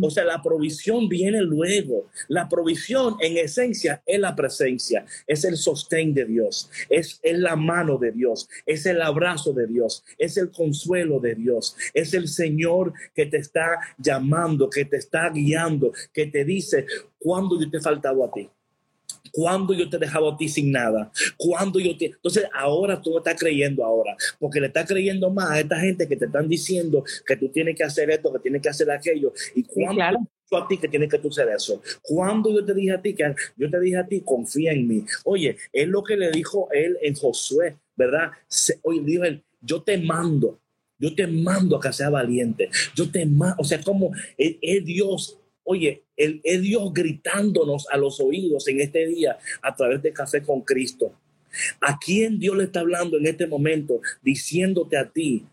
O 0.00 0.10
sea, 0.10 0.24
la 0.24 0.42
provisión 0.42 1.08
viene 1.08 1.42
luego. 1.42 2.08
La 2.28 2.48
provisión 2.48 3.16
en 3.20 3.36
esencia 3.36 4.02
es 4.06 4.18
la 4.18 4.34
presencia, 4.34 5.04
es 5.26 5.44
el 5.44 5.56
sostén 5.56 6.14
de 6.14 6.24
Dios, 6.24 6.70
es, 6.88 7.20
es 7.22 7.38
la 7.38 7.56
mano 7.56 7.98
de 7.98 8.12
Dios, 8.12 8.48
es 8.66 8.86
el 8.86 9.00
abrazo 9.00 9.52
de 9.52 9.66
Dios, 9.66 10.04
es 10.18 10.36
el 10.36 10.50
consuelo 10.50 11.20
de 11.20 11.34
Dios, 11.34 11.76
es 11.94 12.14
el 12.14 12.28
Señor 12.28 12.92
que 13.14 13.26
te 13.26 13.38
está 13.38 13.78
llamando, 13.98 14.68
que 14.68 14.84
te 14.84 14.96
está 14.96 15.30
guiando, 15.30 15.92
que 16.12 16.26
te 16.26 16.44
dice, 16.44 16.86
¿cuándo 17.18 17.60
yo 17.60 17.70
te 17.70 17.78
he 17.78 17.80
faltado 17.80 18.24
a 18.24 18.32
ti? 18.32 18.48
Cuando 19.32 19.74
yo 19.74 19.88
te 19.88 19.96
he 19.96 20.00
dejado 20.00 20.30
a 20.30 20.36
ti 20.36 20.48
sin 20.48 20.70
nada, 20.70 21.10
cuando 21.36 21.80
yo 21.80 21.96
te... 21.96 22.06
Entonces 22.06 22.44
ahora 22.54 23.00
tú 23.00 23.18
estás 23.18 23.38
creyendo 23.38 23.84
ahora, 23.84 24.16
porque 24.38 24.60
le 24.60 24.68
estás 24.68 24.86
creyendo 24.86 25.30
más 25.30 25.50
a 25.50 25.60
esta 25.60 25.80
gente 25.80 26.06
que 26.06 26.16
te 26.16 26.26
están 26.26 26.48
diciendo 26.48 27.02
que 27.26 27.36
tú 27.36 27.48
tienes 27.48 27.74
que 27.74 27.84
hacer 27.84 28.10
esto, 28.10 28.32
que 28.32 28.38
tienes 28.38 28.62
que 28.62 28.68
hacer 28.68 28.90
aquello. 28.90 29.32
Y 29.54 29.64
cuando 29.64 30.02
a 30.56 30.68
ti 30.68 30.76
que 30.76 30.88
tienes 30.88 31.08
que 31.08 31.18
tú 31.18 31.28
hacer 31.28 31.48
eso. 31.48 31.82
Cuando 32.02 32.52
yo 32.52 32.64
te 32.64 32.74
dije 32.74 32.92
a 32.92 33.00
ti 33.00 33.14
que 33.14 33.34
yo 33.56 33.70
te 33.70 33.80
dije 33.80 33.96
a 33.96 34.06
ti, 34.06 34.20
confía 34.20 34.72
en 34.72 34.86
mí. 34.86 35.04
Oye, 35.24 35.56
es 35.72 35.88
lo 35.88 36.02
que 36.02 36.16
le 36.16 36.30
dijo 36.30 36.68
él 36.72 36.98
en 37.02 37.14
Josué, 37.14 37.76
¿verdad? 37.96 38.30
oye, 38.82 39.00
dijo 39.02 39.24
él, 39.24 39.42
yo 39.60 39.82
te 39.82 39.96
mando, 39.98 40.60
yo 40.98 41.14
te 41.14 41.26
mando 41.26 41.76
a 41.76 41.80
que 41.80 41.92
sea 41.92 42.10
valiente. 42.10 42.68
Yo 42.94 43.10
te 43.10 43.24
mando, 43.26 43.56
o 43.58 43.64
sea, 43.64 43.80
como 43.82 44.12
es 44.36 44.84
Dios 44.84 45.38
Oye, 45.64 46.04
es 46.16 46.62
Dios 46.62 46.92
gritándonos 46.92 47.86
a 47.90 47.96
los 47.96 48.20
oídos 48.20 48.66
en 48.68 48.80
este 48.80 49.06
día 49.06 49.38
a 49.62 49.74
través 49.74 50.02
de 50.02 50.12
Café 50.12 50.42
con 50.42 50.62
Cristo. 50.62 51.12
¿A 51.80 51.98
quién 51.98 52.38
Dios 52.38 52.56
le 52.56 52.64
está 52.64 52.80
hablando 52.80 53.18
en 53.18 53.26
este 53.26 53.46
momento? 53.46 54.00
Diciéndote 54.22 54.96
a 54.96 55.08
ti, 55.08 55.44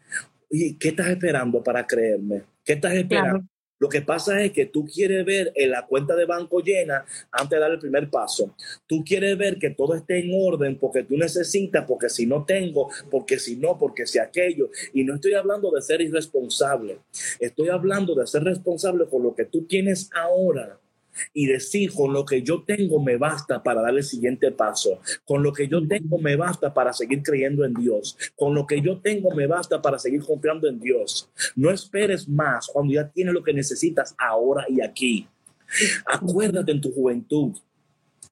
oye, 0.51 0.75
¿qué 0.79 0.89
estás 0.89 1.07
esperando 1.07 1.63
para 1.63 1.85
creerme? 1.85 2.43
¿Qué 2.63 2.73
estás 2.73 2.93
esperando? 2.93 3.45
Lo 3.79 3.89
que 3.89 4.01
pasa 4.01 4.41
es 4.43 4.51
que 4.51 4.65
tú 4.65 4.85
quieres 4.85 5.25
ver 5.25 5.51
en 5.55 5.71
la 5.71 5.85
cuenta 5.85 6.15
de 6.15 6.25
banco 6.25 6.59
llena 6.61 7.05
antes 7.31 7.51
de 7.51 7.59
dar 7.59 7.71
el 7.71 7.79
primer 7.79 8.09
paso. 8.09 8.53
Tú 8.87 9.03
quieres 9.05 9.37
ver 9.37 9.57
que 9.57 9.69
todo 9.69 9.95
esté 9.95 10.19
en 10.19 10.31
orden 10.33 10.77
porque 10.77 11.03
tú 11.03 11.17
necesitas, 11.17 11.85
porque 11.87 12.09
si 12.09 12.25
no 12.25 12.45
tengo, 12.45 12.89
porque 13.09 13.39
si 13.39 13.55
no, 13.55 13.77
porque 13.77 14.05
si 14.05 14.19
aquello. 14.19 14.69
Y 14.93 15.03
no 15.03 15.15
estoy 15.15 15.33
hablando 15.33 15.71
de 15.71 15.81
ser 15.81 16.01
irresponsable. 16.01 16.99
Estoy 17.39 17.69
hablando 17.69 18.13
de 18.15 18.27
ser 18.27 18.43
responsable 18.43 19.05
con 19.05 19.23
lo 19.23 19.33
que 19.33 19.45
tú 19.45 19.65
tienes 19.65 20.09
ahora 20.13 20.79
y 21.33 21.47
decir, 21.47 21.93
con 21.93 22.13
lo 22.13 22.25
que 22.25 22.41
yo 22.41 22.63
tengo 22.63 23.01
me 23.01 23.17
basta 23.17 23.61
para 23.63 23.81
dar 23.81 23.95
el 23.95 24.03
siguiente 24.03 24.51
paso, 24.51 24.99
con 25.25 25.43
lo 25.43 25.53
que 25.53 25.67
yo 25.67 25.85
tengo 25.87 26.17
me 26.17 26.35
basta 26.35 26.73
para 26.73 26.93
seguir 26.93 27.23
creyendo 27.23 27.65
en 27.65 27.73
Dios, 27.73 28.17
con 28.35 28.53
lo 28.53 28.65
que 28.65 28.81
yo 28.81 28.99
tengo 28.99 29.31
me 29.31 29.47
basta 29.47 29.81
para 29.81 29.99
seguir 29.99 30.23
confiando 30.23 30.67
en 30.67 30.79
Dios. 30.79 31.29
No 31.55 31.71
esperes 31.71 32.27
más 32.27 32.67
cuando 32.67 32.93
ya 32.93 33.09
tienes 33.09 33.33
lo 33.33 33.43
que 33.43 33.53
necesitas 33.53 34.15
ahora 34.17 34.65
y 34.69 34.81
aquí. 34.81 35.27
Acuérdate 36.05 36.71
en 36.71 36.81
tu 36.81 36.91
juventud 36.91 37.53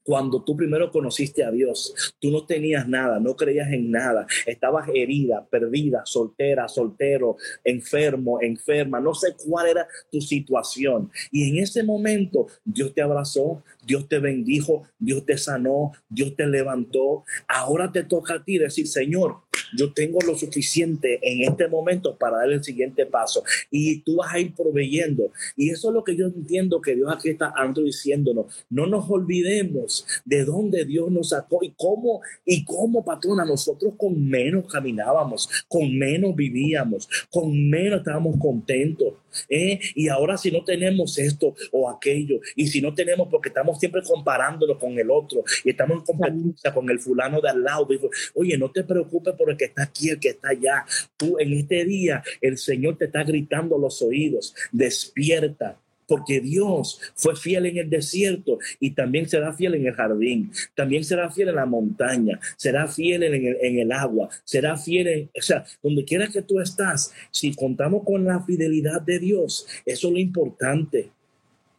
cuando 0.08 0.42
tú 0.42 0.56
primero 0.56 0.90
conociste 0.90 1.44
a 1.44 1.52
Dios, 1.52 2.14
tú 2.18 2.32
no 2.32 2.46
tenías 2.46 2.88
nada, 2.88 3.20
no 3.20 3.36
creías 3.36 3.68
en 3.74 3.92
nada, 3.92 4.26
estabas 4.46 4.88
herida, 4.88 5.46
perdida, 5.52 6.04
soltera, 6.06 6.70
soltero, 6.70 7.36
enfermo, 7.66 8.40
enferma, 8.42 9.02
no 9.02 9.14
sé 9.14 9.36
cuál 9.36 9.68
era 9.68 9.86
tu 10.10 10.22
situación. 10.22 11.12
Y 11.30 11.50
en 11.50 11.62
ese 11.62 11.84
momento 11.84 12.48
Dios 12.64 12.94
te 12.94 13.02
abrazó, 13.02 13.62
Dios 13.86 14.08
te 14.08 14.20
bendijo, 14.20 14.84
Dios 14.98 15.26
te 15.26 15.38
sanó, 15.38 15.92
Dios 16.08 16.38
te 16.38 16.48
levantó. 16.48 17.26
Ahora 17.46 17.92
te 17.92 18.06
toca 18.06 18.36
a 18.36 18.44
ti 18.46 18.58
decir, 18.58 18.88
Señor, 18.88 19.42
yo 19.76 19.94
tengo 19.94 20.20
lo 20.26 20.36
suficiente 20.36 21.20
en 21.22 21.50
este 21.50 21.68
momento 21.68 22.16
para 22.16 22.38
dar 22.38 22.52
el 22.52 22.64
siguiente 22.64 23.06
paso. 23.06 23.44
Y 23.72 24.02
tú 24.02 24.18
vas 24.18 24.34
a 24.34 24.40
ir 24.40 24.54
proveyendo. 24.54 25.32
Y 25.56 25.70
eso 25.70 25.90
es 25.90 25.94
lo 25.94 26.04
que 26.04 26.16
yo 26.16 26.28
entiendo 26.28 26.82
que 26.82 26.96
Dios 26.96 27.12
aquí 27.12 27.30
está 27.30 27.54
ando 27.56 27.82
diciéndonos. 27.82 28.66
No 28.70 28.86
nos 28.86 29.10
olvidemos 29.10 30.06
de 30.26 30.46
dónde 30.46 30.86
Dios 30.86 31.12
nos 31.12 31.30
sacó 31.30 31.60
y 31.64 31.74
cómo, 31.78 32.22
y 32.46 32.64
cómo, 32.66 33.04
patrona, 33.04 33.46
nosotros 33.46 33.94
con 33.98 34.28
menos 34.28 34.72
caminábamos, 34.72 35.50
con 35.68 35.98
menos 35.98 36.36
vivíamos, 36.36 37.08
con 37.30 37.70
menos 37.70 38.00
estábamos 38.00 38.38
contentos. 38.38 39.14
¿Eh? 39.50 39.80
Y 39.96 40.08
ahora 40.08 40.38
si 40.38 40.52
no 40.52 40.64
tenemos 40.64 41.18
esto 41.18 41.56
o 41.72 41.90
aquello, 41.90 42.40
y 42.56 42.68
si 42.68 42.82
no 42.82 42.94
tenemos 42.94 43.28
porque 43.30 43.50
estamos 43.50 43.80
siempre 43.80 44.02
comparándolo 44.04 44.78
con 44.78 44.98
el 44.98 45.10
otro 45.12 45.44
y 45.64 45.72
estamos 45.72 46.00
en 46.00 46.06
competencia 46.06 46.74
con 46.74 46.90
el 46.90 47.00
fulano 47.00 47.42
de 47.42 47.50
al 47.50 47.64
lado, 47.64 47.88
oye, 48.36 48.58
no 48.58 48.72
te 48.72 48.84
preocupes 48.84 49.34
por 49.36 49.50
el 49.50 49.58
que 49.58 49.66
está 49.66 49.84
aquí, 49.84 50.10
el 50.10 50.20
que 50.20 50.30
está 50.30 50.50
allá. 50.50 50.86
Tú 51.16 51.38
en 51.40 51.54
este 51.54 51.86
día, 51.86 52.24
el 52.42 52.58
Señor 52.58 52.98
te 52.98 53.06
está 53.06 53.24
gritando 53.24 53.78
los 53.78 54.02
oídos, 54.02 54.56
despierta 54.72 55.80
porque 56.08 56.40
Dios 56.40 57.00
fue 57.16 57.36
fiel 57.36 57.66
en 57.66 57.78
el 57.78 57.90
desierto 57.90 58.60
y 58.80 58.92
también 58.92 59.28
será 59.28 59.54
fiel 59.54 59.76
en 59.76 59.88
el 59.88 59.94
jardín, 59.94 60.52
también 60.74 61.04
será 61.04 61.30
fiel 61.30 61.50
en 61.50 61.56
la 61.56 61.66
montaña, 61.66 62.40
será 62.56 62.88
fiel 62.88 63.24
en 63.24 63.34
el, 63.34 63.58
en 63.62 63.80
el 63.80 63.92
agua, 63.92 64.30
será 64.44 64.78
fiel 64.78 65.08
en, 65.08 65.30
o 65.38 65.42
sea, 65.42 65.66
donde 65.84 66.06
quiera 66.06 66.28
que 66.28 66.42
tú 66.42 66.60
estás, 66.60 67.14
si 67.32 67.54
contamos 67.54 68.04
con 68.04 68.26
la 68.26 68.42
fidelidad 68.42 69.02
de 69.02 69.20
Dios, 69.20 69.68
eso 69.86 70.08
es 70.08 70.14
lo 70.14 70.20
importante, 70.20 71.12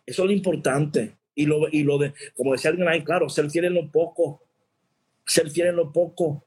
eso 0.06 0.22
es 0.22 0.26
lo 0.26 0.32
importante. 0.32 1.14
Y 1.34 1.46
lo, 1.46 1.68
y 1.70 1.84
lo 1.84 1.98
de, 1.98 2.12
como 2.36 2.52
decía 2.52 2.70
alguien 2.70 2.88
ahí, 2.88 3.04
claro, 3.04 3.28
ser 3.28 3.48
fiel 3.48 3.66
en 3.66 3.74
lo 3.74 3.88
poco, 3.92 4.42
ser 5.24 5.48
fiel 5.50 5.68
en 5.68 5.76
lo 5.76 5.92
poco. 5.92 6.44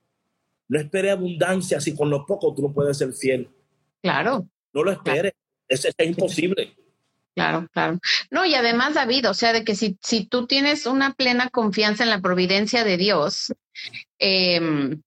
No 0.67 0.79
espere 0.79 1.11
abundancia 1.11 1.79
si 1.79 1.95
con 1.95 2.09
lo 2.09 2.25
poco 2.25 2.53
tú 2.53 2.61
no 2.61 2.73
puedes 2.73 2.97
ser 2.97 3.13
fiel. 3.13 3.47
Claro. 4.01 4.49
No 4.73 4.84
lo 4.84 4.91
esperes, 4.91 5.34
es 5.69 5.95
imposible. 5.99 6.73
Claro, 7.36 7.67
claro. 7.71 7.99
No, 8.29 8.45
y 8.45 8.55
además, 8.55 8.93
David, 8.93 9.29
o 9.29 9.34
sea, 9.34 9.53
de 9.53 9.63
que 9.63 9.75
si, 9.75 9.97
si 10.01 10.25
tú 10.25 10.47
tienes 10.47 10.86
una 10.86 11.13
plena 11.13 11.49
confianza 11.49 12.03
en 12.03 12.09
la 12.09 12.21
providencia 12.21 12.84
de 12.84 12.97
Dios, 12.97 13.53
em, 14.19 15.01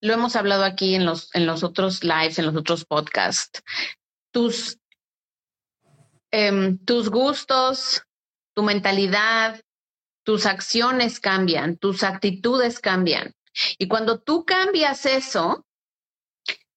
lo 0.00 0.14
hemos 0.14 0.36
hablado 0.36 0.64
aquí 0.64 0.94
en 0.94 1.04
los, 1.04 1.34
en 1.34 1.46
los 1.46 1.64
otros 1.64 2.04
lives, 2.04 2.38
en 2.38 2.46
los 2.46 2.54
otros 2.54 2.84
podcasts, 2.84 3.62
tus, 4.32 4.78
em, 6.30 6.78
tus 6.84 7.10
gustos, 7.10 8.02
tu 8.54 8.62
mentalidad, 8.62 9.60
tus 10.24 10.46
acciones 10.46 11.18
cambian, 11.18 11.76
tus 11.76 12.04
actitudes 12.04 12.78
cambian. 12.78 13.32
Y 13.78 13.88
cuando 13.88 14.20
tú 14.20 14.44
cambias 14.44 15.04
eso, 15.06 15.66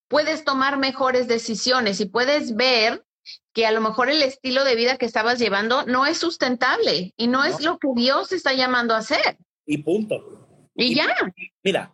puedes 0.07 0.43
tomar 0.43 0.77
mejores 0.77 1.27
decisiones 1.27 1.99
y 1.99 2.05
puedes 2.05 2.55
ver 2.55 3.05
que 3.53 3.65
a 3.65 3.71
lo 3.71 3.82
mejor 3.82 4.09
el 4.09 4.21
estilo 4.21 4.63
de 4.63 4.75
vida 4.75 4.97
que 4.97 5.05
estabas 5.05 5.39
llevando 5.39 5.86
no 5.86 6.05
es 6.05 6.17
sustentable 6.17 7.13
y 7.17 7.27
no, 7.27 7.43
es 7.45 7.61
lo 7.61 7.77
que 7.77 7.89
Dios 7.95 8.32
está 8.32 8.53
llamando 8.53 8.93
a 8.93 8.99
hacer. 8.99 9.38
Y 9.65 9.80
punto. 9.80 10.47
Y, 10.75 10.95
ya. 10.95 11.07
Mira, 11.63 11.93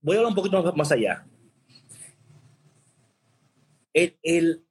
voy 0.00 0.16
a 0.16 0.18
hablar 0.18 0.30
un 0.30 0.34
poquito 0.34 0.72
más 0.74 0.92
allá. 0.92 1.26
El, 3.92 4.62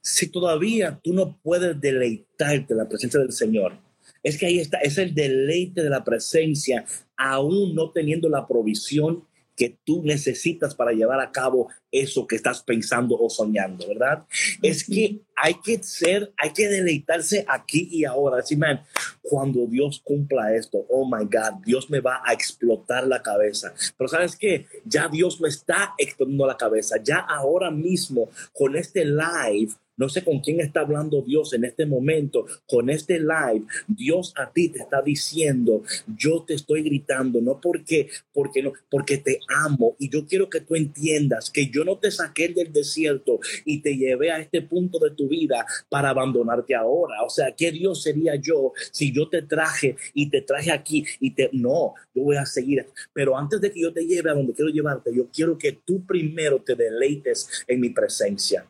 si 0.00 0.28
todavía 0.28 1.00
tú 1.02 1.12
no 1.12 1.38
puedes 1.42 1.80
deleitarte 1.80 2.72
en 2.72 2.78
la 2.78 2.88
presencia 2.88 3.20
del 3.20 3.32
Señor, 3.32 3.78
es 4.22 4.38
que 4.38 4.46
ahí 4.46 4.58
está, 4.58 4.78
es 4.78 4.98
el 4.98 5.14
deleite 5.14 5.82
de 5.82 5.90
la 5.90 6.04
presencia, 6.04 6.84
aún 7.16 7.74
no 7.74 7.90
teniendo 7.90 8.28
la 8.28 8.46
provisión 8.46 9.26
que 9.56 9.78
tú 9.84 10.02
necesitas 10.04 10.74
para 10.74 10.92
llevar 10.92 11.20
a 11.20 11.32
cabo 11.32 11.68
eso 11.90 12.26
que 12.26 12.36
estás 12.36 12.62
pensando 12.62 13.16
o 13.18 13.30
soñando, 13.30 13.88
¿verdad? 13.88 14.24
Es 14.62 14.84
que 14.84 15.20
hay 15.34 15.54
que 15.54 15.82
ser, 15.82 16.32
hay 16.36 16.52
que 16.52 16.68
deleitarse 16.68 17.44
aquí 17.48 17.88
y 17.90 18.04
ahora. 18.04 18.36
Decir, 18.36 18.58
man, 18.58 18.82
cuando 19.22 19.66
Dios 19.66 20.00
cumpla 20.04 20.54
esto, 20.54 20.84
oh 20.88 21.06
my 21.06 21.24
God, 21.24 21.62
Dios 21.64 21.88
me 21.90 22.00
va 22.00 22.22
a 22.24 22.32
explotar 22.32 23.06
la 23.06 23.22
cabeza. 23.22 23.72
Pero 23.96 24.08
sabes 24.08 24.36
qué? 24.36 24.66
Ya 24.84 25.08
Dios 25.08 25.40
me 25.40 25.48
está 25.48 25.94
explotando 25.98 26.46
la 26.46 26.56
cabeza. 26.56 26.96
Ya 27.02 27.18
ahora 27.18 27.70
mismo, 27.70 28.28
con 28.52 28.76
este 28.76 29.04
live, 29.04 29.72
no 29.96 30.08
sé 30.08 30.24
con 30.24 30.40
quién 30.40 30.60
está 30.60 30.80
hablando 30.80 31.22
Dios 31.22 31.52
en 31.54 31.64
este 31.64 31.86
momento, 31.86 32.46
con 32.66 32.90
este 32.90 33.18
live. 33.18 33.64
Dios 33.86 34.32
a 34.36 34.50
ti 34.50 34.68
te 34.68 34.80
está 34.80 35.02
diciendo, 35.02 35.82
yo 36.06 36.44
te 36.46 36.54
estoy 36.54 36.82
gritando, 36.82 37.40
no 37.40 37.60
porque, 37.60 38.08
porque 38.32 38.62
no, 38.62 38.72
porque 38.90 39.18
te 39.18 39.40
amo. 39.48 39.96
Y 39.98 40.10
yo 40.10 40.26
quiero 40.26 40.50
que 40.50 40.60
tú 40.60 40.74
entiendas 40.74 41.50
que 41.50 41.68
yo 41.68 41.84
no 41.84 41.98
te 41.98 42.10
saqué 42.10 42.48
del 42.48 42.72
desierto 42.72 43.40
y 43.64 43.80
te 43.80 43.96
llevé 43.96 44.30
a 44.30 44.40
este 44.40 44.62
punto 44.62 44.98
de 44.98 45.10
tu 45.10 45.28
vida 45.28 45.64
para 45.88 46.10
abandonarte 46.10 46.74
ahora. 46.74 47.22
O 47.24 47.30
sea, 47.30 47.54
¿qué 47.56 47.72
Dios 47.72 48.02
sería 48.02 48.36
yo 48.36 48.72
si 48.92 49.12
yo 49.12 49.28
te 49.28 49.42
traje 49.42 49.96
y 50.14 50.28
te 50.28 50.42
traje 50.42 50.70
aquí 50.70 51.04
y 51.20 51.30
te, 51.30 51.50
no, 51.52 51.94
yo 52.14 52.22
voy 52.22 52.36
a 52.36 52.46
seguir. 52.46 52.86
Pero 53.12 53.36
antes 53.36 53.60
de 53.60 53.70
que 53.70 53.80
yo 53.80 53.92
te 53.92 54.06
lleve 54.06 54.30
a 54.30 54.34
donde 54.34 54.52
quiero 54.52 54.70
llevarte, 54.70 55.10
yo 55.14 55.28
quiero 55.32 55.56
que 55.56 55.72
tú 55.72 56.04
primero 56.04 56.60
te 56.60 56.74
deleites 56.74 57.64
en 57.66 57.80
mi 57.80 57.90
presencia. 57.90 58.66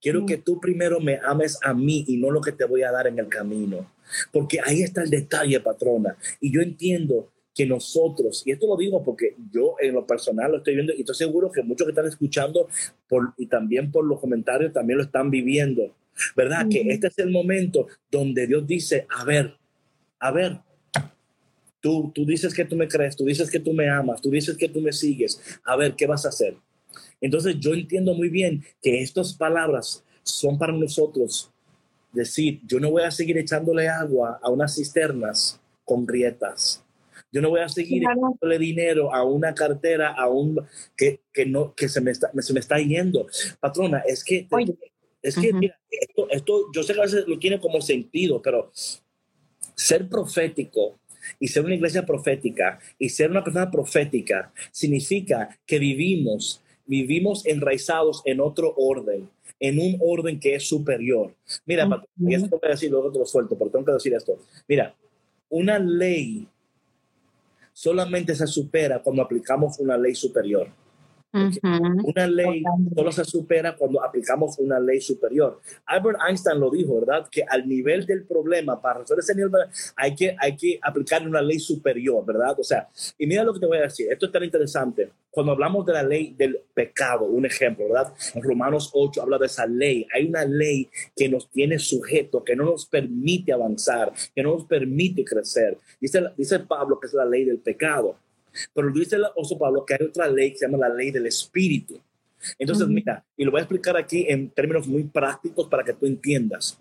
Quiero 0.00 0.26
que 0.26 0.38
tú 0.38 0.60
primero 0.60 1.00
me 1.00 1.18
ames 1.24 1.58
a 1.62 1.72
mí 1.72 2.04
y 2.06 2.16
no 2.16 2.30
lo 2.30 2.40
que 2.40 2.52
te 2.52 2.64
voy 2.64 2.82
a 2.82 2.92
dar 2.92 3.06
en 3.06 3.18
el 3.18 3.28
camino. 3.28 3.90
Porque 4.30 4.60
ahí 4.62 4.82
está 4.82 5.02
el 5.02 5.10
detalle, 5.10 5.60
patrona. 5.60 6.16
Y 6.40 6.52
yo 6.52 6.60
entiendo 6.60 7.30
que 7.54 7.66
nosotros, 7.66 8.42
y 8.46 8.52
esto 8.52 8.66
lo 8.66 8.76
digo 8.76 9.02
porque 9.04 9.36
yo 9.52 9.76
en 9.78 9.94
lo 9.94 10.06
personal 10.06 10.50
lo 10.50 10.58
estoy 10.58 10.74
viendo 10.74 10.92
y 10.94 11.00
estoy 11.00 11.14
seguro 11.14 11.50
que 11.50 11.62
muchos 11.62 11.86
que 11.86 11.90
están 11.90 12.06
escuchando 12.06 12.68
por, 13.08 13.34
y 13.36 13.46
también 13.46 13.90
por 13.90 14.04
los 14.04 14.20
comentarios 14.20 14.72
también 14.72 14.98
lo 14.98 15.04
están 15.04 15.30
viviendo, 15.30 15.94
¿verdad? 16.34 16.66
Que 16.70 16.80
este 16.88 17.08
es 17.08 17.18
el 17.18 17.30
momento 17.30 17.88
donde 18.10 18.46
Dios 18.46 18.66
dice, 18.66 19.06
a 19.10 19.24
ver, 19.24 19.54
a 20.18 20.30
ver, 20.30 20.60
tú, 21.80 22.10
tú 22.14 22.24
dices 22.24 22.54
que 22.54 22.64
tú 22.64 22.76
me 22.76 22.88
crees, 22.88 23.16
tú 23.16 23.24
dices 23.24 23.50
que 23.50 23.60
tú 23.60 23.72
me 23.74 23.88
amas, 23.88 24.22
tú 24.22 24.30
dices 24.30 24.56
que 24.56 24.68
tú 24.68 24.80
me 24.80 24.92
sigues, 24.92 25.40
a 25.64 25.76
ver, 25.76 25.94
¿qué 25.94 26.06
vas 26.06 26.24
a 26.24 26.30
hacer? 26.30 26.56
Entonces 27.22 27.56
yo 27.58 27.72
entiendo 27.72 28.12
muy 28.14 28.28
bien 28.28 28.62
que 28.82 29.00
estas 29.00 29.32
palabras 29.32 30.04
son 30.22 30.58
para 30.58 30.72
nosotros 30.72 31.50
decir, 32.12 32.60
yo 32.66 32.78
no 32.78 32.90
voy 32.90 33.04
a 33.04 33.10
seguir 33.10 33.38
echándole 33.38 33.88
agua 33.88 34.38
a 34.42 34.50
unas 34.50 34.74
cisternas 34.74 35.58
con 35.84 36.04
grietas. 36.04 36.84
Yo 37.32 37.40
no 37.40 37.48
voy 37.48 37.60
a 37.60 37.68
seguir 37.68 38.02
echándole 38.02 38.58
dinero 38.58 39.14
a 39.14 39.24
una 39.24 39.54
cartera, 39.54 40.12
a 40.12 40.28
un 40.28 40.60
que, 40.96 41.20
que 41.32 41.46
no 41.46 41.74
que 41.74 41.88
se 41.88 42.02
me 42.02 42.10
está 42.10 42.30
se 42.40 42.52
me 42.52 42.60
está 42.60 42.78
yendo. 42.78 43.26
Patrona, 43.58 44.02
es 44.06 44.22
que 44.22 44.46
es 45.22 45.36
que 45.36 45.52
mira, 45.52 45.78
esto, 45.90 46.28
esto 46.30 46.72
yo 46.74 46.82
sé 46.82 46.92
que 46.92 47.00
a 47.00 47.04
veces 47.04 47.24
lo 47.26 47.38
tiene 47.38 47.60
como 47.60 47.80
sentido, 47.80 48.42
pero 48.42 48.70
ser 49.74 50.08
profético 50.08 50.98
y 51.38 51.48
ser 51.48 51.64
una 51.64 51.76
iglesia 51.76 52.04
profética 52.04 52.78
y 52.98 53.08
ser 53.08 53.30
una 53.30 53.44
persona 53.44 53.70
profética 53.70 54.52
significa 54.70 55.58
que 55.64 55.78
vivimos 55.78 56.60
vivimos 56.86 57.46
enraizados 57.46 58.22
en 58.24 58.40
otro 58.40 58.74
orden, 58.76 59.28
en 59.60 59.78
un 59.78 59.98
orden 60.00 60.38
que 60.40 60.54
es 60.54 60.68
superior. 60.68 61.34
Mira, 61.64 61.88
y 62.18 62.34
esto 62.34 62.58
voy 62.58 62.68
a 62.68 62.70
decir, 62.70 62.90
luego 62.90 63.10
lo 63.16 63.26
suelto, 63.26 63.56
pero 63.56 63.70
tengo 63.70 63.84
que 63.84 63.92
decir 63.92 64.14
esto. 64.14 64.38
Mira, 64.66 64.94
una 65.48 65.78
ley 65.78 66.46
solamente 67.72 68.34
se 68.34 68.46
supera 68.46 69.02
cuando 69.02 69.22
aplicamos 69.22 69.78
una 69.78 69.96
ley 69.96 70.14
superior. 70.14 70.68
Una 71.32 72.26
ley 72.26 72.62
solo 72.94 73.12
se 73.12 73.24
supera 73.24 73.74
cuando 73.74 74.02
aplicamos 74.04 74.58
una 74.58 74.78
ley 74.78 75.00
superior. 75.00 75.60
Albert 75.86 76.18
Einstein 76.28 76.60
lo 76.60 76.70
dijo, 76.70 77.00
¿verdad? 77.00 77.26
Que 77.30 77.42
al 77.42 77.66
nivel 77.66 78.04
del 78.04 78.24
problema, 78.24 78.80
para 78.80 79.00
resolver 79.00 79.22
ese 79.22 79.34
nivel, 79.34 79.52
hay 79.96 80.14
que, 80.14 80.36
hay 80.38 80.56
que 80.56 80.78
aplicar 80.82 81.26
una 81.26 81.40
ley 81.40 81.58
superior, 81.58 82.24
¿verdad? 82.26 82.54
O 82.58 82.62
sea, 82.62 82.88
y 83.18 83.26
mira 83.26 83.44
lo 83.44 83.54
que 83.54 83.60
te 83.60 83.66
voy 83.66 83.78
a 83.78 83.82
decir, 83.82 84.08
esto 84.10 84.26
es 84.26 84.32
tan 84.32 84.44
interesante. 84.44 85.10
Cuando 85.30 85.52
hablamos 85.52 85.86
de 85.86 85.94
la 85.94 86.02
ley 86.02 86.34
del 86.36 86.60
pecado, 86.74 87.24
un 87.24 87.46
ejemplo, 87.46 87.88
¿verdad? 87.88 88.12
En 88.34 88.42
Romanos 88.42 88.90
8 88.92 89.22
habla 89.22 89.38
de 89.38 89.46
esa 89.46 89.66
ley. 89.66 90.06
Hay 90.14 90.26
una 90.26 90.44
ley 90.44 90.90
que 91.16 91.30
nos 91.30 91.50
tiene 91.50 91.78
sujeto, 91.78 92.44
que 92.44 92.54
no 92.54 92.64
nos 92.64 92.84
permite 92.84 93.52
avanzar, 93.52 94.12
que 94.34 94.42
no 94.42 94.54
nos 94.54 94.66
permite 94.66 95.24
crecer. 95.24 95.78
Dice, 95.98 96.22
dice 96.36 96.58
Pablo 96.60 97.00
que 97.00 97.06
es 97.06 97.14
la 97.14 97.24
ley 97.24 97.44
del 97.46 97.58
pecado. 97.58 98.18
Pero 98.74 98.90
dice 98.90 99.16
el 99.16 99.24
oso 99.34 99.58
Pablo 99.58 99.84
que 99.84 99.94
hay 99.94 100.06
otra 100.06 100.28
ley 100.28 100.52
que 100.52 100.58
se 100.58 100.66
llama 100.66 100.88
la 100.88 100.94
ley 100.94 101.10
del 101.10 101.26
espíritu. 101.26 102.00
Entonces, 102.58 102.88
mira, 102.88 103.24
y 103.36 103.44
lo 103.44 103.50
voy 103.50 103.60
a 103.60 103.62
explicar 103.62 103.96
aquí 103.96 104.26
en 104.28 104.50
términos 104.50 104.86
muy 104.86 105.04
prácticos 105.04 105.68
para 105.68 105.84
que 105.84 105.92
tú 105.92 106.06
entiendas. 106.06 106.78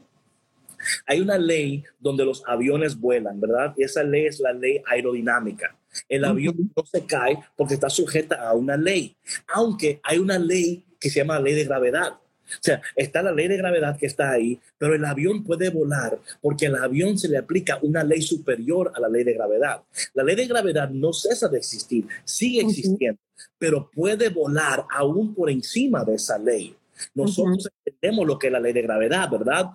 Hay 1.06 1.20
una 1.22 1.38
ley 1.38 1.84
donde 2.00 2.26
los 2.26 2.44
aviones 2.48 3.00
vuelan, 3.00 3.40
¿verdad? 3.40 3.74
Y 3.78 3.84
esa 3.84 4.04
ley 4.04 4.26
es 4.26 4.40
la 4.40 4.54
ley 4.54 4.82
aerodinámica. 4.86 5.76
El 6.08 6.26
avión 6.26 6.56
no 6.76 6.86
se 6.86 7.06
cae 7.06 7.38
porque 7.56 7.76
está 7.76 7.90
sujeta 7.90 8.48
a 8.48 8.54
una 8.54 8.78
ley, 8.78 9.16
aunque 9.48 10.00
hay 10.04 10.18
una 10.18 10.40
ley 10.40 10.84
que 11.00 11.10
se 11.10 11.20
llama 11.20 11.40
ley 11.40 11.54
de 11.54 11.66
gravedad. 11.66 12.14
O 12.54 12.62
sea, 12.62 12.82
está 12.96 13.22
la 13.22 13.32
ley 13.32 13.48
de 13.48 13.58
gravedad 13.58 13.98
que 13.98 14.06
está 14.06 14.32
ahí, 14.32 14.60
pero 14.78 14.96
el 14.96 15.06
avión 15.06 15.44
puede 15.44 15.70
volar 15.70 16.20
porque 16.42 16.68
al 16.68 16.76
avión 16.76 17.18
se 17.18 17.28
le 17.28 17.38
aplica 17.38 17.80
una 17.82 18.04
ley 18.04 18.22
superior 18.22 18.92
a 18.96 19.00
la 19.00 19.10
ley 19.10 19.24
de 19.24 19.34
gravedad. 19.34 19.82
La 20.14 20.24
ley 20.24 20.36
de 20.36 20.48
gravedad 20.48 20.90
no 20.90 21.14
cesa 21.14 21.48
de 21.48 21.58
existir, 21.58 22.06
sigue 22.24 22.62
existiendo, 22.62 23.20
pero 23.58 23.90
puede 23.90 24.30
volar 24.30 24.86
aún 24.90 25.34
por 25.34 25.50
encima 25.50 26.04
de 26.04 26.16
esa 26.16 26.38
ley. 26.38 26.76
Nosotros 27.14 27.70
entendemos 27.84 28.28
lo 28.28 28.38
que 28.38 28.48
es 28.48 28.54
la 28.54 28.60
ley 28.60 28.74
de 28.74 28.82
gravedad, 28.82 29.30
¿verdad? 29.30 29.72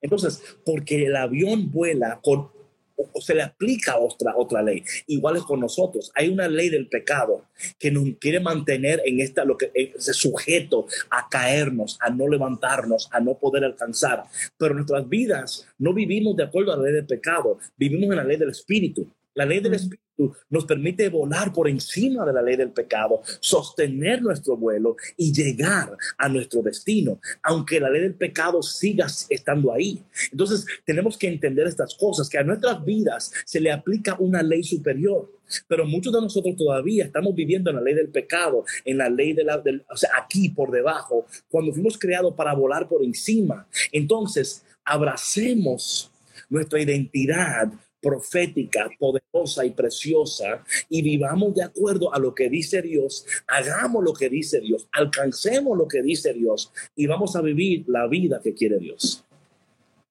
Entonces, 0.00 0.42
porque 0.64 1.06
el 1.06 1.16
avión 1.16 1.70
vuela 1.70 2.20
con 2.22 2.50
o 2.96 3.20
se 3.20 3.34
le 3.34 3.42
aplica 3.42 3.98
otra, 3.98 4.34
otra 4.36 4.62
ley. 4.62 4.82
Igual 5.06 5.36
es 5.36 5.42
con 5.42 5.60
nosotros. 5.60 6.10
Hay 6.14 6.28
una 6.28 6.48
ley 6.48 6.68
del 6.68 6.88
pecado 6.88 7.44
que 7.78 7.90
nos 7.90 8.04
quiere 8.20 8.40
mantener 8.40 9.02
en 9.04 9.20
esta, 9.20 9.44
lo 9.44 9.56
que 9.56 9.70
es 9.74 10.04
sujeto 10.16 10.86
a 11.10 11.28
caernos, 11.28 11.98
a 12.00 12.10
no 12.10 12.28
levantarnos, 12.28 13.08
a 13.12 13.20
no 13.20 13.38
poder 13.38 13.64
alcanzar. 13.64 14.24
Pero 14.56 14.74
nuestras 14.74 15.08
vidas 15.08 15.66
no 15.78 15.92
vivimos 15.92 16.36
de 16.36 16.44
acuerdo 16.44 16.72
a 16.72 16.76
la 16.76 16.84
ley 16.84 16.92
del 16.92 17.06
pecado, 17.06 17.58
vivimos 17.76 18.10
en 18.10 18.16
la 18.16 18.24
ley 18.24 18.36
del 18.36 18.50
espíritu. 18.50 19.08
La 19.34 19.44
ley 19.44 19.60
del 19.60 19.74
espíritu 19.74 20.04
nos 20.48 20.64
permite 20.64 21.08
volar 21.08 21.52
por 21.52 21.68
encima 21.68 22.24
de 22.24 22.32
la 22.32 22.42
ley 22.42 22.56
del 22.56 22.70
pecado, 22.70 23.20
sostener 23.40 24.22
nuestro 24.22 24.56
vuelo 24.56 24.96
y 25.16 25.32
llegar 25.32 25.96
a 26.18 26.28
nuestro 26.28 26.62
destino, 26.62 27.20
aunque 27.42 27.80
la 27.80 27.90
ley 27.90 28.02
del 28.02 28.14
pecado 28.14 28.62
siga 28.62 29.06
estando 29.28 29.72
ahí. 29.72 30.02
Entonces 30.30 30.64
tenemos 30.84 31.18
que 31.18 31.28
entender 31.28 31.66
estas 31.66 31.94
cosas, 31.96 32.28
que 32.28 32.38
a 32.38 32.44
nuestras 32.44 32.84
vidas 32.84 33.32
se 33.44 33.60
le 33.60 33.72
aplica 33.72 34.16
una 34.18 34.42
ley 34.42 34.62
superior. 34.62 35.32
Pero 35.68 35.84
muchos 35.84 36.12
de 36.12 36.20
nosotros 36.20 36.56
todavía 36.56 37.04
estamos 37.04 37.34
viviendo 37.34 37.70
en 37.70 37.76
la 37.76 37.82
ley 37.82 37.94
del 37.94 38.08
pecado, 38.08 38.64
en 38.84 38.98
la 38.98 39.08
ley 39.08 39.34
de 39.34 39.44
la, 39.44 39.62
o 39.90 39.96
sea, 39.96 40.10
aquí 40.22 40.48
por 40.48 40.70
debajo, 40.70 41.26
cuando 41.48 41.72
fuimos 41.72 41.98
creados 41.98 42.34
para 42.34 42.54
volar 42.54 42.88
por 42.88 43.02
encima. 43.02 43.66
Entonces, 43.92 44.64
abracemos 44.84 46.10
nuestra 46.48 46.80
identidad 46.80 47.72
profética, 48.04 48.90
poderosa 48.98 49.64
y 49.64 49.70
preciosa 49.70 50.62
y 50.90 51.00
vivamos 51.00 51.54
de 51.54 51.64
acuerdo 51.64 52.12
a 52.12 52.18
lo 52.18 52.34
que 52.34 52.50
dice 52.50 52.82
Dios, 52.82 53.24
hagamos 53.46 54.04
lo 54.04 54.12
que 54.12 54.28
dice 54.28 54.60
Dios, 54.60 54.86
alcancemos 54.92 55.78
lo 55.78 55.88
que 55.88 56.02
dice 56.02 56.34
Dios 56.34 56.70
y 56.94 57.06
vamos 57.06 57.34
a 57.34 57.40
vivir 57.40 57.84
la 57.88 58.06
vida 58.06 58.40
que 58.44 58.54
quiere 58.54 58.78
Dios. 58.78 59.24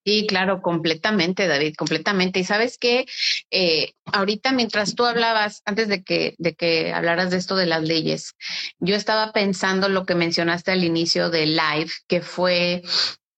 Sí, 0.06 0.26
claro, 0.28 0.62
completamente, 0.62 1.48
David, 1.48 1.76
completamente. 1.78 2.40
Y 2.40 2.44
sabes 2.44 2.78
que 2.78 3.06
eh, 3.52 3.94
ahorita 4.06 4.52
mientras 4.52 4.96
tú 4.96 5.06
hablabas, 5.06 5.62
antes 5.64 5.88
de 5.88 6.04
que, 6.04 6.36
de 6.40 6.56
que 6.56 6.92
hablaras 6.92 7.32
de 7.32 7.38
esto 7.38 7.56
de 7.56 7.68
las 7.68 7.84
leyes, 7.84 8.34
yo 8.80 8.96
estaba 8.96 9.32
pensando 9.32 9.88
lo 9.88 10.06
que 10.06 10.16
mencionaste 10.16 10.72
al 10.72 10.84
inicio 10.84 11.30
del 11.30 11.56
live, 11.56 11.90
que 12.10 12.20
fue 12.20 12.82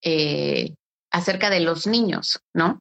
eh, 0.02 0.74
acerca 1.12 1.52
de 1.52 1.60
los 1.60 1.86
niños, 1.86 2.40
¿no? 2.52 2.80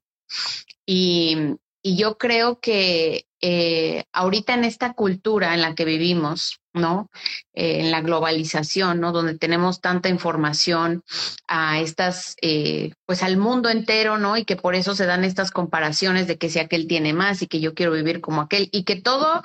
Y, 0.86 1.56
y 1.86 1.98
yo 1.98 2.16
creo 2.16 2.60
que 2.60 3.26
eh, 3.42 4.04
ahorita 4.10 4.54
en 4.54 4.64
esta 4.64 4.94
cultura 4.94 5.52
en 5.52 5.60
la 5.60 5.74
que 5.74 5.84
vivimos, 5.84 6.62
¿no? 6.72 7.10
Eh, 7.52 7.80
en 7.80 7.90
la 7.90 8.00
globalización, 8.00 9.00
¿no? 9.00 9.12
Donde 9.12 9.36
tenemos 9.36 9.82
tanta 9.82 10.08
información 10.08 11.04
a 11.46 11.80
estas, 11.80 12.36
eh, 12.40 12.94
pues 13.04 13.22
al 13.22 13.36
mundo 13.36 13.68
entero, 13.68 14.16
¿no? 14.16 14.38
Y 14.38 14.46
que 14.46 14.56
por 14.56 14.74
eso 14.74 14.94
se 14.94 15.04
dan 15.04 15.24
estas 15.24 15.50
comparaciones 15.50 16.26
de 16.26 16.38
que 16.38 16.48
si 16.48 16.58
aquel 16.58 16.86
tiene 16.86 17.12
más 17.12 17.42
y 17.42 17.48
que 17.48 17.60
yo 17.60 17.74
quiero 17.74 17.92
vivir 17.92 18.22
como 18.22 18.40
aquel 18.40 18.70
y 18.72 18.84
que 18.84 18.96
todo, 18.96 19.42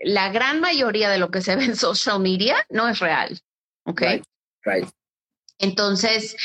la 0.00 0.30
gran 0.30 0.60
mayoría 0.60 1.10
de 1.10 1.18
lo 1.18 1.32
que 1.32 1.42
se 1.42 1.56
ve 1.56 1.64
en 1.64 1.74
social 1.74 2.20
media 2.20 2.64
no 2.70 2.88
es 2.88 3.00
real, 3.00 3.40
¿ok? 3.84 4.02
Entonces, 5.58 6.36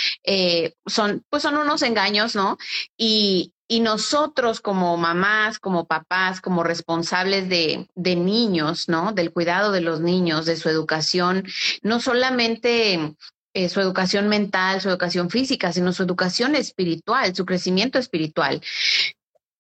son, 0.88 1.24
pues 1.30 1.44
son 1.44 1.56
unos 1.56 1.84
engaños, 1.84 2.36
¿no? 2.36 2.58
Y, 2.98 3.54
Y 3.74 3.80
nosotros 3.80 4.62
como 4.62 4.96
mamás, 4.98 5.58
como 5.58 5.88
papás, 5.88 6.42
como 6.42 6.64
responsables 6.64 7.50
de, 7.50 7.90
de 7.96 8.16
niños, 8.16 8.88
¿no? 8.88 9.14
Del 9.14 9.34
cuidado 9.34 9.72
de 9.72 9.82
los 9.82 10.00
niños, 10.00 10.46
de 10.46 10.58
su 10.58 10.70
educación, 10.70 11.44
no 11.82 12.00
solamente 12.00 13.16
eh, 13.56 13.70
su 13.70 13.82
educación 13.82 14.28
mental, 14.28 14.80
su 14.80 14.90
educación 14.90 15.32
física, 15.32 15.74
sino 15.74 15.92
su 15.92 16.04
educación 16.04 16.54
espiritual, 16.54 17.34
su 17.34 17.48
crecimiento 17.48 17.98
espiritual. 17.98 18.62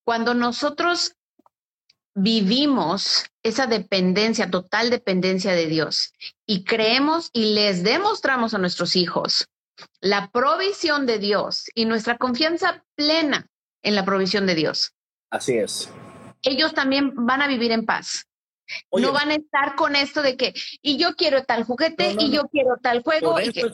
Cuando 0.05 0.35
nosotros 0.35 1.15
vivimos 2.13 3.25
esa 3.41 3.65
dependencia, 3.65 4.51
total 4.51 4.91
dependencia 4.91 5.53
de 5.53 5.65
Dios 5.65 6.13
y 6.45 6.65
creemos 6.65 7.31
y 7.33 7.55
les 7.55 7.81
demostramos 7.81 8.53
a 8.53 8.59
nuestros 8.59 8.95
hijos 8.95 9.47
la 10.01 10.29
provisión 10.29 11.07
de 11.07 11.17
Dios 11.17 11.65
y 11.73 11.85
nuestra 11.85 12.19
confianza 12.19 12.83
plena 12.95 13.49
en 13.83 13.95
la 13.95 14.05
provisión 14.05 14.47
de 14.47 14.55
Dios. 14.55 14.93
Así 15.29 15.57
es. 15.57 15.89
Ellos 16.41 16.73
también 16.73 17.13
van 17.15 17.41
a 17.41 17.47
vivir 17.47 17.71
en 17.71 17.85
paz. 17.85 18.25
no 18.97 19.11
van 19.11 19.29
a 19.29 19.35
estar 19.35 19.75
con 19.75 19.95
esto 19.95 20.21
de 20.21 20.35
que, 20.35 20.53
y 20.81 20.97
yo 20.97 21.15
quiero 21.15 21.43
tal 21.43 21.63
juguete, 21.63 22.15
y 22.17 22.31
yo 22.31 22.43
quiero 22.51 22.77
tal 22.81 23.03
juego. 23.03 23.33
Por 23.33 23.41
eso, 23.41 23.67
es, 23.67 23.73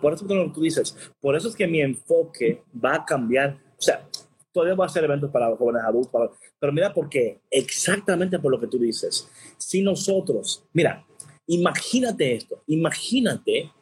por 0.00 0.12
eso 0.12 0.26
que 0.26 0.50
tú 0.52 0.60
dices, 0.60 0.96
por 1.20 1.36
eso 1.36 1.48
es 1.48 1.56
que 1.56 1.66
mi 1.66 1.80
enfoque 1.80 2.62
va 2.84 2.96
a 2.96 3.04
cambiar. 3.04 3.58
O 3.78 3.82
sea, 3.82 4.06
todavía 4.52 4.74
voy 4.74 4.84
a 4.84 4.86
hacer 4.86 5.04
eventos 5.04 5.30
para 5.30 5.54
jóvenes 5.56 5.82
adultos, 5.84 6.30
pero 6.58 6.72
mira, 6.72 6.94
porque 6.94 7.40
exactamente 7.50 8.38
por 8.38 8.52
lo 8.52 8.60
que 8.60 8.68
tú 8.68 8.78
dices, 8.78 9.28
si 9.58 9.82
nosotros, 9.82 10.64
mira, 10.72 11.04
imagínate 11.46 12.34
esto, 12.34 12.62
imagínate 12.68 13.72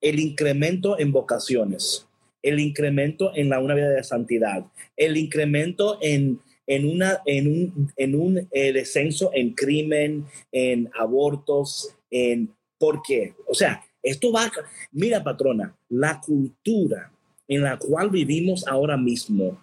el 0.00 0.18
incremento 0.18 0.98
en 0.98 1.12
vocaciones, 1.12 2.08
el 2.46 2.60
incremento 2.60 3.32
en 3.34 3.48
la 3.48 3.58
una 3.58 3.74
vida 3.74 3.90
de 3.90 4.04
santidad, 4.04 4.64
el 4.96 5.16
incremento 5.16 5.98
en, 6.00 6.40
en, 6.66 6.86
una, 6.88 7.20
en 7.26 7.48
un, 7.48 7.92
en 7.96 8.14
un 8.14 8.48
eh, 8.52 8.72
descenso 8.72 9.30
en 9.34 9.52
crimen, 9.52 10.26
en 10.52 10.88
abortos, 10.98 11.94
en... 12.10 12.54
¿Por 12.78 13.02
qué? 13.02 13.34
O 13.48 13.54
sea, 13.54 13.82
esto 14.02 14.30
va... 14.30 14.52
Mira, 14.92 15.24
patrona, 15.24 15.74
la 15.88 16.20
cultura 16.20 17.10
en 17.48 17.62
la 17.62 17.78
cual 17.78 18.10
vivimos 18.10 18.66
ahora 18.68 18.96
mismo, 18.96 19.60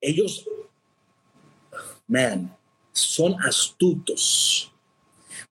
ellos, 0.00 0.48
man, 2.06 2.56
son 2.92 3.34
astutos, 3.42 4.72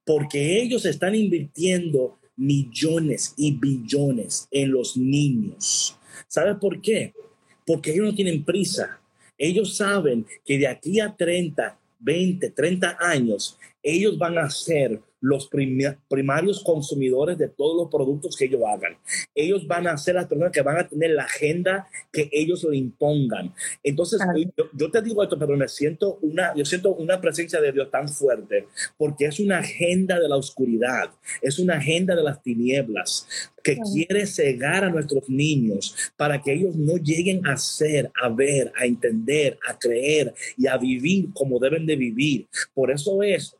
porque 0.03 0.61
ellos 0.61 0.85
están 0.85 1.13
invirtiendo 1.13 2.17
millones 2.35 3.35
y 3.37 3.51
billones 3.51 4.47
en 4.49 4.71
los 4.71 4.97
niños. 4.97 5.97
¿Sabe 6.27 6.55
por 6.55 6.81
qué? 6.81 7.13
Porque 7.65 7.91
ellos 7.91 8.07
no 8.07 8.15
tienen 8.15 8.43
prisa. 8.43 8.99
Ellos 9.37 9.77
saben 9.77 10.25
que 10.45 10.57
de 10.57 10.67
aquí 10.67 10.99
a 10.99 11.15
30, 11.15 11.77
20, 11.99 12.49
30 12.51 12.97
años, 12.99 13.57
ellos 13.81 14.17
van 14.17 14.37
a 14.37 14.49
ser 14.49 15.01
los 15.21 15.47
primarios 15.47 16.63
consumidores 16.63 17.37
de 17.37 17.47
todos 17.47 17.77
los 17.77 17.91
productos 17.91 18.35
que 18.35 18.45
ellos 18.45 18.61
hagan. 18.67 18.97
Ellos 19.35 19.67
van 19.67 19.87
a 19.87 19.97
ser 19.97 20.15
las 20.15 20.25
personas 20.25 20.51
que 20.51 20.61
van 20.61 20.79
a 20.79 20.87
tener 20.87 21.11
la 21.11 21.23
agenda 21.23 21.87
que 22.11 22.27
ellos 22.31 22.63
le 22.63 22.75
impongan. 22.75 23.53
Entonces, 23.83 24.19
yo, 24.73 24.91
te 24.91 25.01
digo 25.01 25.21
esto, 25.21 25.37
pero 25.37 25.55
me 25.55 25.67
siento 25.67 26.17
una, 26.23 26.53
yo 26.55 26.65
siento 26.65 26.95
una 26.95 27.21
presencia 27.21 27.61
de 27.61 27.71
Dios 27.71 27.91
tan 27.91 28.09
fuerte 28.09 28.67
porque 28.97 29.25
es 29.25 29.39
una 29.39 29.59
agenda 29.59 30.19
de 30.19 30.27
la 30.27 30.37
oscuridad, 30.37 31.11
es 31.41 31.59
una 31.59 31.75
agenda 31.75 32.15
de 32.15 32.23
las 32.23 32.41
tinieblas 32.41 33.27
que 33.63 33.77
quiere 33.77 34.25
cegar 34.25 34.83
a 34.83 34.89
nuestros 34.89 35.29
niños 35.29 35.95
para 36.17 36.41
que 36.41 36.53
ellos 36.53 36.75
no 36.75 36.97
lleguen 36.97 37.45
a 37.45 37.57
ser, 37.57 38.11
a 38.21 38.29
ver, 38.29 38.71
a 38.75 38.85
entender, 38.85 39.59
a 39.69 39.77
creer 39.77 40.33
y 40.57 40.65
a 40.65 40.77
vivir 40.77 41.27
como 41.33 41.59
deben 41.59 41.85
de 41.85 41.95
vivir. 41.95 42.47
Por 42.73 42.89
eso 42.89 43.21
es 43.21 43.55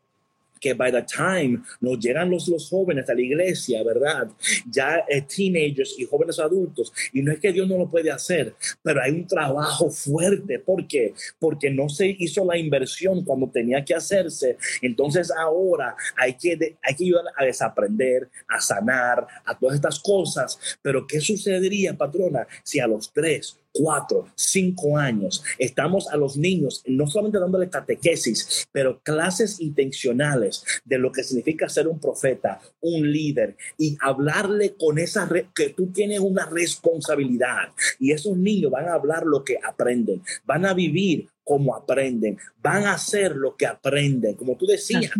que 0.61 0.73
by 0.73 0.91
the 0.91 1.01
time 1.01 1.61
nos 1.81 1.99
llegan 1.99 2.29
los, 2.29 2.47
los 2.47 2.69
jóvenes 2.69 3.09
a 3.09 3.13
la 3.13 3.21
iglesia, 3.21 3.83
¿verdad? 3.83 4.29
Ya 4.69 5.03
eh, 5.09 5.23
teenagers 5.23 5.95
y 5.97 6.05
jóvenes 6.05 6.39
adultos, 6.39 6.93
y 7.11 7.21
no 7.21 7.33
es 7.33 7.39
que 7.39 7.51
Dios 7.51 7.67
no 7.67 7.77
lo 7.77 7.89
puede 7.89 8.11
hacer, 8.11 8.53
pero 8.81 9.01
hay 9.01 9.11
un 9.11 9.27
trabajo 9.27 9.89
fuerte. 9.89 10.59
¿Por 10.59 10.87
qué? 10.87 11.13
Porque 11.39 11.71
no 11.71 11.89
se 11.89 12.15
hizo 12.19 12.45
la 12.45 12.57
inversión 12.57 13.25
cuando 13.25 13.49
tenía 13.49 13.83
que 13.83 13.95
hacerse. 13.95 14.57
Entonces 14.81 15.31
ahora 15.31 15.95
hay 16.15 16.35
que, 16.35 16.77
hay 16.83 16.95
que 16.95 17.03
ayudar 17.05 17.25
a 17.35 17.43
desaprender, 17.43 18.29
a 18.47 18.61
sanar, 18.61 19.25
a 19.43 19.57
todas 19.57 19.75
estas 19.75 19.99
cosas. 19.99 20.59
Pero 20.81 21.07
¿qué 21.07 21.19
sucedería, 21.19 21.97
patrona, 21.97 22.47
si 22.63 22.79
a 22.79 22.87
los 22.87 23.11
tres 23.11 23.57
cuatro, 23.73 24.27
cinco 24.35 24.97
años. 24.97 25.43
Estamos 25.57 26.07
a 26.09 26.17
los 26.17 26.37
niños 26.37 26.83
no 26.85 27.07
solamente 27.07 27.39
dándole 27.39 27.69
catequesis, 27.69 28.67
pero 28.71 29.01
clases 29.01 29.59
intencionales 29.59 30.63
de 30.85 30.97
lo 30.97 31.11
que 31.11 31.23
significa 31.23 31.69
ser 31.69 31.87
un 31.87 31.99
profeta, 31.99 32.61
un 32.81 33.11
líder 33.11 33.55
y 33.77 33.97
hablarle 34.01 34.75
con 34.75 34.99
esa 34.99 35.29
que 35.55 35.69
tú 35.69 35.87
tienes 35.87 36.19
una 36.19 36.45
responsabilidad. 36.45 37.69
Y 37.99 38.11
esos 38.11 38.37
niños 38.37 38.71
van 38.71 38.87
a 38.87 38.93
hablar 38.93 39.25
lo 39.25 39.43
que 39.43 39.57
aprenden, 39.63 40.21
van 40.45 40.65
a 40.65 40.73
vivir 40.73 41.27
como 41.43 41.75
aprenden, 41.75 42.37
van 42.61 42.85
a 42.85 42.93
hacer 42.93 43.35
lo 43.35 43.55
que 43.55 43.65
aprenden. 43.65 44.35
Como 44.35 44.55
tú 44.55 44.65
decías, 44.65 45.11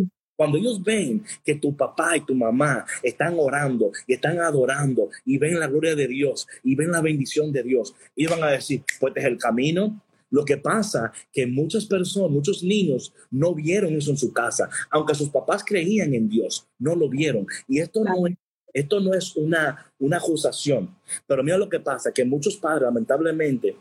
cuando 0.42 0.58
ellos 0.58 0.82
ven 0.82 1.24
que 1.46 1.54
tu 1.54 1.78
papá 1.78 2.18
y 2.18 2.22
tu 2.22 2.34
mamá 2.34 2.84
están 3.04 3.36
orando 3.38 3.92
y 4.08 4.14
están 4.14 4.40
adorando 4.40 5.12
y 5.24 5.38
ven 5.38 5.60
la 5.60 5.68
gloria 5.68 5.94
de 5.94 6.08
Dios 6.08 6.48
y 6.64 6.74
ven 6.74 6.90
la 6.90 7.00
bendición 7.00 7.52
de 7.52 7.62
Dios, 7.62 7.94
ellos 8.16 8.32
van 8.32 8.46
a 8.46 8.50
decir, 8.50 8.82
pues 9.00 9.12
este 9.12 9.20
es 9.20 9.26
el 9.28 9.38
camino, 9.38 10.02
lo 10.32 10.44
que 10.44 10.58
pasa 10.58 11.12
que 11.32 11.46
muchas 11.46 11.86
personas, 11.86 12.32
muchos 12.32 12.64
niños 12.64 13.14
no 13.30 13.54
vieron 13.54 13.94
eso 13.94 14.10
en 14.10 14.18
su 14.18 14.34
casa, 14.34 14.68
aunque 14.90 15.14
sus 15.14 15.30
papás 15.30 15.64
creían 15.64 16.12
en 16.16 16.28
Dios, 16.28 16.66
no 16.80 16.96
lo 16.96 17.08
vieron. 17.08 17.46
Y 17.68 17.78
esto 17.78 18.04
no 18.04 18.26
es, 18.26 18.36
esto 18.74 19.00
no 19.00 19.14
es 19.14 19.36
una, 19.36 19.94
una 20.00 20.18
acusación, 20.18 20.90
pero 21.28 21.44
mira 21.44 21.60
lo 21.60 21.70
que 21.70 21.82
pasa, 21.82 22.12
que 22.12 22.26
muchos 22.26 22.58
padres 22.58 22.82
lamentablemente 22.82 23.76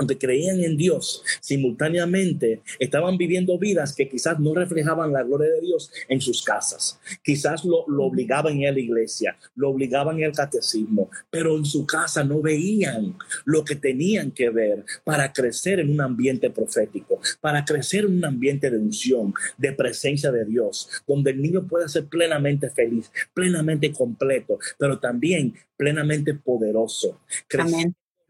aunque 0.00 0.16
creían 0.16 0.60
en 0.64 0.78
Dios, 0.78 1.22
simultáneamente 1.42 2.62
estaban 2.78 3.18
viviendo 3.18 3.58
vidas 3.58 3.94
que 3.94 4.08
quizás 4.08 4.40
no 4.40 4.54
reflejaban 4.54 5.12
la 5.12 5.22
gloria 5.22 5.50
de 5.50 5.60
Dios 5.60 5.92
en 6.08 6.22
sus 6.22 6.42
casas. 6.42 6.98
Quizás 7.22 7.66
lo, 7.66 7.84
obligaban 8.02 8.62
en 8.62 8.74
la 8.74 8.80
iglesia, 8.80 9.36
lo 9.54 9.68
obligaban 9.68 10.18
el 10.20 10.32
catecismo, 10.32 11.10
pero 11.28 11.54
en 11.54 11.66
su 11.66 11.84
casa 11.84 12.24
no 12.24 12.40
veían 12.40 13.14
lo 13.44 13.62
que 13.62 13.76
tenían 13.76 14.30
que 14.30 14.48
ver 14.48 14.86
para 15.04 15.34
crecer 15.34 15.80
en 15.80 15.90
un 15.90 16.00
ambiente 16.00 16.48
profético, 16.48 17.20
para 17.42 17.66
crecer 17.66 18.06
en 18.06 18.16
un 18.16 18.24
ambiente 18.24 18.70
de 18.70 18.78
unción, 18.78 19.34
de 19.58 19.72
presencia 19.72 20.32
de 20.32 20.46
Dios, 20.46 20.88
donde 21.06 21.32
el 21.32 21.42
niño 21.42 21.66
pueda 21.68 21.86
ser 21.90 22.06
plenamente 22.06 22.70
feliz, 22.70 23.12
plenamente 23.34 23.92
completo, 23.92 24.58
pero 24.78 24.98
también 24.98 25.54
plenamente 25.76 26.32
poderoso. 26.32 27.20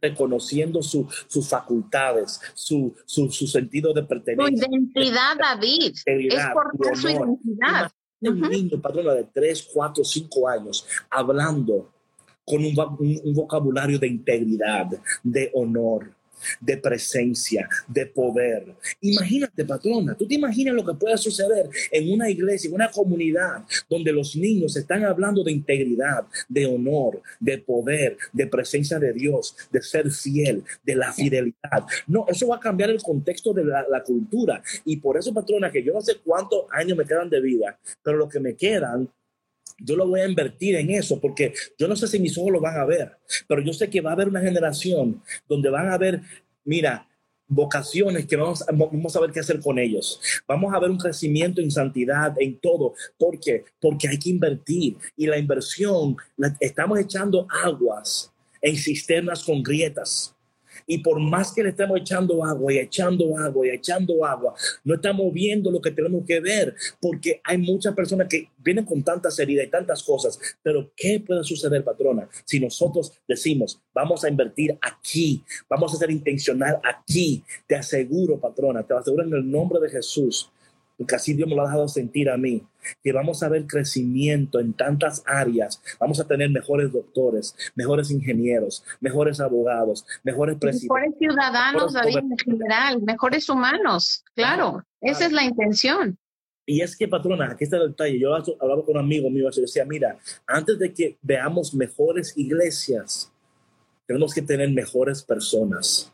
Reconociendo 0.01 0.83
sus 0.83 1.49
facultades, 1.49 2.41
su, 2.55 2.95
su, 3.05 3.31
sentido 3.31 3.93
de 3.93 4.03
pertenencia. 4.03 4.67
Su 4.67 4.73
identidad, 4.73 5.37
David. 5.39 5.95
Es 6.05 6.47
por 6.53 6.97
su 6.97 7.09
identidad. 7.09 7.91
Un 8.21 8.41
niño, 8.41 8.81
patrona 8.81 9.15
de 9.15 9.25
3, 9.25 9.71
4, 9.73 10.05
5 10.05 10.49
años, 10.49 10.87
hablando 11.09 11.91
con 12.45 12.65
un 12.65 13.35
vocabulario 13.35 13.99
de 13.99 14.09
integridad, 14.09 14.89
de 15.23 15.51
honor, 15.55 16.13
de 16.61 16.77
presencia, 16.77 17.69
de 17.87 18.07
poder. 18.07 18.75
Imagínate, 19.01 19.65
patrona, 19.65 20.15
tú 20.15 20.27
te 20.27 20.35
imaginas 20.35 20.75
lo 20.75 20.85
que 20.85 20.95
puede 20.95 21.17
suceder 21.17 21.69
en 21.91 22.13
una 22.13 22.29
iglesia, 22.31 22.69
en 22.69 22.75
una 22.75 22.91
comunidad 22.91 23.65
donde 23.89 24.13
los 24.13 24.37
niños 24.37 24.77
están 24.77 25.05
hablando 25.05 25.43
de 25.43 25.53
integridad, 25.53 26.27
de 26.49 26.67
honor, 26.67 27.23
de 27.39 27.59
poder, 27.59 28.17
de 28.33 28.47
presencia 28.47 28.99
de 28.99 29.13
Dios, 29.13 29.57
de 29.71 29.83
ser 29.83 30.11
fiel, 30.11 30.63
de 30.85 30.95
la 30.95 31.13
fidelidad. 31.13 31.87
No, 32.07 32.27
eso 32.29 32.49
va 32.49 32.57
a 32.57 32.61
cambiar 32.61 32.91
el 32.91 33.03
contexto 33.03 33.53
de 33.53 33.65
la, 33.65 34.03
cultura. 34.05 34.63
Y 34.85 34.97
por 34.97 35.19
eso, 35.19 35.35
patrona, 35.35 35.71
que 35.71 35.83
yo 35.83 35.93
no 35.93 36.01
sé 36.01 36.17
cuántos 36.25 36.65
años 36.73 36.97
me 36.97 37.05
quedan 37.05 37.29
de 37.29 37.41
vida, 37.41 37.79
pero 38.03 38.17
lo 38.17 38.29
que 38.29 38.41
me 38.41 38.55
quedan 38.55 39.09
yo 39.85 39.97
lo 39.97 40.07
voy 40.07 40.21
a 40.21 40.29
invertir 40.29 40.77
en 40.77 40.91
eso 40.91 41.21
porque 41.21 41.53
yo 41.79 41.89
no 41.89 41.97
sé 41.97 42.07
si 42.07 42.19
mis 42.19 42.37
ojos 42.39 42.53
lo 42.53 42.61
van 42.61 42.79
a 42.79 42.85
ver, 42.85 43.17
pero 43.49 43.63
yo 43.63 43.73
sé 43.73 43.89
que 43.91 44.01
va 44.01 44.11
a 44.11 44.13
haber 44.15 44.29
una 44.29 44.41
generación 44.41 45.23
donde 45.49 45.71
van 45.71 45.89
a 45.89 45.95
haber, 45.95 46.21
mira, 46.65 47.07
vocaciones 47.51 48.27
que 48.27 48.37
vamos, 48.37 48.65
vamos 48.73 49.17
a 49.17 49.21
ver 49.21 49.33
qué 49.33 49.41
hacer 49.41 49.61
con 49.61 49.79
ellos. 49.79 50.21
Vamos 50.47 50.73
a 50.73 50.79
ver 50.79 50.89
un 50.89 50.99
crecimiento 50.99 51.61
en 51.61 51.71
santidad, 51.71 52.35
en 52.39 52.59
todo. 52.61 52.95
¿Por 53.19 53.39
qué? 53.41 53.65
Porque 53.81 54.09
hay 54.09 54.19
que 54.19 54.31
invertir 54.31 54.97
y 55.17 55.27
la 55.27 55.37
inversión, 55.37 56.17
estamos 56.61 56.99
echando 57.01 57.47
aguas 57.65 58.33
en 58.63 58.77
cisternas 58.77 59.43
con 59.43 59.63
grietas. 59.63 60.35
Y 60.87 60.99
por 60.99 61.21
más 61.21 61.53
que 61.53 61.63
le 61.63 61.71
estemos 61.71 62.01
echando 62.01 62.45
agua 62.45 62.73
y 62.73 62.79
echando 62.79 63.37
agua 63.39 63.67
y 63.67 63.71
echando 63.71 64.25
agua, 64.25 64.55
no 64.85 64.95
estamos 64.95 65.33
viendo 65.33 65.71
lo 65.71 65.81
que 65.81 65.91
tenemos 65.91 66.25
que 66.27 66.41
ver, 66.41 66.75
porque 67.01 67.41
hay 67.45 67.59
muchas 67.59 67.95
personas 67.95 68.29
que 68.29 68.49
vienen 68.59 68.85
con 68.85 69.03
tantas 69.03 69.39
heridas 69.39 69.67
y 69.67 69.71
tantas 69.71 70.03
cosas. 70.03 70.39
Pero 70.63 70.91
¿qué 70.97 71.23
puede 71.25 71.45
suceder, 71.45 71.85
patrona, 71.85 72.29
si 72.45 72.61
nosotros 72.61 73.13
decimos, 73.27 73.81
vamos 73.95 74.25
a 74.25 74.29
invertir 74.29 74.79
aquí, 74.81 75.43
vamos 75.69 75.95
a 75.95 75.97
ser 75.97 76.11
intencional 76.11 76.81
aquí? 76.83 77.43
Te 77.67 77.77
aseguro, 77.77 78.39
patrona, 78.39 78.83
te 78.83 78.95
aseguro 78.95 79.25
en 79.25 79.33
el 79.35 79.51
nombre 79.51 79.81
de 79.81 79.91
Jesús 79.91 80.51
porque 81.01 81.15
así 81.15 81.33
Dios 81.33 81.49
me 81.49 81.55
lo 81.55 81.63
ha 81.63 81.65
dejado 81.65 81.89
sentir 81.89 82.29
a 82.29 82.37
mí, 82.37 82.63
que 83.03 83.11
vamos 83.11 83.43
a 83.43 83.49
ver 83.49 83.67
crecimiento 83.67 84.61
en 84.61 84.75
tantas 84.75 85.23
áreas, 85.25 85.81
vamos 85.99 86.21
a 86.21 86.27
tener 86.27 86.51
mejores 86.51 86.93
doctores, 86.93 87.57
mejores 87.75 88.11
ingenieros, 88.11 88.85
mejores 89.01 89.41
abogados, 89.41 90.05
mejores 90.23 90.59
presidentes. 90.59 90.91
Mejores 90.91 91.19
ciudadanos, 91.19 91.95
David, 91.95 92.19
en 92.19 92.37
general, 92.37 93.01
mejores 93.01 93.49
humanos, 93.49 94.23
claro, 94.35 94.85
esa 95.01 95.25
es 95.25 95.33
la 95.33 95.43
intención. 95.43 96.19
Y 96.67 96.83
es 96.83 96.95
que, 96.95 97.09
patrona, 97.09 97.51
aquí 97.51 97.65
está 97.65 97.79
el 97.79 97.89
detalle. 97.89 98.21
Yo 98.21 98.35
hablaba 98.35 98.85
con 98.85 98.97
un 98.97 99.03
amigo 99.03 99.31
mío 99.31 99.49
y 99.51 99.61
decía, 99.63 99.87
mira, 99.87 100.19
antes 100.47 100.79
de 100.79 100.93
que 100.93 101.17
veamos 101.23 101.73
mejores 101.73 102.37
iglesias, 102.37 103.33
tenemos 104.05 104.35
que 104.35 104.43
tener 104.43 104.69
mejores 104.69 105.23
personas. 105.23 106.13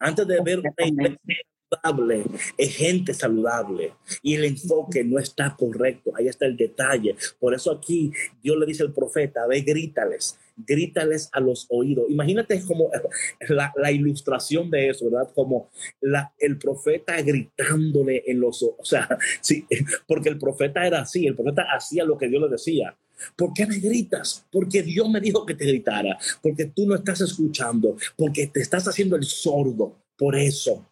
Antes 0.00 0.26
de 0.26 0.42
ver 0.42 0.58
una 0.58 0.72
iglesia 0.84 1.46
saludable, 1.68 2.24
es 2.56 2.76
gente 2.76 3.14
saludable 3.14 3.92
y 4.22 4.34
el 4.34 4.44
enfoque 4.44 5.04
no 5.04 5.18
está 5.18 5.54
correcto. 5.56 6.12
Ahí 6.16 6.28
está 6.28 6.46
el 6.46 6.56
detalle. 6.56 7.16
Por 7.38 7.54
eso 7.54 7.70
aquí 7.70 8.12
Dios 8.42 8.56
le 8.56 8.66
dice 8.66 8.82
al 8.82 8.92
profeta, 8.92 9.46
ve, 9.46 9.60
grítales, 9.60 10.38
grítales 10.56 11.28
a 11.32 11.40
los 11.40 11.66
oídos. 11.68 12.06
Imagínate 12.08 12.62
como 12.64 12.90
la, 13.48 13.72
la 13.76 13.92
ilustración 13.92 14.70
de 14.70 14.90
eso, 14.90 15.10
¿verdad? 15.10 15.30
Como 15.34 15.70
la, 16.00 16.32
el 16.38 16.58
profeta 16.58 17.20
gritándole 17.22 18.22
en 18.26 18.40
los 18.40 18.62
ojos. 18.62 18.76
O 18.78 18.84
sea, 18.84 19.08
sí, 19.40 19.66
porque 20.06 20.28
el 20.28 20.38
profeta 20.38 20.86
era 20.86 21.00
así, 21.00 21.26
el 21.26 21.34
profeta 21.34 21.66
hacía 21.74 22.04
lo 22.04 22.16
que 22.16 22.28
Dios 22.28 22.42
le 22.42 22.48
decía. 22.48 22.96
¿Por 23.34 23.54
qué 23.54 23.66
me 23.66 23.78
gritas? 23.78 24.44
Porque 24.52 24.82
Dios 24.82 25.08
me 25.08 25.20
dijo 25.20 25.46
que 25.46 25.54
te 25.54 25.64
gritara, 25.64 26.18
porque 26.42 26.66
tú 26.66 26.86
no 26.86 26.94
estás 26.94 27.22
escuchando, 27.22 27.96
porque 28.14 28.46
te 28.46 28.60
estás 28.60 28.86
haciendo 28.86 29.16
el 29.16 29.24
sordo. 29.24 29.96
Por 30.18 30.36
eso. 30.36 30.86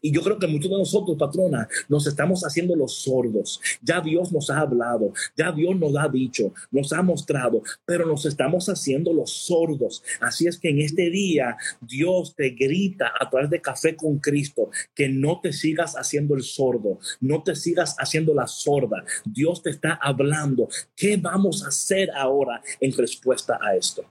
Y 0.00 0.12
yo 0.12 0.22
creo 0.22 0.38
que 0.38 0.46
muchos 0.46 0.70
de 0.70 0.78
nosotros, 0.78 1.16
patrona, 1.18 1.68
nos 1.88 2.06
estamos 2.06 2.42
haciendo 2.42 2.76
los 2.76 3.02
sordos. 3.02 3.60
Ya 3.82 4.00
Dios 4.00 4.32
nos 4.32 4.50
ha 4.50 4.60
hablado, 4.60 5.12
ya 5.36 5.52
Dios 5.52 5.76
nos 5.76 5.96
ha 5.96 6.08
dicho, 6.08 6.52
nos 6.70 6.92
ha 6.92 7.02
mostrado, 7.02 7.62
pero 7.84 8.06
nos 8.06 8.26
estamos 8.26 8.68
haciendo 8.68 9.12
los 9.12 9.30
sordos. 9.30 10.02
Así 10.20 10.46
es 10.46 10.58
que 10.58 10.70
en 10.70 10.80
este 10.80 11.10
día 11.10 11.56
Dios 11.80 12.34
te 12.36 12.50
grita 12.50 13.12
a 13.18 13.28
través 13.30 13.50
de 13.50 13.60
Café 13.60 13.96
con 13.96 14.18
Cristo 14.18 14.70
que 14.94 15.08
no 15.08 15.40
te 15.40 15.52
sigas 15.52 15.94
haciendo 15.94 16.34
el 16.34 16.42
sordo, 16.42 16.98
no 17.20 17.42
te 17.42 17.54
sigas 17.54 17.96
haciendo 17.98 18.34
la 18.34 18.46
sorda. 18.46 19.04
Dios 19.24 19.62
te 19.62 19.70
está 19.70 19.98
hablando. 20.02 20.68
¿Qué 20.96 21.16
vamos 21.16 21.64
a 21.64 21.68
hacer 21.68 22.10
ahora 22.14 22.62
en 22.80 22.92
respuesta 22.92 23.58
a 23.60 23.74
esto? 23.76 24.04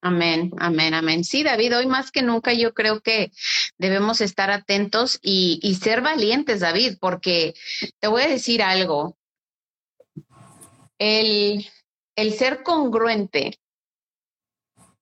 Amén, 0.00 0.52
amén, 0.58 0.92
amén. 0.92 1.24
Sí, 1.24 1.42
David, 1.42 1.78
hoy 1.78 1.86
más 1.86 2.10
que 2.10 2.20
nunca 2.20 2.52
yo 2.52 2.74
creo 2.74 3.00
que 3.00 3.32
debemos 3.78 4.20
estar 4.20 4.50
atentos 4.50 5.18
y, 5.22 5.78
ser 5.82 6.00
valientes, 6.00 6.60
David, 6.60 6.98
porque 7.00 7.54
te 8.00 8.08
voy 8.08 8.22
a 8.22 8.28
decir 8.28 8.62
algo. 8.62 9.16
El, 10.98 11.66
el 12.16 12.34
ser 12.34 12.62
congruente 12.62 13.58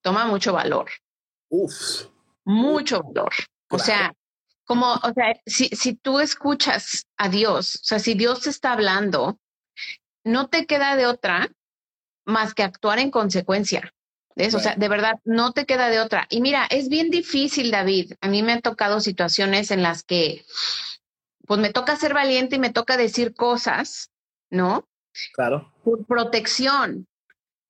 toma 0.01 0.27
mucho 0.27 0.53
valor. 0.53 0.91
Uf. 1.49 2.07
Mucho 2.45 3.03
valor. 3.03 3.33
O 3.69 3.79
sea, 3.79 4.15
como, 4.65 4.95
o 4.95 5.13
sea, 5.15 5.35
si, 5.47 5.69
si 5.69 5.95
tú 5.95 6.21
escuchas 6.21 7.07
a 7.17 7.29
Dios, 7.29 7.77
o 7.77 7.85
sea, 7.85 7.99
si 7.99 8.15
Dios 8.15 8.41
te 8.41 8.51
está 8.51 8.73
hablando, 8.73 9.39
no 10.25 10.49
te 10.49 10.67
queda 10.67 10.97
de 10.97 11.07
otra 11.07 11.51
más 12.25 12.55
que 12.55 12.63
actuar 12.63 12.99
en 12.99 13.11
consecuencia. 13.11 13.93
Eso, 14.37 14.57
o 14.57 14.61
sea, 14.61 14.75
de 14.77 14.89
verdad, 14.89 15.21
no 15.25 15.53
te 15.53 15.67
queda 15.67 15.89
de 15.91 16.01
otra. 16.01 16.27
Y 16.31 16.41
mira, 16.41 16.67
es 16.71 16.89
bien 16.89 17.11
difícil, 17.11 17.71
David. 17.71 18.15
A 18.21 18.29
mí 18.29 18.43
me 18.43 18.53
han 18.53 18.63
tocado 18.63 19.01
situaciones 19.01 19.71
en 19.71 19.83
las 19.83 20.03
que, 20.03 20.45
pues 21.47 21.61
me 21.61 21.71
toca 21.71 21.97
ser 21.97 22.15
valiente 22.15 22.57
y 22.57 22.59
me 22.59 22.73
toca 22.73 22.97
decir 22.97 23.35
cosas, 23.35 24.11
¿no? 24.51 24.89
Claro. 25.35 25.73
Por 25.85 26.07
protección, 26.07 27.07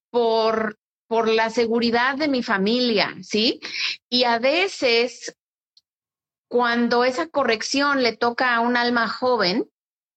por, 0.09 0.77
por 1.07 1.27
la 1.27 1.49
seguridad 1.49 2.15
de 2.15 2.29
mi 2.29 2.43
familia, 2.43 3.15
¿sí? 3.21 3.59
Y 4.09 4.23
a 4.23 4.39
veces, 4.39 5.35
cuando 6.47 7.03
esa 7.03 7.27
corrección 7.27 8.03
le 8.03 8.15
toca 8.15 8.55
a 8.55 8.61
un 8.61 8.77
alma 8.77 9.09
joven, 9.09 9.69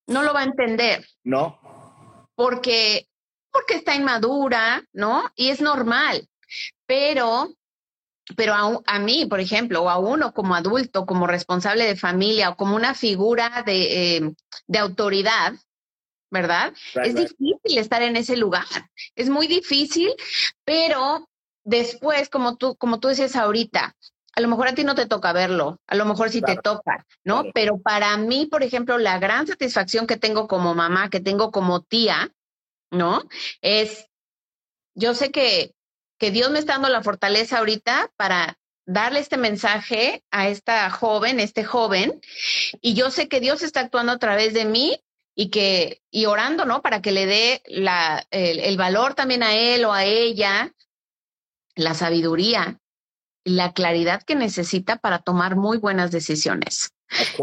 no 0.06 0.22
lo 0.22 0.32
va 0.32 0.40
a 0.40 0.44
entender. 0.44 1.04
No. 1.24 1.58
Porque 2.36 3.08
porque 3.56 3.74
está 3.74 3.94
inmadura, 3.94 4.84
¿no? 4.92 5.32
Y 5.34 5.48
es 5.48 5.62
normal 5.62 6.28
pero 6.86 7.54
pero 8.36 8.54
a, 8.54 8.82
a, 8.86 8.98
mí, 8.98 9.26
por 9.26 9.38
ejemplo, 9.38 9.82
o 9.82 9.88
a 9.88 9.98
uno 9.98 10.32
como 10.32 10.56
adulto, 10.56 11.06
como 11.06 11.28
responsable 11.28 11.84
de 11.84 11.94
familia 11.94 12.50
o 12.50 12.56
como 12.56 12.74
una 12.74 12.94
figura 12.94 13.62
de, 13.64 14.16
eh, 14.16 14.32
de 14.66 14.78
autoridad, 14.78 15.54
¿verdad? 16.30 16.74
es 17.04 17.14
difícil 17.14 17.78
estar 17.78 18.02
en 18.02 18.16
ese 18.16 18.36
lugar, 18.36 18.66
es 19.14 19.28
muy 19.28 19.46
difícil, 19.46 20.12
pero 20.64 21.28
después, 21.62 22.28
como 22.28 22.56
tú, 22.56 22.76
como 22.76 22.98
tú 22.98 23.08
dices 23.08 23.36
ahorita, 23.36 23.94
a 24.32 24.40
lo 24.40 24.48
mejor 24.48 24.68
a 24.68 24.74
ti 24.74 24.84
no 24.84 24.94
te 24.94 25.06
toca 25.06 25.32
verlo, 25.32 25.80
a 25.86 25.94
lo 25.94 26.04
mejor 26.04 26.30
sí 26.30 26.42
te 26.42 26.56
toca, 26.56 27.06
¿no? 27.24 27.44
Pero 27.54 27.78
para 27.80 28.16
mí, 28.18 28.46
por 28.46 28.62
ejemplo, 28.62 28.98
la 28.98 29.18
gran 29.18 29.46
satisfacción 29.46 30.06
que 30.06 30.18
tengo 30.18 30.46
como 30.46 30.74
mamá, 30.74 31.08
que 31.08 31.20
tengo 31.20 31.50
como 31.50 31.82
tía, 31.82 32.30
¿no? 32.90 33.22
Es, 33.62 34.06
yo 34.94 35.14
sé 35.14 35.30
que 35.30 35.75
que 36.18 36.30
Dios 36.30 36.50
me 36.50 36.58
está 36.58 36.74
dando 36.74 36.88
la 36.88 37.02
fortaleza 37.02 37.58
ahorita 37.58 38.10
para 38.16 38.58
darle 38.86 39.18
este 39.18 39.36
mensaje 39.36 40.22
a 40.30 40.48
esta 40.48 40.88
joven, 40.90 41.40
este 41.40 41.64
joven, 41.64 42.20
y 42.80 42.94
yo 42.94 43.10
sé 43.10 43.28
que 43.28 43.40
Dios 43.40 43.62
está 43.62 43.80
actuando 43.80 44.12
a 44.12 44.18
través 44.18 44.54
de 44.54 44.64
mí 44.64 45.00
y 45.34 45.50
que, 45.50 46.02
y 46.10 46.26
orando, 46.26 46.64
¿no? 46.64 46.80
Para 46.82 47.02
que 47.02 47.12
le 47.12 47.26
dé 47.26 47.62
la, 47.66 48.24
el, 48.30 48.76
valor 48.76 49.14
también 49.14 49.42
a 49.42 49.54
él 49.54 49.84
o 49.84 49.92
a 49.92 50.04
ella, 50.04 50.72
la 51.74 51.94
sabiduría, 51.94 52.78
la 53.44 53.72
claridad 53.72 54.22
que 54.22 54.34
necesita 54.34 54.96
para 54.96 55.18
tomar 55.18 55.56
muy 55.56 55.76
buenas 55.76 56.10
decisiones. 56.10 56.92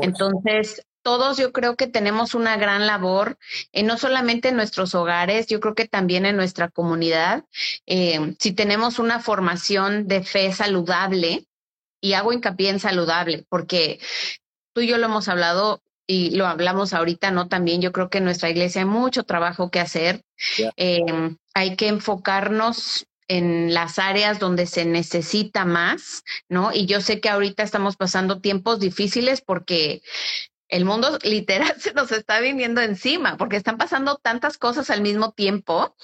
Entonces, 0.02 0.86
todos 1.04 1.38
yo 1.38 1.52
creo 1.52 1.76
que 1.76 1.88
tenemos 1.88 2.34
una 2.34 2.58
gran 2.58 2.88
labor, 2.88 3.38
eh, 3.72 3.84
no 3.84 3.98
solamente 3.98 4.50
en 4.50 4.56
nuestros 4.56 4.96
hogares, 4.96 5.48
yo 5.48 5.60
creo 5.60 5.76
que 5.76 5.88
también 5.88 6.26
en 6.26 6.38
nuestra 6.38 6.70
comunidad. 6.70 7.46
Eh, 7.86 8.36
si 8.40 8.54
tenemos 8.54 8.98
una 9.00 9.20
formación 9.20 10.08
de 10.08 10.24
fe 10.24 10.52
saludable, 10.54 11.46
y 12.04 12.14
hago 12.14 12.34
hincapié 12.34 12.70
en 12.70 12.82
saludable, 12.82 13.46
porque 13.48 14.00
tú 14.74 14.82
y 14.82 14.88
yo 14.88 14.98
lo 14.98 15.06
hemos 15.06 15.30
hablado 15.30 15.82
y 16.06 16.32
lo 16.32 16.48
hablamos 16.48 16.94
ahorita, 16.94 17.32
¿no? 17.32 17.48
También 17.48 17.82
yo 17.82 17.94
creo 17.94 18.10
que 18.10 18.18
en 18.18 18.26
nuestra 18.26 18.50
iglesia 18.50 18.82
hay 18.82 18.88
mucho 18.88 19.24
trabajo 19.24 19.72
que 19.72 19.80
hacer. 19.80 20.22
Eh, 20.76 21.00
hay 21.54 21.78
que 21.78 21.88
enfocarnos 21.88 23.08
en 23.30 23.74
las 23.74 24.00
áreas 24.00 24.38
donde 24.38 24.66
se 24.66 24.84
necesita 24.84 25.64
más, 25.64 26.24
¿no? 26.50 26.74
Y 26.74 26.88
yo 26.88 27.00
sé 27.00 27.22
que 27.22 27.30
ahorita 27.30 27.64
estamos 27.64 27.96
pasando 27.96 28.42
tiempos 28.42 28.82
difíciles 28.82 29.40
porque 29.40 30.02
el 30.74 30.86
mundo 30.86 31.20
literal 31.24 31.76
se 31.80 31.94
nos 31.94 32.12
está 32.12 32.40
viniendo 32.40 32.82
encima 32.82 33.38
porque 33.38 33.58
están 33.58 33.78
pasando 33.78 34.18
tantas 34.18 34.58
cosas 34.58 34.90
al 34.90 35.02
mismo 35.02 35.32
tiempo 35.32 35.96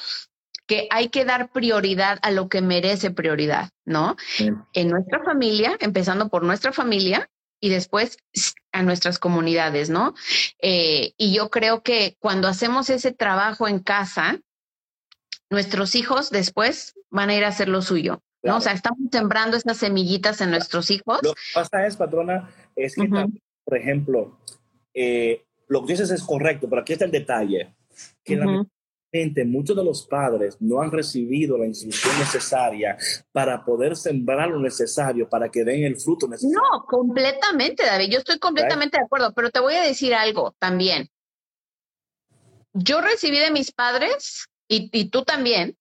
que 0.68 0.88
hay 0.92 1.10
que 1.10 1.26
dar 1.26 1.52
prioridad 1.52 2.20
a 2.22 2.30
lo 2.30 2.48
que 2.48 2.62
merece 2.62 3.10
prioridad, 3.10 3.72
¿no? 3.86 4.16
En 4.38 4.90
nuestra 4.90 5.24
familia, 5.24 5.76
empezando 5.80 6.30
por 6.30 6.44
nuestra 6.44 6.72
familia 6.72 7.28
y 7.60 7.70
después 7.70 8.20
a 8.72 8.84
nuestras 8.84 9.18
comunidades, 9.18 9.90
¿no? 9.90 10.14
Eh, 10.62 11.14
y 11.18 11.34
yo 11.34 11.50
creo 11.50 11.82
que 11.82 12.18
cuando 12.20 12.48
hacemos 12.48 12.92
ese 12.92 13.12
trabajo 13.12 13.68
en 13.68 13.80
casa, 13.80 14.40
nuestros 15.50 15.96
hijos 15.96 16.30
después 16.30 16.94
van 17.10 17.32
a 17.32 17.36
ir 17.36 17.46
a 17.46 17.48
hacer 17.48 17.68
lo 17.68 17.82
suyo. 17.82 18.22
¿no? 18.44 18.58
O 18.58 18.62
sea, 18.62 18.74
estamos 18.74 19.00
sembrando 19.12 19.58
esas 19.58 19.78
semillitas 19.78 20.40
en 20.40 20.52
nuestros 20.52 20.92
hijos. 20.92 21.20
Lo 21.24 21.34
que 21.34 21.42
pasa 21.56 21.88
es, 21.88 21.98
patrona, 21.98 22.52
es 22.76 22.94
que, 22.96 23.10
por 23.66 23.78
ejemplo, 23.78 24.39
eh, 25.02 25.45
lo 25.70 25.86
que 25.86 25.93
dices 25.93 26.12
es 26.12 26.24
correcto, 26.24 26.68
pero 26.70 26.82
aquí 26.82 26.91
está 26.91 27.06
el 27.06 27.12
detalle, 27.12 27.74
que 28.22 28.36
lamentablemente 28.36 29.45
muchos 29.45 29.78
de 29.78 29.84
los 29.86 30.06
padres 30.06 30.58
no 30.60 30.82
han 30.82 30.91
recibido 30.91 31.58
la 31.58 31.68
instrucción 31.68 32.20
necesaria 32.20 32.97
para 33.32 33.64
poder 33.64 33.95
sembrar 33.95 34.50
lo 34.50 34.60
necesario 34.60 35.30
para 35.30 35.50
que 35.50 35.64
den 35.64 35.86
el 35.86 35.97
fruto 35.97 36.28
necesario. 36.28 36.60
No, 36.60 36.84
completamente, 36.86 37.86
David, 37.86 38.10
yo 38.12 38.18
estoy 38.18 38.39
completamente 38.39 38.97
de 38.97 39.06
acuerdo, 39.06 39.34
pero 39.34 39.52
te 39.52 39.62
voy 39.62 39.76
a 39.76 39.84
decir 39.84 40.14
algo 40.14 40.54
también. 40.60 41.08
Yo 42.74 43.00
recibí 43.00 43.39
de 43.39 43.52
mis 43.52 43.72
padres, 43.72 44.50
y, 44.68 45.10
tú 45.10 45.24
también, 45.24 45.78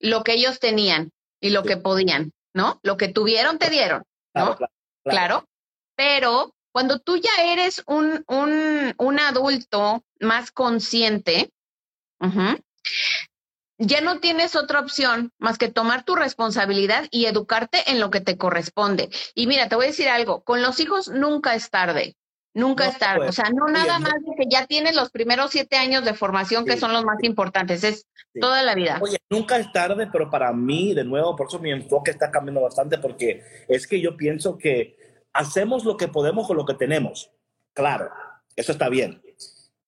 lo 0.00 0.24
que 0.24 0.32
ellos 0.32 0.58
tenían 0.58 1.12
y 1.38 1.50
lo 1.50 1.64
que 1.64 1.76
podían, 1.76 2.32
¿no? 2.54 2.80
Lo 2.82 2.96
que 2.96 3.08
tuvieron, 3.08 3.58
te 3.58 3.68
dieron, 3.68 4.04
¿no? 4.34 4.56
claro. 5.04 5.44
Pero 5.96 6.54
cuando 6.72 6.98
tú 6.98 7.16
ya 7.16 7.44
eres 7.44 7.82
un, 7.86 8.24
un, 8.28 8.94
un 8.96 9.20
adulto 9.20 10.04
más 10.20 10.50
consciente, 10.50 11.50
ya 13.78 14.00
no 14.00 14.18
tienes 14.18 14.56
otra 14.56 14.80
opción 14.80 15.32
más 15.38 15.56
que 15.56 15.68
tomar 15.68 16.04
tu 16.04 16.16
responsabilidad 16.16 17.06
y 17.10 17.26
educarte 17.26 17.90
en 17.90 18.00
lo 18.00 18.10
que 18.10 18.20
te 18.20 18.36
corresponde. 18.36 19.08
Y 19.34 19.46
mira, 19.46 19.68
te 19.68 19.76
voy 19.76 19.86
a 19.86 19.88
decir 19.88 20.08
algo, 20.08 20.42
con 20.42 20.62
los 20.62 20.80
hijos 20.80 21.08
nunca 21.08 21.54
es 21.54 21.70
tarde. 21.70 22.16
Nunca 22.54 22.88
es 22.88 22.98
tarde. 22.98 23.28
o 23.28 23.32
sea, 23.32 23.50
no 23.50 23.66
nada 23.68 24.00
más 24.00 24.14
de 24.14 24.34
que 24.36 24.50
ya 24.50 24.66
tienes 24.66 24.96
los 24.96 25.10
primeros 25.10 25.52
siete 25.52 25.76
años 25.76 26.04
de 26.04 26.14
formación 26.14 26.64
que 26.64 26.76
son 26.76 26.92
los 26.92 27.04
más 27.04 27.22
importantes, 27.22 27.84
es 27.84 28.08
toda 28.40 28.64
la 28.64 28.74
vida. 28.74 28.98
Oye, 29.00 29.18
nunca 29.30 29.58
es 29.58 29.70
tarde, 29.70 30.08
pero 30.10 30.28
para 30.28 30.52
mí, 30.52 30.92
de 30.92 31.04
nuevo, 31.04 31.36
por 31.36 31.46
eso 31.46 31.60
mi 31.60 31.70
enfoque 31.70 32.10
está 32.10 32.32
cambiando 32.32 32.62
bastante, 32.62 32.98
porque 32.98 33.44
es 33.68 33.86
que 33.86 34.00
yo 34.00 34.16
pienso 34.16 34.58
que 34.58 34.97
hacemos 35.38 35.84
lo 35.84 35.96
que 35.96 36.08
podemos 36.08 36.46
con 36.46 36.56
lo 36.56 36.66
que 36.66 36.74
tenemos. 36.74 37.30
Claro, 37.72 38.10
eso 38.56 38.72
está 38.72 38.88
bien. 38.88 39.22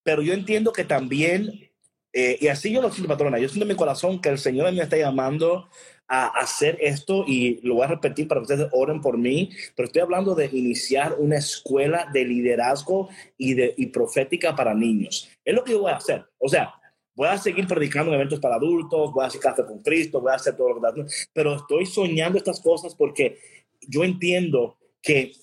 Pero 0.03 0.21
yo 0.21 0.33
entiendo 0.33 0.71
que 0.71 0.85
también 0.85 1.71
eh, 2.13 2.37
y 2.41 2.47
así 2.47 2.71
yo 2.71 2.81
lo 2.81 2.91
siento, 2.91 3.07
patrona. 3.07 3.39
Yo 3.39 3.47
siento 3.47 3.63
en 3.63 3.69
mi 3.69 3.75
corazón 3.75 4.19
que 4.19 4.29
el 4.29 4.37
Señor 4.37 4.71
me 4.73 4.81
está 4.81 4.97
llamando 4.97 5.69
a 6.07 6.27
hacer 6.27 6.77
esto 6.81 7.23
y 7.25 7.61
lo 7.65 7.75
voy 7.75 7.85
a 7.85 7.87
repetir 7.87 8.27
para 8.27 8.41
que 8.41 8.53
ustedes 8.53 8.69
oren 8.73 8.99
por 8.99 9.17
mí, 9.17 9.49
pero 9.75 9.85
estoy 9.85 10.01
hablando 10.01 10.35
de 10.35 10.49
iniciar 10.51 11.15
una 11.17 11.37
escuela 11.37 12.09
de 12.11 12.25
liderazgo 12.25 13.07
y, 13.37 13.53
de, 13.53 13.73
y 13.77 13.87
profética 13.87 14.53
para 14.53 14.73
niños. 14.73 15.29
Es 15.45 15.55
lo 15.55 15.63
que 15.63 15.71
yo 15.71 15.81
voy 15.81 15.91
a 15.91 15.97
hacer. 15.97 16.25
O 16.37 16.49
sea, 16.49 16.73
voy 17.15 17.29
a 17.29 17.37
seguir 17.37 17.65
predicando 17.65 18.11
en 18.11 18.15
eventos 18.15 18.41
para 18.41 18.55
adultos, 18.55 19.13
voy 19.13 19.23
a 19.23 19.27
hacer 19.27 19.39
café 19.39 19.65
con 19.65 19.79
Cristo, 19.81 20.19
voy 20.19 20.33
a 20.33 20.35
hacer 20.35 20.57
todo 20.57 20.73
lo 20.73 20.81
que 20.81 21.05
pero 21.31 21.55
estoy 21.55 21.85
soñando 21.85 22.37
estas 22.37 22.59
cosas 22.59 22.93
porque 22.93 23.37
yo 23.87 24.03
entiendo 24.03 24.77
que, 25.01 25.33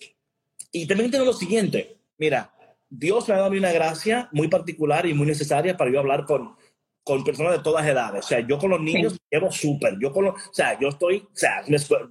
y 0.72 0.86
también 0.86 1.06
entiendo 1.06 1.26
lo 1.26 1.36
siguiente, 1.36 1.98
mira, 2.16 2.54
Dios 2.88 3.28
me 3.28 3.34
ha 3.34 3.38
dado 3.38 3.50
una 3.50 3.72
gracia 3.72 4.28
muy 4.32 4.48
particular 4.48 5.06
y 5.06 5.14
muy 5.14 5.26
necesaria 5.26 5.76
para 5.76 5.90
yo 5.90 5.98
hablar 5.98 6.24
con, 6.24 6.56
con 7.04 7.24
personas 7.24 7.52
de 7.52 7.62
todas 7.62 7.86
edades. 7.86 8.24
O 8.24 8.28
sea, 8.28 8.46
yo 8.46 8.58
con 8.58 8.70
los 8.70 8.80
niños 8.80 9.18
llevo 9.30 9.50
súper. 9.50 9.98
Yo 10.00 10.12
con 10.12 10.26
los, 10.26 10.34
o 10.34 10.54
sea, 10.54 10.78
yo 10.78 10.88
estoy, 10.88 11.18
o 11.18 11.36
sea, 11.36 11.64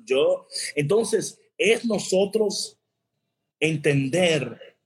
yo, 0.06 0.48
entonces 0.76 1.40
es 1.58 1.86
nosotros 1.86 2.80
entender 3.60 4.78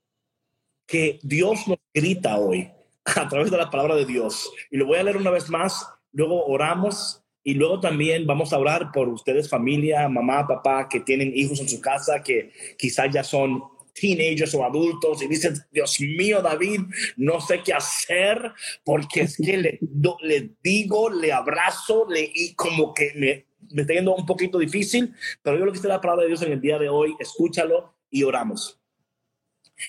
que 0.86 1.18
Dios 1.22 1.66
nos 1.66 1.78
grita 1.94 2.38
hoy 2.38 2.70
a 3.04 3.28
través 3.28 3.50
de 3.50 3.56
la 3.56 3.70
palabra 3.70 3.96
de 3.96 4.06
Dios. 4.06 4.50
Y 4.70 4.76
lo 4.76 4.86
voy 4.86 4.98
a 4.98 5.02
leer 5.02 5.16
una 5.16 5.30
vez 5.30 5.48
más, 5.48 5.86
luego 6.12 6.44
oramos 6.46 7.21
y 7.44 7.54
luego 7.54 7.80
también 7.80 8.26
vamos 8.26 8.52
a 8.52 8.58
orar 8.58 8.90
por 8.92 9.08
ustedes, 9.08 9.48
familia, 9.48 10.08
mamá, 10.08 10.46
papá, 10.46 10.88
que 10.88 11.00
tienen 11.00 11.32
hijos 11.34 11.60
en 11.60 11.68
su 11.68 11.80
casa, 11.80 12.22
que 12.22 12.52
quizás 12.78 13.12
ya 13.12 13.24
son 13.24 13.62
teenagers 13.94 14.54
o 14.54 14.64
adultos 14.64 15.22
y 15.22 15.28
dicen, 15.28 15.54
Dios 15.70 16.00
mío, 16.00 16.40
David, 16.40 16.80
no 17.16 17.40
sé 17.40 17.60
qué 17.64 17.74
hacer 17.74 18.52
porque 18.84 19.22
es 19.22 19.36
que 19.36 19.56
le, 19.56 19.80
digo, 20.62 21.10
le 21.10 21.32
abrazo, 21.32 22.06
le, 22.08 22.30
y 22.34 22.54
como 22.54 22.94
que 22.94 23.12
me, 23.16 23.46
me 23.74 23.82
está 23.82 23.94
yendo 23.94 24.14
un 24.14 24.26
poquito 24.26 24.58
difícil, 24.58 25.12
pero 25.42 25.58
yo 25.58 25.64
lo 25.64 25.72
que 25.72 25.76
está 25.76 25.88
la 25.88 26.00
palabra 26.00 26.22
de 26.22 26.28
Dios 26.28 26.42
en 26.42 26.52
el 26.52 26.60
día 26.60 26.78
de 26.78 26.88
hoy, 26.88 27.14
escúchalo 27.18 27.94
y 28.10 28.22
oramos. 28.22 28.80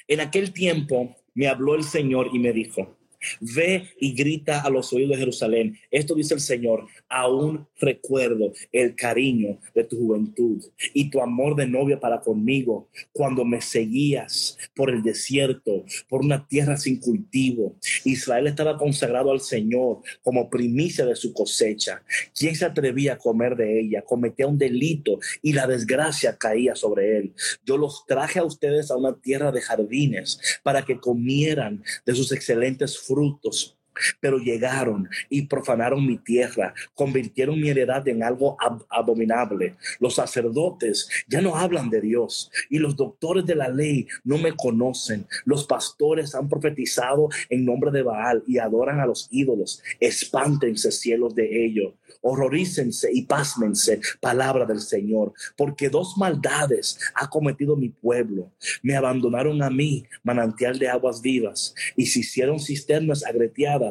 En 0.08 0.22
aquel 0.22 0.54
tiempo 0.54 1.16
me 1.36 1.48
habló 1.48 1.76
el 1.76 1.84
Señor 1.84 2.30
y 2.34 2.40
me 2.40 2.52
dijo, 2.52 2.98
Ve 3.40 3.90
y 4.00 4.14
grita 4.14 4.62
a 4.62 4.70
los 4.70 4.92
oídos 4.94 5.12
de 5.12 5.18
Jerusalén. 5.18 5.78
Esto 5.92 6.16
dice 6.16 6.34
el 6.34 6.40
Señor, 6.40 6.88
aún 7.10 7.68
recuerdo 7.80 8.54
el 8.72 8.96
cariño 8.96 9.60
de 9.74 9.84
tu 9.84 9.98
juventud 9.98 10.64
y 10.94 11.10
tu 11.10 11.22
amor 11.22 11.56
de 11.56 11.68
novia 11.68 12.00
para 12.00 12.20
conmigo 12.20 12.90
cuando 13.12 13.46
me 13.46 13.62
seguías 13.62 14.58
por 14.76 14.90
el 14.90 15.04
desierto, 15.04 15.86
por 16.10 16.22
una 16.22 16.48
tierra 16.48 16.78
sin 16.78 17.00
cultivo. 17.00 17.76
Israel 18.04 18.48
estaba 18.48 18.78
consagrado 18.78 19.32
al 19.32 19.42
Señor 19.42 20.02
como 20.22 20.50
primicia 20.50 21.06
de 21.06 21.16
su 21.16 21.34
cosecha. 21.34 22.04
¿Quién 22.38 22.56
se 22.56 22.66
atrevía 22.66 23.14
a 23.14 23.18
comer 23.18 23.56
de 23.56 23.80
ella? 23.80 24.02
Cometía 24.02 24.48
un 24.48 24.58
delito 24.58 25.20
y 25.42 25.54
la 25.54 25.68
desgracia 25.68 26.38
caía 26.38 26.76
sobre 26.76 27.18
él. 27.18 27.34
Yo 27.66 27.78
los 27.78 28.06
traje 28.06 28.40
a 28.40 28.44
ustedes 28.44 28.92
a 28.92 28.98
una 28.98 29.16
tierra 29.20 29.52
de 29.52 29.62
jardines 29.62 30.40
para 30.64 30.84
que 30.84 31.00
comieran 31.00 31.84
de 32.06 32.16
sus 32.16 32.32
excelentes 32.32 32.98
frutos 33.00 33.13
frutos. 33.14 33.78
Pero 34.20 34.38
llegaron 34.38 35.10
y 35.30 35.44
profanaron 35.44 36.06
mi 36.06 36.18
tierra, 36.18 36.74
convirtieron 36.94 37.60
mi 37.60 37.70
heredad 37.70 38.08
en 38.08 38.24
algo 38.24 38.58
abominable. 38.90 39.76
Los 40.00 40.16
sacerdotes 40.16 41.10
ya 41.28 41.42
no 41.42 41.56
hablan 41.56 41.90
de 41.90 42.02
Dios 42.02 42.52
y 42.70 42.80
los 42.80 42.96
doctores 42.96 43.46
de 43.46 43.56
la 43.56 43.70
ley 43.70 44.08
no 44.24 44.38
me 44.38 44.54
conocen. 44.54 45.26
Los 45.46 45.66
pastores 45.66 46.36
han 46.36 46.50
profetizado 46.50 47.30
en 47.50 47.66
nombre 47.66 47.92
de 47.92 48.04
Baal 48.04 48.44
y 48.48 48.58
adoran 48.58 49.00
a 49.00 49.06
los 49.06 49.28
ídolos. 49.32 49.82
Espántense 50.00 50.92
cielos 50.92 51.36
de 51.36 51.66
ello 51.66 51.94
horrorícense 52.24 53.10
y 53.14 53.24
pásmense, 53.24 54.00
palabra 54.22 54.66
del 54.66 54.80
Señor, 54.80 55.34
porque 55.58 55.90
dos 55.90 56.18
maldades 56.18 56.98
ha 57.14 57.30
cometido 57.30 57.76
mi 57.76 57.90
pueblo. 57.90 58.50
Me 58.82 58.96
abandonaron 58.96 59.62
a 59.62 59.70
mí, 59.70 60.06
manantial 60.24 60.80
de 60.80 60.88
aguas 60.88 61.22
vivas, 61.22 61.76
y 61.98 62.06
se 62.06 62.22
hicieron 62.22 62.60
cisternas 62.60 63.26
agreteadas 63.26 63.83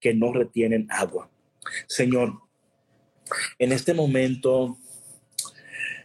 que 0.00 0.14
no 0.14 0.32
retienen 0.32 0.86
agua. 0.90 1.30
Señor, 1.86 2.40
en 3.58 3.72
este 3.72 3.94
momento 3.94 4.78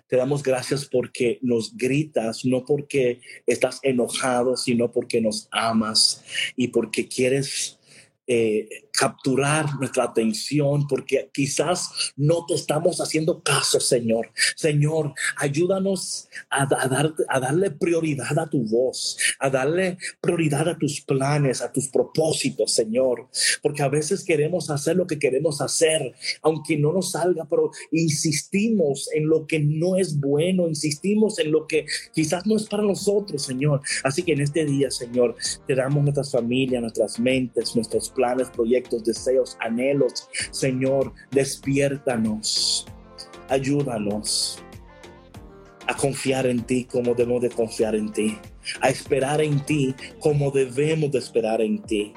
te 0.07 0.17
damos 0.17 0.43
gracias 0.43 0.85
porque 0.85 1.39
nos 1.41 1.75
gritas, 1.75 2.45
no 2.45 2.65
porque 2.65 3.19
estás 3.47 3.79
enojado, 3.81 4.57
sino 4.57 4.91
porque 4.91 5.21
nos 5.21 5.47
amas 5.51 6.23
y 6.55 6.67
porque 6.67 7.07
quieres 7.07 7.79
eh, 8.27 8.85
capturar 8.93 9.65
nuestra 9.79 10.05
atención 10.05 10.87
porque 10.87 11.29
quizás 11.33 12.13
no 12.15 12.45
te 12.45 12.53
estamos 12.53 13.01
haciendo 13.01 13.41
caso, 13.41 13.79
Señor. 13.79 14.29
Señor, 14.55 15.13
ayúdanos 15.37 16.29
a, 16.49 16.65
dar, 16.67 17.13
a 17.27 17.39
darle 17.39 17.71
prioridad 17.71 18.37
a 18.37 18.49
tu 18.49 18.63
voz, 18.63 19.17
a 19.39 19.49
darle 19.49 19.97
prioridad 20.21 20.69
a 20.69 20.77
tus 20.77 21.01
planes, 21.01 21.61
a 21.61 21.71
tus 21.71 21.87
propósitos, 21.87 22.71
Señor. 22.71 23.27
Porque 23.61 23.81
a 23.81 23.89
veces 23.89 24.23
queremos 24.23 24.69
hacer 24.69 24.95
lo 24.95 25.07
que 25.07 25.19
queremos 25.19 25.59
hacer, 25.59 26.13
aunque 26.43 26.77
no 26.77 26.93
nos 26.93 27.11
salga, 27.11 27.45
pero 27.49 27.71
insistimos 27.91 29.09
en 29.13 29.27
lo 29.27 29.47
que 29.47 29.59
no 29.59 29.97
es 29.97 30.19
bueno, 30.19 30.67
insistimos 30.67 31.39
en 31.39 31.51
lo 31.51 31.65
que 31.65 31.85
quizás 32.13 32.45
no 32.45 32.55
es 32.55 32.67
para 32.67 32.83
nosotros, 32.83 33.41
Señor. 33.41 33.81
Así 34.03 34.21
que 34.21 34.33
en 34.33 34.41
este 34.41 34.65
día, 34.65 34.91
Señor, 34.91 35.35
te 35.65 35.73
damos 35.75 36.03
nuestras 36.03 36.31
familias, 36.31 36.81
nuestras 36.81 37.19
mentes, 37.19 37.75
nuestros 37.75 38.09
planes, 38.09 38.49
proyectos, 38.49 38.82
deseos, 39.03 39.57
anhelos. 39.59 40.27
Señor, 40.51 41.13
despiértanos, 41.31 42.85
ayúdanos 43.49 44.63
a 45.87 45.95
confiar 45.95 46.45
en 46.45 46.63
ti 46.63 46.85
como 46.85 47.13
debemos 47.13 47.41
de 47.41 47.49
confiar 47.49 47.95
en 47.95 48.11
ti, 48.11 48.37
a 48.81 48.89
esperar 48.89 49.41
en 49.41 49.59
ti 49.65 49.95
como 50.19 50.51
debemos 50.51 51.11
de 51.11 51.19
esperar 51.19 51.61
en 51.61 51.81
ti. 51.83 52.13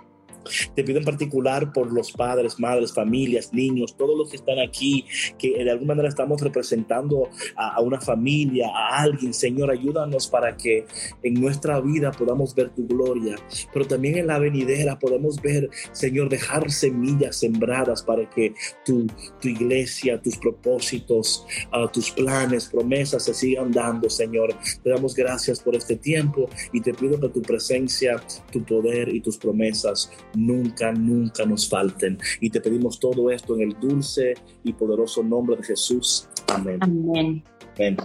Te 0.74 0.84
pido 0.84 0.98
en 0.98 1.04
particular 1.04 1.72
por 1.72 1.92
los 1.92 2.12
padres, 2.12 2.58
madres, 2.58 2.92
familias, 2.92 3.52
niños, 3.52 3.96
todos 3.96 4.16
los 4.16 4.30
que 4.30 4.36
están 4.36 4.58
aquí, 4.58 5.04
que 5.38 5.64
de 5.64 5.70
alguna 5.70 5.94
manera 5.94 6.08
estamos 6.08 6.40
representando 6.40 7.28
a, 7.56 7.80
una 7.80 8.00
familia, 8.00 8.68
a 8.74 9.02
alguien. 9.02 9.32
Señor, 9.32 9.70
ayúdanos 9.70 10.28
para 10.28 10.56
que 10.56 10.86
en 11.22 11.34
nuestra 11.34 11.80
vida 11.80 12.10
podamos 12.10 12.54
ver 12.54 12.70
tu 12.70 12.86
gloria, 12.86 13.36
pero 13.72 13.86
también 13.86 14.18
en 14.18 14.26
la 14.26 14.38
venidera 14.38 14.98
podemos 14.98 15.40
ver, 15.40 15.70
Señor, 15.92 16.28
dejar 16.28 16.70
semillas 16.70 17.36
sembradas 17.36 18.02
para 18.02 18.28
que 18.28 18.54
tu, 18.84 19.06
tu 19.40 19.48
iglesia, 19.48 20.20
tus 20.20 20.36
propósitos, 20.38 21.46
uh, 21.72 21.88
tus 21.88 22.10
planes, 22.10 22.66
promesas 22.66 23.24
se 23.24 23.34
sigan 23.34 23.72
dando, 23.72 24.08
Señor. 24.10 24.54
Te 24.82 24.90
damos 24.90 25.14
gracias 25.14 25.60
por 25.60 25.74
este 25.74 25.96
tiempo 25.96 26.48
y 26.72 26.80
te 26.80 26.94
pido 26.94 27.20
que 27.20 27.28
tu 27.28 27.42
presencia, 27.42 28.20
tu 28.52 28.64
poder 28.64 29.08
y 29.08 29.20
tus 29.20 29.36
promesas 29.36 30.10
nunca, 30.36 30.92
nunca 30.92 31.44
nos 31.44 31.68
falten. 31.68 32.18
Y 32.40 32.50
te 32.50 32.60
pedimos 32.60 33.00
todo 33.00 33.30
esto 33.30 33.56
en 33.56 33.62
el 33.62 33.80
dulce 33.80 34.34
y 34.62 34.72
poderoso 34.72 35.22
nombre 35.22 35.56
de 35.56 35.64
Jesús. 35.64 36.28
Amén. 36.48 36.78
Amén. 36.82 37.96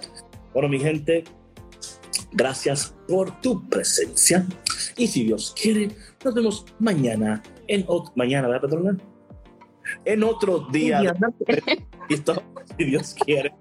Bueno, 0.53 0.69
mi 0.69 0.79
gente, 0.79 1.23
gracias 2.31 2.95
por 3.07 3.39
tu 3.41 3.67
presencia. 3.69 4.47
Y 4.97 5.07
si 5.07 5.25
Dios 5.25 5.53
quiere, 5.61 5.89
nos 6.23 6.33
vemos 6.33 6.65
mañana 6.79 7.41
en 7.67 7.83
otro, 7.87 8.11
mañana, 8.15 8.47
¿verdad, 8.47 8.61
patrona? 8.61 8.97
En 10.05 10.23
otro 10.23 10.67
día. 10.71 11.01
si 12.77 12.83
Dios 12.83 13.15
quiere. 13.25 13.53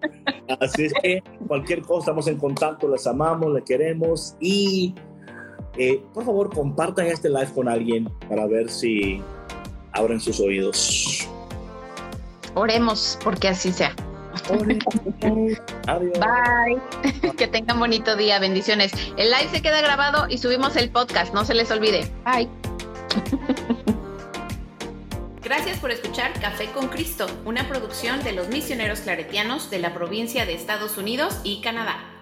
Así 0.60 0.84
es 0.86 0.92
que 1.02 1.22
cualquier 1.46 1.82
cosa, 1.82 2.04
estamos 2.04 2.26
en 2.28 2.38
contacto, 2.38 2.88
les 2.88 3.06
amamos, 3.06 3.52
les 3.52 3.64
queremos 3.64 4.36
y 4.40 4.94
eh, 5.76 6.02
por 6.12 6.24
favor, 6.24 6.50
compartan 6.52 7.06
este 7.06 7.28
live 7.28 7.52
con 7.54 7.68
alguien 7.68 8.10
para 8.28 8.46
ver 8.46 8.70
si 8.70 9.22
abren 9.92 10.20
sus 10.20 10.40
oídos. 10.40 11.28
Oremos 12.54 13.18
porque 13.22 13.48
así 13.48 13.72
sea. 13.72 13.94
Adiós. 15.86 16.18
Bye. 16.18 17.32
que 17.36 17.46
tengan 17.46 17.78
bonito 17.78 18.16
día. 18.16 18.38
Bendiciones. 18.38 18.92
El 19.16 19.30
live 19.30 19.48
se 19.50 19.62
queda 19.62 19.80
grabado 19.80 20.26
y 20.28 20.38
subimos 20.38 20.76
el 20.76 20.90
podcast. 20.90 21.32
No 21.34 21.44
se 21.44 21.54
les 21.54 21.70
olvide. 21.70 22.10
Bye. 22.24 22.48
Gracias 25.42 25.78
por 25.78 25.90
escuchar 25.90 26.32
Café 26.40 26.66
con 26.66 26.88
Cristo, 26.88 27.26
una 27.44 27.66
producción 27.68 28.22
de 28.22 28.32
los 28.32 28.48
misioneros 28.48 29.00
claretianos 29.00 29.68
de 29.68 29.80
la 29.80 29.92
provincia 29.92 30.46
de 30.46 30.54
Estados 30.54 30.96
Unidos 30.96 31.40
y 31.42 31.60
Canadá. 31.60 32.19